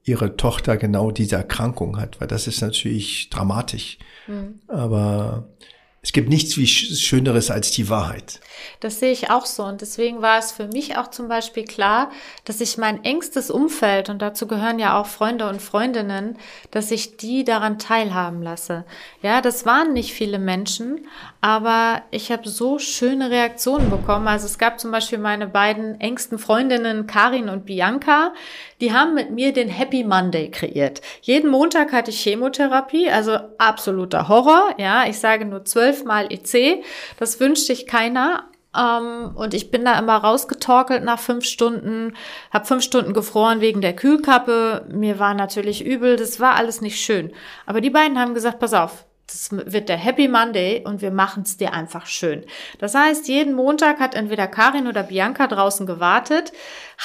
ihre 0.04 0.36
Tochter 0.36 0.76
genau 0.76 1.10
diese 1.10 1.36
Erkrankung 1.36 1.98
hat, 1.98 2.20
weil 2.20 2.28
das 2.28 2.46
ist 2.46 2.62
natürlich 2.62 3.28
dramatisch. 3.30 3.98
Mhm. 4.26 4.60
Aber 4.68 5.48
es 6.08 6.14
gibt 6.14 6.30
nichts 6.30 6.56
wie 6.56 6.66
Schöneres 6.66 7.50
als 7.50 7.70
die 7.70 7.90
Wahrheit. 7.90 8.40
Das 8.80 8.98
sehe 8.98 9.12
ich 9.12 9.30
auch 9.30 9.44
so. 9.44 9.64
Und 9.64 9.82
deswegen 9.82 10.22
war 10.22 10.38
es 10.38 10.52
für 10.52 10.66
mich 10.66 10.96
auch 10.96 11.10
zum 11.10 11.28
Beispiel 11.28 11.64
klar, 11.64 12.10
dass 12.46 12.62
ich 12.62 12.78
mein 12.78 13.04
engstes 13.04 13.50
Umfeld, 13.50 14.08
und 14.08 14.22
dazu 14.22 14.46
gehören 14.46 14.78
ja 14.78 14.98
auch 14.98 15.04
Freunde 15.04 15.46
und 15.46 15.60
Freundinnen, 15.60 16.38
dass 16.70 16.90
ich 16.92 17.18
die 17.18 17.44
daran 17.44 17.78
teilhaben 17.78 18.42
lasse. 18.42 18.86
Ja, 19.20 19.42
das 19.42 19.66
waren 19.66 19.92
nicht 19.92 20.14
viele 20.14 20.38
Menschen, 20.38 21.06
aber 21.42 22.00
ich 22.10 22.32
habe 22.32 22.48
so 22.48 22.78
schöne 22.78 23.30
Reaktionen 23.30 23.90
bekommen. 23.90 24.28
Also 24.28 24.46
es 24.46 24.56
gab 24.56 24.80
zum 24.80 24.90
Beispiel 24.90 25.18
meine 25.18 25.46
beiden 25.46 26.00
engsten 26.00 26.38
Freundinnen, 26.38 27.06
Karin 27.06 27.50
und 27.50 27.66
Bianca, 27.66 28.32
die 28.80 28.92
haben 28.92 29.14
mit 29.14 29.30
mir 29.30 29.52
den 29.52 29.68
Happy 29.68 30.04
Monday 30.04 30.50
kreiert. 30.50 31.00
Jeden 31.22 31.50
Montag 31.50 31.92
hatte 31.92 32.10
ich 32.10 32.20
Chemotherapie, 32.20 33.10
also 33.10 33.38
absoluter 33.58 34.28
Horror. 34.28 34.74
Ja, 34.78 35.06
ich 35.06 35.18
sage 35.18 35.44
nur 35.44 35.64
zwölfmal 35.64 36.32
EC. 36.32 36.84
Das 37.18 37.40
wünscht 37.40 37.66
sich 37.66 37.86
keiner. 37.86 38.44
Ähm, 38.76 39.32
und 39.34 39.54
ich 39.54 39.70
bin 39.70 39.84
da 39.84 39.98
immer 39.98 40.16
rausgetorkelt 40.16 41.02
nach 41.02 41.18
fünf 41.18 41.44
Stunden, 41.44 42.14
habe 42.52 42.66
fünf 42.66 42.84
Stunden 42.84 43.14
gefroren 43.14 43.60
wegen 43.60 43.80
der 43.80 43.96
Kühlkappe. 43.96 44.86
Mir 44.90 45.18
war 45.18 45.34
natürlich 45.34 45.84
übel, 45.84 46.16
das 46.16 46.38
war 46.38 46.54
alles 46.54 46.80
nicht 46.80 47.00
schön. 47.00 47.32
Aber 47.66 47.80
die 47.80 47.90
beiden 47.90 48.18
haben 48.18 48.34
gesagt, 48.34 48.58
pass 48.58 48.74
auf, 48.74 49.06
das 49.28 49.50
wird 49.52 49.90
der 49.90 49.98
Happy 49.98 50.26
Monday 50.26 50.82
und 50.84 51.02
wir 51.02 51.10
machen 51.10 51.42
es 51.42 51.58
dir 51.58 51.74
einfach 51.74 52.06
schön. 52.06 52.44
Das 52.78 52.94
heißt, 52.94 53.28
jeden 53.28 53.54
Montag 53.54 54.00
hat 54.00 54.14
entweder 54.14 54.46
Karin 54.46 54.86
oder 54.86 55.02
Bianca 55.02 55.46
draußen 55.46 55.86
gewartet, 55.86 56.52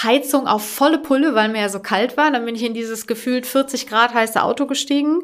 Heizung 0.02 0.48
auf 0.48 0.66
volle 0.66 1.00
Pulle, 1.00 1.36
weil 1.36 1.50
mir 1.50 1.62
ja 1.62 1.70
so 1.70 1.82
kalt 1.82 2.16
war. 2.16 2.32
Dann 2.32 2.46
bin 2.46 2.56
ich 2.56 2.64
in 2.64 2.74
dieses 2.74 3.08
gefühlt 3.08 3.46
40 3.46 3.88
Grad 3.88 4.14
heiße 4.14 4.42
Auto 4.42 4.68
gestiegen 4.68 5.24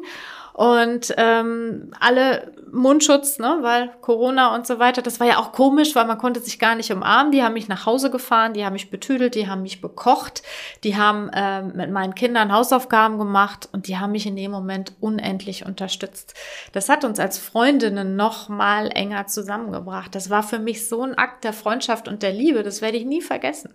und 0.60 1.14
ähm, 1.16 1.90
alle 2.00 2.52
Mundschutz, 2.70 3.38
ne, 3.38 3.60
weil 3.62 3.92
Corona 4.02 4.54
und 4.54 4.66
so 4.66 4.78
weiter, 4.78 5.00
das 5.00 5.18
war 5.18 5.26
ja 5.26 5.38
auch 5.38 5.52
komisch, 5.52 5.94
weil 5.94 6.04
man 6.04 6.18
konnte 6.18 6.38
sich 6.40 6.58
gar 6.58 6.74
nicht 6.74 6.92
umarmen. 6.92 7.32
Die 7.32 7.42
haben 7.42 7.54
mich 7.54 7.68
nach 7.68 7.86
Hause 7.86 8.10
gefahren, 8.10 8.52
die 8.52 8.62
haben 8.62 8.74
mich 8.74 8.90
betüdelt, 8.90 9.34
die 9.36 9.48
haben 9.48 9.62
mich 9.62 9.80
bekocht, 9.80 10.42
die 10.84 10.98
haben 10.98 11.30
ähm, 11.32 11.72
mit 11.76 11.90
meinen 11.90 12.14
Kindern 12.14 12.52
Hausaufgaben 12.52 13.16
gemacht 13.16 13.70
und 13.72 13.88
die 13.88 13.96
haben 13.96 14.12
mich 14.12 14.26
in 14.26 14.36
dem 14.36 14.50
Moment 14.50 14.92
unendlich 15.00 15.64
unterstützt. 15.64 16.34
Das 16.72 16.90
hat 16.90 17.06
uns 17.06 17.18
als 17.18 17.38
Freundinnen 17.38 18.14
noch 18.14 18.50
mal 18.50 18.90
enger 18.94 19.28
zusammengebracht. 19.28 20.14
Das 20.14 20.28
war 20.28 20.42
für 20.42 20.58
mich 20.58 20.86
so 20.86 21.02
ein 21.02 21.16
Akt 21.16 21.42
der 21.42 21.54
Freundschaft 21.54 22.06
und 22.06 22.22
der 22.22 22.34
Liebe, 22.34 22.62
das 22.62 22.82
werde 22.82 22.98
ich 22.98 23.06
nie 23.06 23.22
vergessen. 23.22 23.72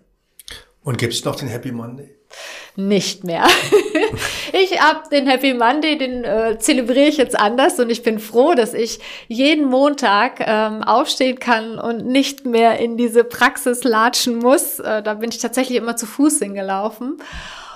Und 0.84 0.98
gibt's 0.98 1.24
noch 1.24 1.34
den 1.34 1.48
Happy 1.48 1.72
Monday? 1.72 2.15
Nicht 2.76 3.24
mehr. 3.24 3.44
ich 4.52 4.80
hab 4.80 5.08
den 5.10 5.26
Happy 5.26 5.54
Monday, 5.54 5.96
den 5.96 6.24
äh, 6.24 6.58
zelebriere 6.58 7.08
ich 7.08 7.16
jetzt 7.16 7.38
anders 7.38 7.80
und 7.80 7.90
ich 7.90 8.02
bin 8.02 8.18
froh, 8.18 8.54
dass 8.54 8.74
ich 8.74 9.00
jeden 9.28 9.66
Montag 9.66 10.40
ähm, 10.40 10.82
aufstehen 10.82 11.38
kann 11.38 11.78
und 11.78 12.06
nicht 12.06 12.44
mehr 12.44 12.78
in 12.78 12.96
diese 12.96 13.24
Praxis 13.24 13.82
latschen 13.84 14.38
muss. 14.38 14.78
Äh, 14.78 15.02
da 15.02 15.14
bin 15.14 15.30
ich 15.30 15.38
tatsächlich 15.38 15.78
immer 15.78 15.96
zu 15.96 16.06
Fuß 16.06 16.38
hingelaufen. 16.40 17.16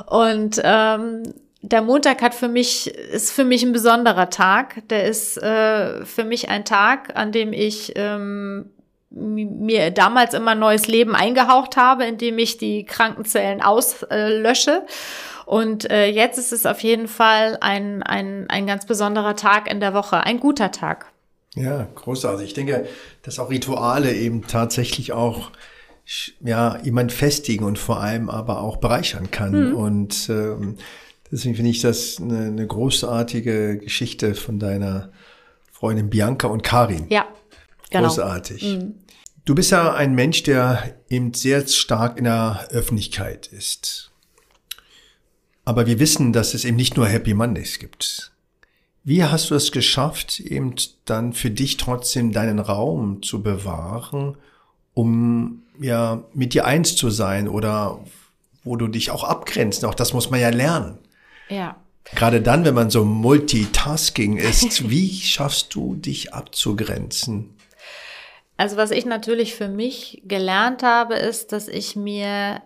Und 0.07 0.61
ähm, 0.63 1.23
der 1.63 1.83
Montag 1.83 2.23
hat 2.23 2.35
für 2.35 2.49
mich, 2.49 2.89
ist 2.89 3.33
für 3.33 3.45
mich 3.45 3.63
ein 3.63 3.73
besonderer 3.73 4.31
Tag. 4.31 4.89
Der 4.89 5.05
ist 5.05 5.37
äh, 5.43 6.05
für 6.05 6.25
mich 6.25 6.49
ein 6.49 6.65
Tag, 6.65 7.17
an 7.17 7.33
dem 7.33 7.53
ich 7.53 7.93
ähm, 7.97 8.71
mir 9.11 9.91
damals 9.91 10.35
immer 10.35 10.55
neues 10.55 10.87
Leben 10.87 11.15
eingehaucht 11.15 11.77
habe, 11.77 12.05
indem 12.05 12.39
ich 12.39 12.59
die 12.59 12.85
Krankenzellen 12.85 13.61
auslösche. 13.61 14.87
Und 15.47 15.91
äh, 15.91 16.07
jetzt 16.07 16.39
ist 16.39 16.53
es 16.53 16.65
auf 16.65 16.81
jeden 16.81 17.09
Fall 17.09 17.59
ein, 17.61 18.05
ein, 18.05 18.49
ein 18.49 18.67
ganz 18.67 18.87
besonderer 18.87 19.35
Tag 19.35 19.69
in 19.71 19.81
der 19.81 19.95
Woche, 19.95 20.25
ein 20.25 20.39
guter 20.39 20.71
Tag. 20.71 21.07
Ja, 21.57 21.89
großartig. 21.97 22.47
Ich 22.47 22.55
denke, 22.55 22.87
dass 23.23 23.41
auch 23.41 23.51
Rituale 23.51 24.15
eben 24.15 24.47
tatsächlich 24.47 25.13
auch 25.13 25.51
ja, 26.41 26.79
jemand 26.83 27.13
festigen 27.13 27.65
und 27.65 27.79
vor 27.79 28.01
allem 28.01 28.31
aber 28.31 28.61
auch 28.61 28.77
bereichern 28.77 29.33
kann. 29.33 29.71
Mhm. 29.71 29.75
Und 29.75 30.29
ähm, 30.29 30.77
deswegen 31.31 31.57
finde 31.57 31.71
ich 31.71 31.81
das 31.81 32.21
eine, 32.21 32.47
eine 32.47 32.67
großartige 32.67 33.79
Geschichte 33.79 34.35
von 34.35 34.61
deiner 34.61 35.11
Freundin 35.73 36.11
Bianca 36.11 36.47
und 36.47 36.63
Karin. 36.63 37.07
Ja, 37.09 37.27
genau. 37.91 38.09
Großartig. 38.09 38.63
Mhm. 38.63 38.95
Du 39.45 39.55
bist 39.55 39.71
ja 39.71 39.95
ein 39.95 40.15
Mensch, 40.15 40.43
der 40.43 40.97
eben 41.09 41.35
sehr 41.35 41.67
stark 41.67 42.19
in 42.19 42.25
der 42.25 42.69
Öffentlichkeit 42.71 43.47
ist. 43.49 44.11
Aber 45.65 45.87
wir 45.87 45.99
wissen, 45.99 46.33
dass 46.33 46.55
es 46.55 46.65
eben 46.65 46.77
nicht 46.77 46.97
nur 46.97 47.07
Happy 47.07 47.35
Mondays 47.35 47.79
gibt. 47.79 48.33
Wie 49.03 49.25
hast 49.25 49.51
du 49.51 49.55
es 49.55 49.73
geschafft, 49.73 50.41
eben 50.41 50.75
dann 51.05 51.33
für 51.33 51.51
dich 51.51 51.79
trotzdem 51.79 52.33
deinen 52.33 52.59
Raum 52.59 53.23
zu 53.23 53.43
bewahren, 53.43 54.37
um 54.95 55.63
ja 55.81 56.23
mit 56.35 56.53
dir 56.55 56.67
eins 56.67 56.97
zu 56.97 57.09
sein 57.09 57.49
oder 57.49 58.05
wo 58.63 58.77
du 58.77 58.89
dich 58.89 59.11
auch 59.11 59.25
abgrenzt? 59.25 59.85
Auch 59.85 59.95
das 59.95 60.13
muss 60.13 60.31
man 60.31 60.41
ja 60.41 60.51
lernen. 60.51 60.99
Ja. 61.49 61.77
Gerade 62.05 62.43
dann, 62.43 62.65
wenn 62.65 62.75
man 62.75 62.91
so 62.91 63.05
Multitasking 63.05 64.37
ist, 64.37 64.91
wie 64.91 65.13
schaffst 65.21 65.75
du 65.75 65.95
dich 65.95 66.35
abzugrenzen? 66.35 67.55
Also 68.61 68.77
was 68.77 68.91
ich 68.91 69.07
natürlich 69.07 69.55
für 69.55 69.69
mich 69.69 70.21
gelernt 70.27 70.83
habe, 70.83 71.15
ist, 71.15 71.53
dass 71.53 71.67
ich 71.67 71.97
mir, 71.97 72.61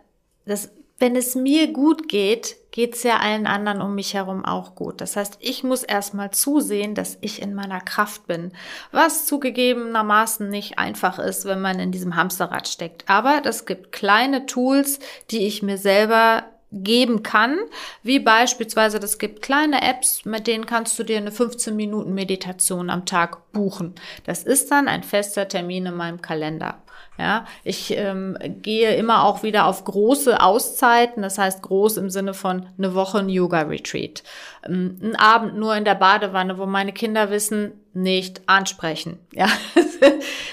dass 0.44 0.72
wenn 0.98 1.14
es 1.14 1.36
mir 1.36 1.72
gut 1.72 2.08
geht, 2.08 2.56
geht 2.72 2.96
es 2.96 3.04
ja 3.04 3.18
allen 3.18 3.46
anderen 3.46 3.80
um 3.80 3.94
mich 3.94 4.12
herum 4.12 4.44
auch 4.44 4.74
gut. 4.74 5.00
Das 5.00 5.14
heißt, 5.14 5.38
ich 5.38 5.62
muss 5.62 5.84
erstmal 5.84 6.32
zusehen, 6.32 6.96
dass 6.96 7.16
ich 7.20 7.40
in 7.40 7.54
meiner 7.54 7.80
Kraft 7.80 8.26
bin, 8.26 8.50
was 8.90 9.26
zugegebenermaßen 9.26 10.48
nicht 10.48 10.80
einfach 10.80 11.20
ist, 11.20 11.44
wenn 11.44 11.60
man 11.60 11.78
in 11.78 11.92
diesem 11.92 12.16
Hamsterrad 12.16 12.66
steckt. 12.66 13.08
Aber 13.08 13.40
das 13.40 13.64
gibt 13.64 13.92
kleine 13.92 14.46
Tools, 14.46 14.98
die 15.30 15.46
ich 15.46 15.62
mir 15.62 15.78
selber 15.78 16.42
geben 16.82 17.22
kann, 17.22 17.58
wie 18.02 18.18
beispielsweise, 18.18 18.98
das 18.98 19.18
gibt 19.18 19.42
kleine 19.42 19.82
Apps, 19.82 20.24
mit 20.24 20.46
denen 20.46 20.66
kannst 20.66 20.98
du 20.98 21.04
dir 21.04 21.18
eine 21.18 21.32
15 21.32 21.74
Minuten 21.74 22.14
Meditation 22.14 22.90
am 22.90 23.06
Tag 23.06 23.52
buchen. 23.52 23.94
Das 24.24 24.42
ist 24.42 24.70
dann 24.70 24.88
ein 24.88 25.02
fester 25.02 25.46
Termin 25.48 25.86
in 25.86 25.94
meinem 25.94 26.20
Kalender. 26.20 26.83
Ja, 27.16 27.46
ich 27.62 27.96
ähm, 27.96 28.36
gehe 28.62 28.96
immer 28.96 29.24
auch 29.24 29.44
wieder 29.44 29.66
auf 29.66 29.84
große 29.84 30.40
Auszeiten, 30.40 31.22
das 31.22 31.38
heißt 31.38 31.62
groß 31.62 31.98
im 31.98 32.10
Sinne 32.10 32.34
von 32.34 32.66
eine 32.76 32.94
Woche 32.94 33.18
ein 33.18 33.28
Yoga-Retreat. 33.28 34.24
Ähm, 34.66 34.98
ein 35.00 35.16
Abend 35.16 35.56
nur 35.56 35.76
in 35.76 35.84
der 35.84 35.94
Badewanne, 35.94 36.58
wo 36.58 36.66
meine 36.66 36.92
Kinder 36.92 37.30
wissen, 37.30 37.72
nicht 37.92 38.42
ansprechen. 38.46 39.18
Ja, 39.32 39.48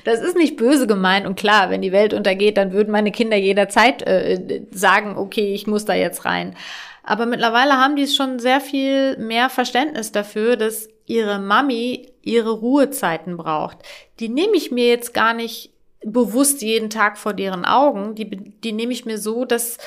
das 0.06 0.22
ist 0.22 0.38
nicht 0.38 0.56
böse 0.56 0.88
gemeint 0.88 1.26
und 1.26 1.36
klar, 1.36 1.70
wenn 1.70 1.82
die 1.82 1.92
Welt 1.92 2.14
untergeht, 2.14 2.58
dann 2.58 2.72
würden 2.72 2.92
meine 2.92 3.12
Kinder 3.12 3.36
jederzeit 3.36 4.02
äh, 4.04 4.62
sagen, 4.72 5.18
okay, 5.18 5.54
ich 5.54 5.68
muss 5.68 5.84
da 5.86 5.94
jetzt 5.94 6.26
rein. 6.26 6.56
Aber 7.04 7.26
mittlerweile 7.26 7.74
haben 7.74 7.96
die 7.96 8.08
schon 8.08 8.40
sehr 8.40 8.62
viel 8.62 9.18
mehr 9.18 9.50
Verständnis 9.50 10.12
dafür, 10.12 10.56
dass 10.56 10.88
ihre 11.06 11.40
Mami 11.40 12.12
ihre 12.22 12.52
Ruhezeiten 12.52 13.38
braucht. 13.38 13.80
Die 14.20 14.30
nehme 14.30 14.56
ich 14.56 14.72
mir 14.72 14.88
jetzt 14.88 15.14
gar 15.14 15.34
nicht 15.34 15.71
bewusst 16.04 16.62
jeden 16.62 16.90
Tag 16.90 17.18
vor 17.18 17.34
deren 17.34 17.66
Augen. 17.66 18.16
Die, 18.16 18.30
die 18.30 18.72
nehme 18.72 18.94
ich 18.94 19.06
mir 19.06 19.18
so, 19.18 19.46
dass 19.46 19.78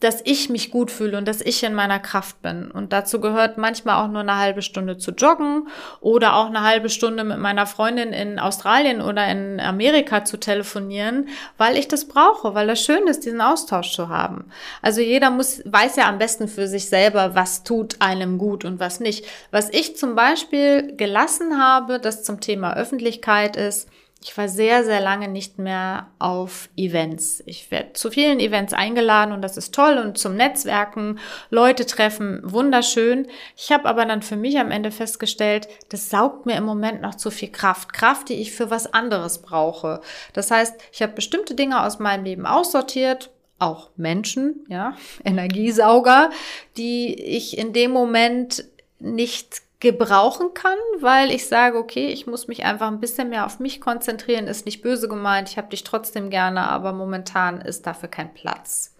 dass 0.00 0.20
ich 0.24 0.48
mich 0.48 0.70
gut 0.70 0.90
fühle 0.90 1.18
und 1.18 1.26
dass 1.26 1.40
ich 1.40 1.62
in 1.62 1.74
meiner 1.74 1.98
Kraft 1.98 2.40
bin. 2.40 2.70
Und 2.70 2.92
dazu 2.92 3.20
gehört 3.20 3.58
manchmal 3.58 4.02
auch 4.02 4.08
nur 4.08 4.20
eine 4.20 4.36
halbe 4.36 4.62
Stunde 4.62 4.96
zu 4.96 5.10
joggen 5.10 5.68
oder 6.00 6.36
auch 6.36 6.46
eine 6.46 6.62
halbe 6.62 6.88
Stunde 6.88 7.24
mit 7.24 7.38
meiner 7.38 7.66
Freundin 7.66 8.12
in 8.12 8.38
Australien 8.38 9.00
oder 9.00 9.28
in 9.28 9.60
Amerika 9.60 10.24
zu 10.24 10.38
telefonieren, 10.38 11.28
weil 11.56 11.76
ich 11.76 11.88
das 11.88 12.06
brauche, 12.06 12.54
weil 12.54 12.68
das 12.68 12.80
schön 12.80 13.06
ist, 13.08 13.24
diesen 13.24 13.40
Austausch 13.40 13.92
zu 13.92 14.08
haben. 14.08 14.50
Also 14.82 15.00
jeder 15.00 15.30
muss, 15.30 15.62
weiß 15.64 15.96
ja 15.96 16.08
am 16.08 16.18
besten 16.18 16.46
für 16.48 16.68
sich 16.68 16.88
selber, 16.88 17.34
was 17.34 17.64
tut 17.64 17.96
einem 18.00 18.38
gut 18.38 18.64
und 18.64 18.78
was 18.78 19.00
nicht. 19.00 19.26
Was 19.50 19.68
ich 19.70 19.96
zum 19.96 20.14
Beispiel 20.14 20.96
gelassen 20.96 21.60
habe, 21.60 21.98
das 21.98 22.22
zum 22.22 22.40
Thema 22.40 22.76
Öffentlichkeit 22.76 23.56
ist, 23.56 23.88
ich 24.20 24.36
war 24.36 24.48
sehr, 24.48 24.84
sehr 24.84 25.00
lange 25.00 25.28
nicht 25.28 25.58
mehr 25.58 26.08
auf 26.18 26.68
Events. 26.76 27.42
Ich 27.46 27.70
werde 27.70 27.92
zu 27.92 28.10
vielen 28.10 28.40
Events 28.40 28.72
eingeladen 28.72 29.32
und 29.32 29.42
das 29.42 29.56
ist 29.56 29.72
toll 29.72 29.96
und 29.96 30.18
zum 30.18 30.34
Netzwerken, 30.34 31.20
Leute 31.50 31.86
treffen, 31.86 32.40
wunderschön. 32.42 33.28
Ich 33.56 33.70
habe 33.70 33.88
aber 33.88 34.04
dann 34.06 34.22
für 34.22 34.36
mich 34.36 34.58
am 34.58 34.72
Ende 34.72 34.90
festgestellt, 34.90 35.68
das 35.90 36.10
saugt 36.10 36.46
mir 36.46 36.56
im 36.56 36.64
Moment 36.64 37.00
noch 37.00 37.14
zu 37.14 37.30
viel 37.30 37.50
Kraft. 37.50 37.92
Kraft, 37.92 38.28
die 38.28 38.34
ich 38.34 38.50
für 38.52 38.70
was 38.70 38.92
anderes 38.92 39.40
brauche. 39.40 40.00
Das 40.32 40.50
heißt, 40.50 40.74
ich 40.92 41.00
habe 41.00 41.12
bestimmte 41.12 41.54
Dinge 41.54 41.84
aus 41.84 42.00
meinem 42.00 42.24
Leben 42.24 42.44
aussortiert, 42.44 43.30
auch 43.60 43.90
Menschen, 43.96 44.66
ja, 44.68 44.96
Energiesauger, 45.24 46.30
die 46.76 47.14
ich 47.14 47.56
in 47.56 47.72
dem 47.72 47.92
Moment 47.92 48.64
nicht 48.98 49.62
gebrauchen 49.80 50.54
kann, 50.54 50.78
weil 51.00 51.30
ich 51.30 51.46
sage, 51.46 51.78
okay, 51.78 52.08
ich 52.08 52.26
muss 52.26 52.48
mich 52.48 52.64
einfach 52.64 52.88
ein 52.88 53.00
bisschen 53.00 53.30
mehr 53.30 53.46
auf 53.46 53.60
mich 53.60 53.80
konzentrieren, 53.80 54.48
ist 54.48 54.66
nicht 54.66 54.82
böse 54.82 55.08
gemeint, 55.08 55.48
ich 55.48 55.56
habe 55.56 55.68
dich 55.68 55.84
trotzdem 55.84 56.30
gerne, 56.30 56.68
aber 56.68 56.92
momentan 56.92 57.60
ist 57.60 57.86
dafür 57.86 58.08
kein 58.08 58.34
Platz. 58.34 58.96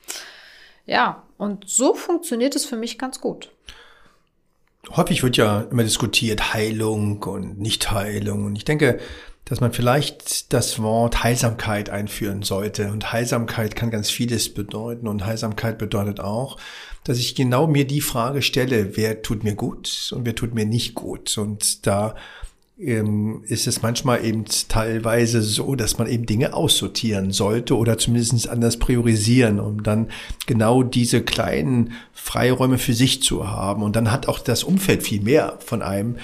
Ja, 0.86 1.24
und 1.36 1.68
so 1.68 1.94
funktioniert 1.94 2.54
es 2.54 2.64
für 2.64 2.76
mich 2.76 2.98
ganz 2.98 3.20
gut. 3.20 3.50
Häufig 4.90 5.22
wird 5.22 5.36
ja 5.36 5.62
immer 5.70 5.82
diskutiert 5.82 6.54
Heilung 6.54 7.22
und 7.24 7.58
Nichtheilung 7.58 8.46
und 8.46 8.56
ich 8.56 8.64
denke, 8.64 9.00
dass 9.48 9.60
man 9.60 9.72
vielleicht 9.72 10.52
das 10.52 10.80
Wort 10.82 11.24
Heilsamkeit 11.24 11.88
einführen 11.88 12.42
sollte. 12.42 12.92
Und 12.92 13.12
Heilsamkeit 13.12 13.74
kann 13.76 13.90
ganz 13.90 14.10
vieles 14.10 14.52
bedeuten. 14.52 15.08
Und 15.08 15.24
Heilsamkeit 15.24 15.78
bedeutet 15.78 16.20
auch, 16.20 16.58
dass 17.08 17.18
ich 17.18 17.34
genau 17.34 17.66
mir 17.66 17.86
die 17.86 18.02
Frage 18.02 18.42
stelle, 18.42 18.96
wer 18.96 19.22
tut 19.22 19.42
mir 19.42 19.54
gut 19.54 20.12
und 20.14 20.26
wer 20.26 20.34
tut 20.34 20.54
mir 20.54 20.66
nicht 20.66 20.94
gut. 20.94 21.38
Und 21.38 21.86
da 21.86 22.14
ähm, 22.78 23.42
ist 23.46 23.66
es 23.66 23.80
manchmal 23.80 24.22
eben 24.24 24.44
teilweise 24.68 25.40
so, 25.40 25.74
dass 25.74 25.96
man 25.96 26.06
eben 26.06 26.26
Dinge 26.26 26.52
aussortieren 26.52 27.32
sollte 27.32 27.78
oder 27.78 27.96
zumindest 27.96 28.48
anders 28.48 28.76
priorisieren, 28.76 29.58
um 29.58 29.82
dann 29.82 30.08
genau 30.46 30.82
diese 30.82 31.22
kleinen 31.22 31.94
Freiräume 32.12 32.76
für 32.76 32.92
sich 32.92 33.22
zu 33.22 33.48
haben. 33.48 33.82
Und 33.82 33.96
dann 33.96 34.12
hat 34.12 34.28
auch 34.28 34.38
das 34.38 34.62
Umfeld 34.62 35.02
viel 35.02 35.22
mehr 35.22 35.58
von 35.64 35.80
einem, 35.80 36.16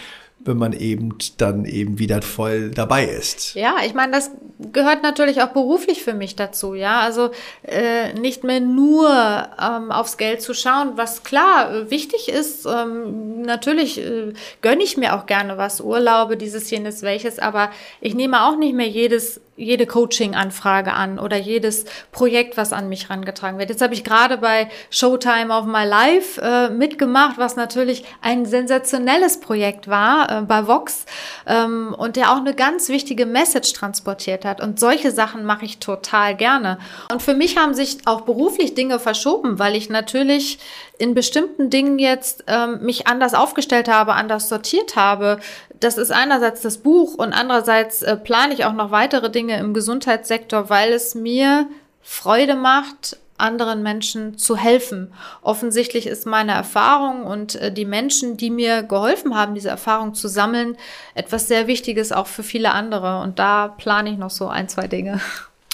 wenn 0.45 0.59
man 0.59 0.75
eben 0.75 1.15
dann 1.39 1.65
eben 1.65 1.99
wieder 1.99 2.21
voll 2.21 2.71
dabei 2.71 3.07
ist. 3.07 3.55
Ja, 3.55 3.77
ich 3.87 3.95
meine, 3.95 4.13
das 4.13 4.31
gehört 4.59 5.03
natürlich 5.03 5.43
auch 5.43 5.49
beruflich 5.49 6.03
für 6.03 6.15
mich 6.15 6.37
dazu, 6.37 6.75
ja. 6.75 7.01
Also 7.01 7.31
äh, 7.63 8.13
nicht 8.15 8.45
mehr 8.45 8.61
nur 8.61 9.11
ähm, 9.11 9.91
aufs 9.91 10.17
Geld 10.17 10.43
zu 10.43 10.55
schauen, 10.55 10.93
was 10.97 11.23
klar 11.23 11.73
äh, 11.73 11.91
wichtig 11.91 12.29
ist. 12.29 12.67
Ähm, 12.67 13.43
natürlich 13.43 13.99
äh, 14.01 14.33
gönne 14.63 14.83
ich 14.83 14.97
mir 14.97 15.15
auch 15.15 15.27
gerne 15.27 15.59
was, 15.59 15.81
Urlaube, 15.81 16.37
dieses, 16.37 16.71
jenes, 16.71 17.03
welches, 17.03 17.39
aber 17.39 17.71
ich 18.01 18.15
nehme 18.15 18.45
auch 18.47 18.57
nicht 18.57 18.75
mehr 18.75 18.89
jedes 18.89 19.41
jede 19.57 19.87
Coaching-Anfrage 19.87 20.93
an 20.93 21.19
oder 21.19 21.37
jedes 21.37 21.85
Projekt, 22.11 22.57
was 22.57 22.73
an 22.73 22.89
mich 22.89 23.09
rangetragen 23.11 23.59
wird. 23.59 23.71
Jetzt 23.71 23.83
habe 23.83 23.95
ich 23.95 24.03
gerade 24.03 24.39
bei 24.39 24.69
Showtime 24.91 25.55
of 25.55 25.67
My 25.67 25.85
Life 25.85 26.41
äh, 26.41 26.71
mitgemacht, 26.71 27.39
was 27.39 27.55
natürlich 27.55 28.05
ein 28.21 28.47
sensationelles 28.47 29.41
Projekt 29.41 29.87
war 29.89 30.31
äh, 30.31 30.43
bei 30.43 30.67
Vox 30.67 31.07
ähm, 31.47 31.95
und 31.97 32.17
der 32.17 32.33
auch 32.33 32.39
eine 32.39 32.55
ganz 32.55 32.89
wichtige 32.89 33.27
Message 33.27 33.73
transportiert 33.75 34.45
hat. 34.45 34.61
Und 34.61 34.81
solche 34.81 35.13
Sachen 35.13 35.45
mache 35.45 35.65
ich 35.65 35.79
total 35.79 36.35
gerne. 36.35 36.79
Und 37.13 37.23
für 37.23 37.35
mich 37.35 37.57
haben 37.57 37.75
sich 37.75 37.99
auch 38.07 38.23
beruflich 38.23 38.75
Dinge 38.75 38.99
verschoben, 38.99 39.59
weil 39.59 39.77
ich 39.77 39.89
natürlich 39.89 40.59
in 40.99 41.15
bestimmten 41.15 41.71
Dingen 41.71 41.99
jetzt 41.99 42.45
ähm, 42.47 42.81
mich 42.83 43.07
anders 43.07 43.35
aufgestellt 43.35 43.89
habe, 43.89 44.15
anders 44.15 44.49
sortiert 44.49 44.97
habe. 44.97 45.41
Das 45.85 45.99
ist 45.99 46.11
einerseits 46.11 46.63
das 46.63 46.79
Buch 46.79 47.13
und 47.13 47.35
andererseits 47.35 48.01
äh, 48.01 48.17
plane 48.17 48.55
ich 48.55 48.65
auch 48.65 48.73
noch 48.73 48.91
weitere 48.91 49.31
Dinge 49.31 49.59
im 49.59 49.75
Gesundheitssektor, 49.75 50.71
weil 50.71 50.95
es 50.95 51.15
mir 51.15 51.69
Freude 52.01 52.55
macht, 52.57 53.19
anderen 53.37 53.83
Menschen 53.83 54.39
zu 54.39 54.57
helfen. 54.57 55.13
Offensichtlich 55.43 56.07
ist 56.07 56.25
meine 56.25 56.53
Erfahrung 56.53 57.25
und 57.25 57.57
äh, 57.57 57.71
die 57.71 57.85
Menschen, 57.85 58.39
die 58.39 58.49
mir 58.49 58.83
geholfen 58.83 59.35
haben, 59.35 59.55
diese 59.55 59.69
Erfahrung 59.69 60.15
zu 60.15 60.27
sammeln, 60.27 60.79
etwas 61.15 61.49
sehr 61.49 61.67
Wichtiges 61.67 62.13
auch 62.13 62.29
für 62.29 62.45
viele 62.45 62.71
andere. 62.73 63.21
Und 63.21 63.39
da 63.39 63.69
plane 63.69 64.11
ich 64.11 64.17
noch 64.17 64.31
so 64.31 64.49
ein, 64.49 64.71
zwei 64.71 64.89
Dinge. 64.89 65.21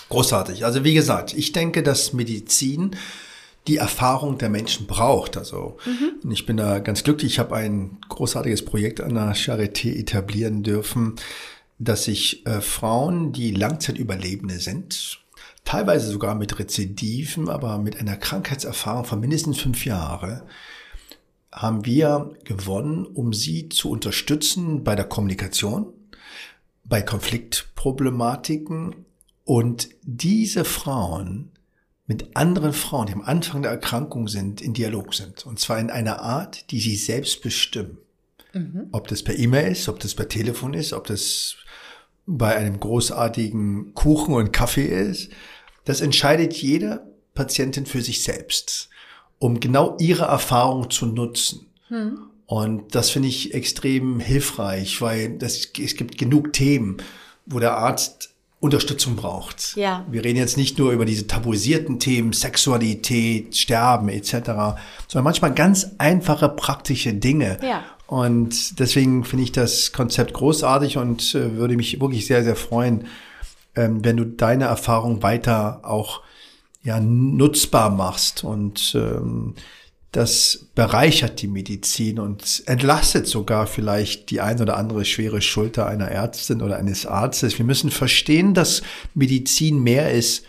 Großartig. 0.09 0.65
Also 0.65 0.83
wie 0.83 0.95
gesagt, 0.95 1.35
ich 1.35 1.53
denke, 1.53 1.85
dass 1.85 2.13
Medizin 2.13 2.97
die 3.67 3.77
Erfahrung 3.77 4.39
der 4.39 4.49
Menschen 4.49 4.87
braucht. 4.87 5.37
Also 5.37 5.77
mhm. 5.85 6.21
und 6.23 6.31
ich 6.31 6.47
bin 6.47 6.57
da 6.57 6.79
ganz 6.79 7.05
glücklich. 7.05 7.33
Ich 7.33 7.39
habe 7.39 7.57
ein 7.57 7.99
großartiges 8.09 8.65
Projekt 8.65 9.01
an 9.01 9.15
der 9.15 9.35
Charité 9.35 9.95
etablieren 9.95 10.63
dürfen, 10.63 11.17
dass 11.79 12.05
sich 12.05 12.47
äh, 12.47 12.61
Frauen, 12.61 13.33
die 13.33 13.53
Langzeitüberlebende 13.53 14.59
sind, 14.59 15.21
teilweise 15.65 16.11
sogar 16.11 16.35
mit 16.35 16.59
Rezidiven, 16.59 17.49
aber 17.49 17.79
mit 17.79 17.99
einer 17.99 18.17
Krankheitserfahrung 18.17 19.05
von 19.05 19.21
mindestens 19.21 19.61
fünf 19.61 19.85
Jahren, 19.85 20.43
haben 21.53 21.85
wir 21.85 22.37
gewonnen, 22.45 23.07
um 23.07 23.33
sie 23.33 23.69
zu 23.69 23.91
unterstützen 23.91 24.85
bei 24.85 24.95
der 24.95 25.07
Kommunikation, 25.07 25.93
bei 26.85 27.03
Konfliktproblematiken 27.03 29.05
und 29.45 29.89
diese 30.03 30.65
Frauen 30.65 31.51
mit 32.11 32.35
anderen 32.35 32.73
Frauen, 32.73 33.07
die 33.07 33.13
am 33.13 33.23
Anfang 33.23 33.63
der 33.63 33.71
Erkrankung 33.71 34.27
sind, 34.27 34.61
in 34.61 34.75
Dialog 34.75 35.15
sind. 35.15 35.47
Und 35.47 35.61
zwar 35.61 35.79
in 35.79 35.91
einer 35.91 36.21
Art, 36.21 36.73
die 36.73 36.81
sie 36.81 36.97
selbst 36.97 37.41
bestimmen. 37.41 37.99
Mhm. 38.53 38.89
Ob 38.91 39.07
das 39.07 39.23
per 39.23 39.39
E-Mail 39.39 39.71
ist, 39.71 39.89
ob 39.89 40.01
das 40.01 40.17
per 40.17 40.29
Telefon 40.29 40.75
ist, 40.75 40.93
ob 40.93 41.07
das 41.07 41.55
bei 42.27 42.57
einem 42.57 42.81
großartigen 42.81 43.95
Kuchen 43.95 44.35
und 44.35 44.53
Kaffee 44.53 44.87
ist. 44.87 45.31
Das 45.85 46.01
entscheidet 46.01 46.53
jede 46.55 47.07
Patientin 47.35 47.87
für 47.87 48.03
sich 48.03 48.25
selbst, 48.25 48.89
um 49.39 49.61
genau 49.61 49.97
ihre 50.01 50.25
Erfahrung 50.25 50.91
zu 50.91 51.07
nutzen. 51.07 51.69
Mhm. 51.91 52.19
Und 52.45 52.97
das 52.97 53.11
finde 53.11 53.29
ich 53.29 53.55
extrem 53.55 54.19
hilfreich, 54.19 55.01
weil 55.01 55.39
das, 55.39 55.69
es 55.79 55.95
gibt 55.95 56.19
genug 56.19 56.55
Themen, 56.55 56.97
wo 57.47 57.61
der 57.61 57.77
Arzt 57.77 58.30
Unterstützung 58.61 59.17
braucht. 59.17 59.75
Ja. 59.77 60.05
Wir 60.11 60.23
reden 60.23 60.37
jetzt 60.37 60.59
nicht 60.59 60.79
nur 60.79 60.93
über 60.93 61.07
diese 61.07 61.27
tabuisierten 61.27 61.99
Themen, 61.99 62.35
Sexualität, 62.35 63.57
Sterben 63.57 64.11
etc., 64.11 64.33
sondern 65.09 65.25
manchmal 65.25 65.55
ganz 65.55 65.93
einfache 65.97 66.51
praktische 66.51 67.15
Dinge. 67.15 67.59
Ja. 67.63 67.83
Und 68.07 68.79
deswegen 68.79 69.25
finde 69.25 69.45
ich 69.45 69.53
das 69.53 69.93
Konzept 69.93 70.35
großartig 70.35 70.99
und 70.99 71.35
äh, 71.35 71.57
würde 71.57 71.77
mich 71.77 72.01
wirklich 72.01 72.27
sehr, 72.27 72.45
sehr 72.45 72.57
freuen, 72.57 73.07
ähm, 73.77 74.05
wenn 74.05 74.17
du 74.17 74.25
deine 74.25 74.65
Erfahrung 74.65 75.23
weiter 75.23 75.81
auch 75.85 76.21
ja 76.83 77.01
nutzbar 77.01 77.89
machst 77.91 78.45
und 78.45 78.95
ähm, 78.95 79.55
das 80.13 80.67
bereichert 80.75 81.41
die 81.41 81.47
Medizin 81.47 82.19
und 82.19 82.65
entlastet 82.67 83.29
sogar 83.29 83.67
vielleicht 83.69 84.31
die 84.31 84.41
ein 84.41 84.61
oder 84.61 84.77
andere 84.77 85.05
schwere 85.05 85.41
Schulter 85.41 85.87
einer 85.87 86.09
Ärztin 86.09 86.63
oder 86.63 86.77
eines 86.79 87.07
Arztes. 87.07 87.59
Wir 87.59 87.65
müssen 87.65 87.91
verstehen, 87.91 88.53
dass 88.53 88.83
Medizin 89.15 89.81
mehr 89.83 90.11
ist 90.11 90.45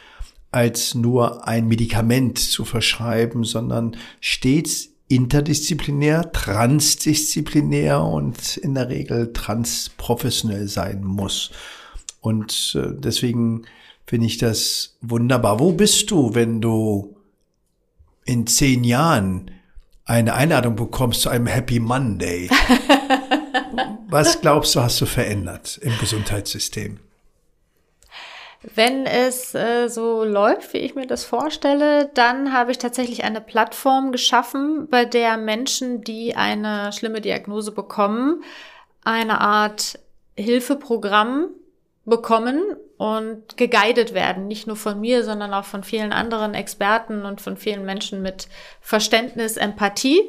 als 0.50 0.96
nur 0.96 1.48
ein 1.48 1.68
Medikament 1.68 2.40
zu 2.40 2.66
verschreiben, 2.66 3.44
sondern 3.44 3.96
stets 4.20 4.90
interdisziplinär, 5.08 6.32
transdisziplinär 6.32 8.02
und 8.02 8.58
in 8.58 8.74
der 8.74 8.90
Regel 8.90 9.32
transprofessionell 9.34 10.68
sein 10.68 11.04
muss. 11.04 11.52
Und 12.20 12.76
äh, 12.76 12.94
deswegen 12.98 13.64
finde 14.06 14.28
ich 14.28 14.38
das 14.38 14.98
wunderbar. 15.02 15.60
Wo 15.60 15.74
bist 15.74 16.10
du, 16.12 16.34
wenn 16.34 16.62
du 16.62 17.16
in 18.26 18.48
zehn 18.48 18.84
Jahren 18.84 19.52
eine 20.06 20.34
Einladung 20.34 20.76
bekommst 20.76 21.22
zu 21.22 21.30
einem 21.30 21.48
Happy 21.48 21.80
Monday, 21.80 22.50
was 24.10 24.42
glaubst 24.42 24.76
du, 24.76 24.82
hast 24.82 25.00
du 25.00 25.06
verändert 25.06 25.80
im 25.82 25.98
Gesundheitssystem? 26.00 27.00
Wenn 28.76 29.08
es 29.08 29.56
äh, 29.56 29.88
so 29.88 30.24
läuft, 30.24 30.74
wie 30.74 30.80
ich 30.80 30.94
mir 30.94 31.08
das 31.08 31.26
vorstelle, 31.26 32.12
dann 32.14 32.54
habe 32.54 32.72
ich 32.72 32.78
tatsächlich 32.78 33.24
eine 33.24 33.42
Plattform 33.42 34.12
geschaffen, 34.12 34.88
bei 34.88 35.06
der 35.06 35.38
Menschen, 35.38 36.02
die 36.04 36.36
eine 36.36 36.94
schlimme 36.94 37.22
Diagnose 37.22 37.72
bekommen, 37.72 38.44
eine 39.04 39.42
Art 39.42 39.98
Hilfeprogramm 40.38 41.48
bekommen 42.06 42.62
und 43.02 43.58
geguidet 43.58 44.14
werden, 44.14 44.48
nicht 44.48 44.68
nur 44.68 44.76
von 44.76 45.02
mir, 45.02 45.24
sondern 45.24 45.56
auch 45.56 45.66
von 45.66 45.84
vielen 45.84 46.14
anderen 46.14 46.54
Experten 46.54 47.26
und 47.26 47.42
von 47.42 47.58
vielen 47.58 47.84
Menschen 47.84 48.22
mit 48.22 48.48
Verständnis, 48.80 49.58
Empathie. 49.58 50.22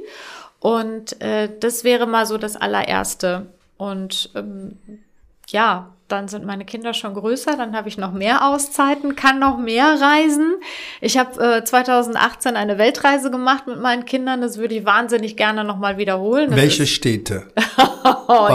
Und 0.59 1.21
äh, 1.21 1.51
das 1.61 1.85
wäre 1.85 2.07
mal 2.07 2.25
so 2.25 2.39
das 2.39 2.57
allererste. 2.57 3.49
Und 3.77 4.31
ähm, 4.35 4.79
ja, 5.53 5.93
dann 6.13 6.29
sind 6.29 6.45
meine 6.45 6.67
Kinder 6.67 6.93
schon 6.93 7.15
größer, 7.15 7.57
dann 7.57 7.75
habe 7.75 7.89
ich 7.89 7.97
noch 7.97 8.13
mehr 8.13 8.47
Auszeiten, 8.47 9.17
kann 9.17 9.39
noch 9.39 9.57
mehr 9.57 9.99
reisen. 9.99 10.57
Ich 11.01 11.17
habe 11.17 11.59
äh, 11.59 11.65
2018 11.65 12.55
eine 12.55 12.77
Weltreise 12.77 13.31
gemacht 13.31 13.67
mit 13.67 13.81
meinen 13.81 14.05
Kindern, 14.05 14.43
das 14.43 14.59
würde 14.59 14.75
ich 14.75 14.85
wahnsinnig 14.85 15.39
gerne 15.39 15.65
nochmal 15.65 15.97
wiederholen. 15.97 16.51
Das 16.51 16.59
welche 16.59 16.87
Städte? 16.87 17.47
oh, 18.29 18.49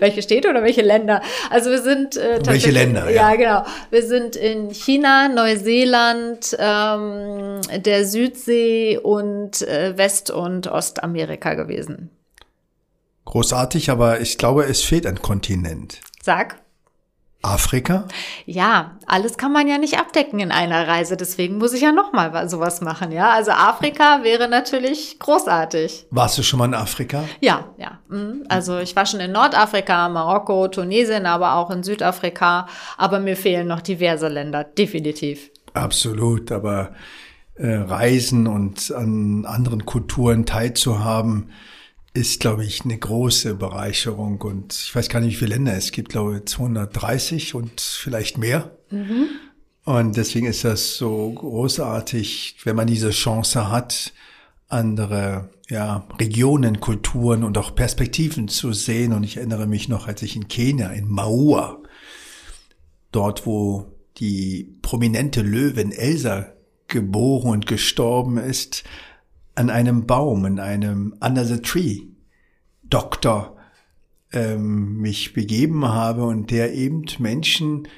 welche 0.00 0.22
Städte 0.22 0.48
oder 0.48 0.62
welche 0.62 0.80
Länder? 0.80 1.20
Also 1.50 1.70
wir 1.70 1.82
sind 1.82 2.16
äh, 2.16 2.40
welche 2.44 2.70
Länder? 2.70 3.10
Ja. 3.10 3.32
ja, 3.32 3.36
genau. 3.36 3.64
Wir 3.90 4.02
sind 4.02 4.34
in 4.34 4.70
China, 4.70 5.28
Neuseeland, 5.28 6.56
ähm, 6.58 7.60
der 7.84 8.06
Südsee 8.06 8.98
und 8.98 9.60
äh, 9.60 9.92
West- 9.98 10.30
und 10.30 10.68
Ostamerika 10.68 11.52
gewesen. 11.52 12.10
Großartig, 13.26 13.90
aber 13.90 14.20
ich 14.20 14.38
glaube, 14.38 14.64
es 14.64 14.82
fehlt 14.82 15.04
ein 15.04 15.20
Kontinent. 15.20 16.00
Sag. 16.28 16.60
Afrika? 17.40 18.06
Ja, 18.44 18.98
alles 19.06 19.38
kann 19.38 19.50
man 19.50 19.66
ja 19.66 19.78
nicht 19.78 19.98
abdecken 19.98 20.40
in 20.40 20.52
einer 20.52 20.86
Reise, 20.86 21.16
deswegen 21.16 21.56
muss 21.56 21.72
ich 21.72 21.80
ja 21.80 21.90
nochmal 21.90 22.50
sowas 22.50 22.82
machen, 22.82 23.12
ja. 23.12 23.30
Also 23.30 23.52
Afrika 23.52 24.24
wäre 24.24 24.46
natürlich 24.46 25.18
großartig. 25.20 26.04
Warst 26.10 26.36
du 26.36 26.42
schon 26.42 26.58
mal 26.58 26.66
in 26.66 26.74
Afrika? 26.74 27.24
Ja, 27.40 27.64
ja. 27.78 27.98
Mhm. 28.10 28.44
Also 28.50 28.76
ich 28.76 28.94
war 28.94 29.06
schon 29.06 29.20
in 29.20 29.32
Nordafrika, 29.32 30.10
Marokko, 30.10 30.68
Tunesien, 30.68 31.24
aber 31.24 31.54
auch 31.54 31.70
in 31.70 31.82
Südafrika. 31.82 32.66
Aber 32.98 33.20
mir 33.20 33.38
fehlen 33.38 33.68
noch 33.68 33.80
diverse 33.80 34.28
Länder, 34.28 34.64
definitiv. 34.64 35.50
Absolut, 35.72 36.52
aber 36.52 36.92
äh, 37.54 37.68
Reisen 37.68 38.46
und 38.46 38.92
an 38.94 39.46
anderen 39.46 39.86
Kulturen 39.86 40.44
teilzuhaben, 40.44 41.52
ist, 42.14 42.40
glaube 42.40 42.64
ich, 42.64 42.84
eine 42.84 42.98
große 42.98 43.54
Bereicherung. 43.54 44.40
Und 44.40 44.72
ich 44.72 44.94
weiß 44.94 45.08
gar 45.08 45.20
nicht, 45.20 45.34
wie 45.34 45.38
viele 45.38 45.54
Länder 45.54 45.74
es 45.74 45.92
gibt, 45.92 46.10
glaube 46.10 46.38
ich, 46.38 46.46
230 46.46 47.54
und 47.54 47.80
vielleicht 47.80 48.38
mehr. 48.38 48.76
Mhm. 48.90 49.28
Und 49.84 50.16
deswegen 50.16 50.46
ist 50.46 50.64
das 50.64 50.96
so 50.96 51.30
großartig, 51.32 52.56
wenn 52.64 52.76
man 52.76 52.86
diese 52.86 53.10
Chance 53.10 53.70
hat, 53.70 54.12
andere 54.68 55.48
ja, 55.70 56.06
Regionen, 56.18 56.80
Kulturen 56.80 57.42
und 57.42 57.56
auch 57.56 57.74
Perspektiven 57.74 58.48
zu 58.48 58.72
sehen. 58.72 59.12
Und 59.12 59.22
ich 59.22 59.38
erinnere 59.38 59.66
mich 59.66 59.88
noch, 59.88 60.06
als 60.06 60.22
ich 60.22 60.36
in 60.36 60.48
Kenia, 60.48 60.90
in 60.90 61.08
Maua, 61.08 61.78
dort 63.12 63.46
wo 63.46 63.86
die 64.18 64.76
prominente 64.82 65.42
Löwin 65.42 65.92
Elsa 65.92 66.52
geboren 66.88 67.50
und 67.50 67.66
gestorben 67.66 68.38
ist, 68.38 68.84
an 69.58 69.70
einem 69.70 70.06
Baum, 70.06 70.44
in 70.44 70.60
einem 70.60 71.14
Under 71.20 71.44
the 71.44 71.60
Tree 71.60 72.02
Doktor 72.84 73.56
ähm, 74.32 74.98
mich 74.98 75.32
begeben 75.32 75.84
habe 75.84 76.24
und 76.24 76.52
der 76.52 76.74
eben 76.74 77.04
Menschen 77.18 77.88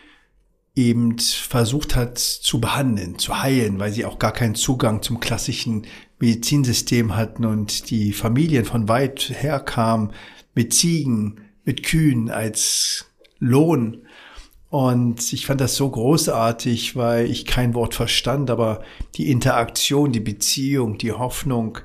eben 0.74 1.18
versucht 1.18 1.96
hat 1.96 2.18
zu 2.18 2.60
behandeln, 2.60 3.18
zu 3.18 3.42
heilen, 3.42 3.78
weil 3.78 3.92
sie 3.92 4.06
auch 4.06 4.18
gar 4.18 4.32
keinen 4.32 4.54
Zugang 4.54 5.02
zum 5.02 5.20
klassischen 5.20 5.86
Medizinsystem 6.18 7.14
hatten 7.14 7.44
und 7.44 7.90
die 7.90 8.12
Familien 8.14 8.64
von 8.64 8.88
weit 8.88 9.30
her 9.34 9.60
kamen 9.60 10.12
mit 10.54 10.72
Ziegen, 10.72 11.42
mit 11.64 11.82
Kühen 11.82 12.30
als 12.30 13.06
Lohn 13.38 14.06
und 14.70 15.32
ich 15.32 15.46
fand 15.46 15.60
das 15.60 15.74
so 15.74 15.90
großartig, 15.90 16.94
weil 16.94 17.28
ich 17.28 17.44
kein 17.44 17.74
Wort 17.74 17.94
verstand, 17.94 18.50
aber 18.50 18.82
die 19.16 19.28
Interaktion, 19.28 20.12
die 20.12 20.20
Beziehung, 20.20 20.96
die 20.96 21.12
Hoffnung, 21.12 21.78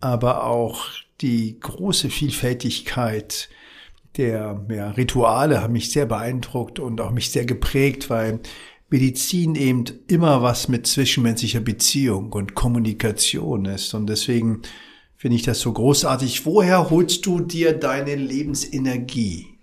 aber 0.00 0.44
auch 0.44 0.86
die 1.22 1.58
große 1.58 2.10
Vielfältigkeit 2.10 3.48
der 4.16 4.66
ja, 4.68 4.90
Rituale 4.90 5.62
haben 5.62 5.72
mich 5.72 5.92
sehr 5.92 6.04
beeindruckt 6.04 6.78
und 6.78 7.00
auch 7.00 7.10
mich 7.10 7.30
sehr 7.30 7.46
geprägt, 7.46 8.10
weil 8.10 8.40
Medizin 8.90 9.54
eben 9.54 9.84
immer 10.08 10.42
was 10.42 10.68
mit 10.68 10.86
zwischenmenschlicher 10.86 11.60
Beziehung 11.60 12.32
und 12.32 12.54
Kommunikation 12.54 13.64
ist. 13.64 13.94
Und 13.94 14.08
deswegen 14.08 14.62
finde 15.16 15.36
ich 15.36 15.42
das 15.42 15.60
so 15.60 15.72
großartig. 15.72 16.44
Woher 16.44 16.90
holst 16.90 17.24
du 17.24 17.40
dir 17.40 17.72
deine 17.72 18.16
Lebensenergie? 18.16 19.59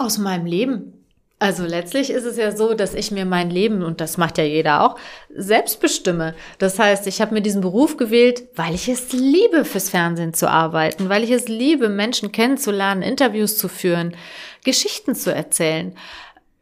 Aus 0.00 0.16
meinem 0.16 0.46
Leben. 0.46 0.94
Also 1.38 1.64
letztlich 1.64 2.08
ist 2.08 2.24
es 2.24 2.38
ja 2.38 2.56
so, 2.56 2.72
dass 2.72 2.94
ich 2.94 3.10
mir 3.10 3.26
mein 3.26 3.50
Leben, 3.50 3.82
und 3.82 4.00
das 4.00 4.16
macht 4.16 4.38
ja 4.38 4.44
jeder 4.44 4.82
auch, 4.82 4.96
selbst 5.28 5.78
bestimme. 5.78 6.34
Das 6.56 6.78
heißt, 6.78 7.06
ich 7.06 7.20
habe 7.20 7.34
mir 7.34 7.42
diesen 7.42 7.60
Beruf 7.60 7.98
gewählt, 7.98 8.44
weil 8.56 8.74
ich 8.74 8.88
es 8.88 9.12
liebe, 9.12 9.66
fürs 9.66 9.90
Fernsehen 9.90 10.32
zu 10.32 10.48
arbeiten, 10.48 11.10
weil 11.10 11.22
ich 11.22 11.30
es 11.30 11.48
liebe, 11.48 11.90
Menschen 11.90 12.32
kennenzulernen, 12.32 13.02
Interviews 13.02 13.58
zu 13.58 13.68
führen, 13.68 14.16
Geschichten 14.64 15.14
zu 15.14 15.34
erzählen. 15.34 15.94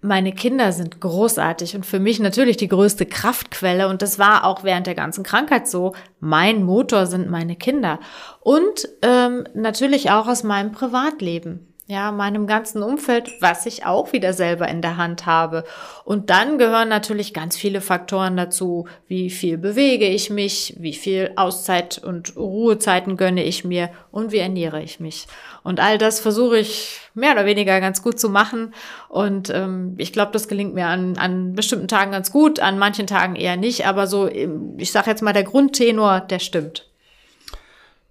meine 0.01 0.33
Kinder 0.33 0.73
sind 0.73 1.01
großartig 1.01 1.77
und 1.77 1.87
für 1.87 2.01
mich 2.01 2.19
natürlich 2.19 2.57
die 2.57 2.69
größte 2.69 3.07
Kraftquelle 3.07 3.89
und 3.89 4.03
das 4.03 4.19
war 4.19 4.45
auch 4.45 4.65
während 4.65 4.89
der 4.89 4.97
ganzen 4.97 5.23
Krankheit 5.23 5.69
so. 5.69 5.95
Mein 6.19 6.65
Motor 6.65 7.07
sind 7.07 7.31
meine 7.31 7.55
Kinder 7.55 8.01
und 8.41 8.89
ähm, 9.03 9.47
natürlich 9.55 10.11
auch 10.11 10.27
aus 10.27 10.43
meinem 10.43 10.73
Privatleben 10.73 11.68
ja, 11.91 12.13
meinem 12.13 12.47
ganzen 12.47 12.83
Umfeld, 12.83 13.41
was 13.41 13.65
ich 13.65 13.87
auch 13.87 14.13
wieder 14.13 14.35
selber 14.35 14.69
in 14.69 14.83
der 14.83 14.99
Hand 14.99 15.25
habe. 15.25 15.65
Und 16.05 16.29
dann 16.29 16.59
gehören 16.59 16.91
natürlich 16.91 17.33
ganz 17.33 17.57
viele 17.57 17.81
Faktoren 17.81 18.37
dazu. 18.37 18.87
Wie 19.07 19.31
viel 19.31 19.57
bewege 19.57 20.07
ich 20.07 20.29
mich? 20.29 20.77
Wie 20.79 20.93
viel 20.93 21.33
Auszeit 21.37 21.97
und 21.97 22.37
Ruhezeiten 22.37 23.17
gönne 23.17 23.43
ich 23.43 23.65
mir? 23.65 23.89
Und 24.11 24.33
wie 24.33 24.39
ernähre 24.39 24.83
ich 24.83 25.01
mich? 25.01 25.29
Und 25.63 25.81
all 25.81 25.97
das 25.97 26.21
versuche 26.21 26.59
ich 26.59 27.01
mehr 27.15 27.33
oder 27.33 27.47
weniger 27.47 27.81
ganz 27.81 28.03
gut 28.03 28.21
zu 28.21 28.29
machen. 28.29 28.75
Und 29.09 29.49
ähm, 29.49 29.95
ich 29.97 30.13
glaube, 30.13 30.33
das 30.33 30.47
gelingt 30.47 30.75
mir 30.75 30.89
an, 30.89 31.17
an 31.17 31.55
bestimmten 31.55 31.89
Tagen 31.89 32.13
ganz 32.13 32.31
gut, 32.31 32.61
an 32.61 32.79
manchen 32.79 33.07
Tagen 33.07 33.35
eher 33.35 33.57
nicht. 33.57 33.87
Aber 33.87 34.07
so, 34.07 34.29
ich 34.29 34.93
sage 34.93 35.09
jetzt 35.09 35.23
mal, 35.23 35.33
der 35.33 35.45
Grundtenor, 35.45 36.21
der 36.21 36.39
stimmt. 36.39 36.85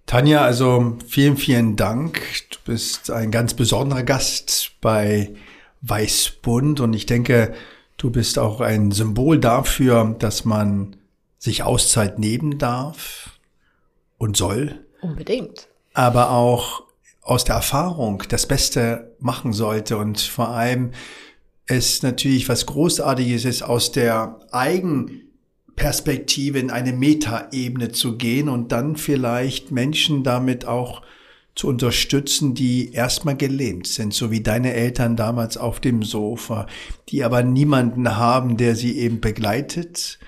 Tanja, 0.08 0.40
also 0.40 0.96
vielen, 1.06 1.36
vielen 1.36 1.76
Dank. 1.76 2.22
Du 2.50 2.56
bist 2.64 3.10
ein 3.10 3.30
ganz 3.30 3.52
besonderer 3.52 4.04
Gast 4.04 4.72
bei 4.80 5.34
Weißbund 5.82 6.80
und 6.80 6.94
ich 6.94 7.04
denke, 7.04 7.52
du 7.98 8.10
bist 8.10 8.38
auch 8.38 8.62
ein 8.62 8.90
Symbol 8.90 9.38
dafür, 9.38 10.16
dass 10.18 10.46
man 10.46 10.96
sich 11.36 11.62
Auszeit 11.62 12.18
nehmen 12.18 12.56
darf 12.56 13.38
und 14.16 14.38
soll. 14.38 14.82
Unbedingt. 15.02 15.68
Aber 15.92 16.30
auch 16.30 16.84
aus 17.20 17.44
der 17.44 17.56
Erfahrung 17.56 18.22
das 18.30 18.46
Beste 18.46 19.14
machen 19.18 19.52
sollte 19.52 19.98
und 19.98 20.20
vor 20.20 20.48
allem 20.48 20.92
es 21.66 22.02
natürlich 22.02 22.48
was 22.48 22.64
Großartiges 22.64 23.44
ist, 23.44 23.60
aus 23.60 23.92
der 23.92 24.40
Eigen 24.52 25.27
Perspektive 25.78 26.58
in 26.58 26.70
eine 26.70 26.92
Metaebene 26.92 27.92
zu 27.92 28.18
gehen 28.18 28.48
und 28.48 28.72
dann 28.72 28.96
vielleicht 28.96 29.70
Menschen 29.70 30.24
damit 30.24 30.66
auch 30.66 31.02
zu 31.54 31.68
unterstützen, 31.68 32.54
die 32.54 32.92
erstmal 32.92 33.36
gelähmt 33.36 33.86
sind, 33.86 34.12
so 34.12 34.30
wie 34.30 34.40
deine 34.40 34.74
Eltern 34.74 35.16
damals 35.16 35.56
auf 35.56 35.80
dem 35.80 36.02
Sofa, 36.02 36.66
die 37.08 37.24
aber 37.24 37.42
niemanden 37.42 38.16
haben, 38.16 38.56
der 38.56 38.76
sie 38.76 38.98
eben 38.98 39.20
begleitet 39.20 40.18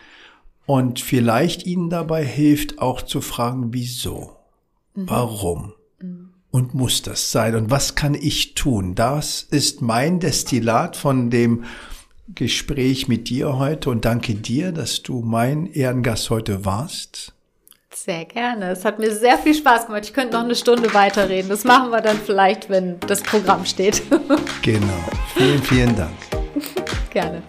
und 0.66 1.00
vielleicht 1.00 1.66
ihnen 1.66 1.90
dabei 1.90 2.24
hilft, 2.24 2.80
auch 2.80 3.02
zu 3.02 3.20
fragen, 3.20 3.72
wieso, 3.72 4.36
mhm. 4.94 5.08
warum 5.08 5.72
mhm. 6.00 6.30
und 6.50 6.74
muss 6.74 7.02
das 7.02 7.30
sein 7.32 7.54
und 7.56 7.70
was 7.70 7.94
kann 7.96 8.14
ich 8.14 8.54
tun? 8.54 8.94
Das 8.94 9.42
ist 9.42 9.82
mein 9.82 10.20
Destillat 10.20 10.96
von 10.96 11.30
dem 11.30 11.64
Gespräch 12.34 13.08
mit 13.08 13.28
dir 13.28 13.58
heute 13.58 13.90
und 13.90 14.04
danke 14.04 14.34
dir, 14.34 14.72
dass 14.72 15.02
du 15.02 15.20
mein 15.20 15.66
Ehrengast 15.66 16.30
heute 16.30 16.64
warst. 16.64 17.34
Sehr 17.92 18.24
gerne. 18.24 18.70
Es 18.70 18.84
hat 18.84 18.98
mir 18.98 19.10
sehr 19.10 19.36
viel 19.36 19.54
Spaß 19.54 19.86
gemacht. 19.86 20.04
Ich 20.04 20.14
könnte 20.14 20.36
noch 20.36 20.44
eine 20.44 20.54
Stunde 20.54 20.94
weiterreden. 20.94 21.48
Das 21.48 21.64
machen 21.64 21.90
wir 21.90 22.00
dann 22.00 22.16
vielleicht, 22.18 22.70
wenn 22.70 23.00
das 23.00 23.22
Programm 23.22 23.64
steht. 23.64 24.02
genau. 24.62 25.04
Vielen, 25.34 25.62
vielen 25.62 25.96
Dank. 25.96 26.16
gerne. 27.10 27.42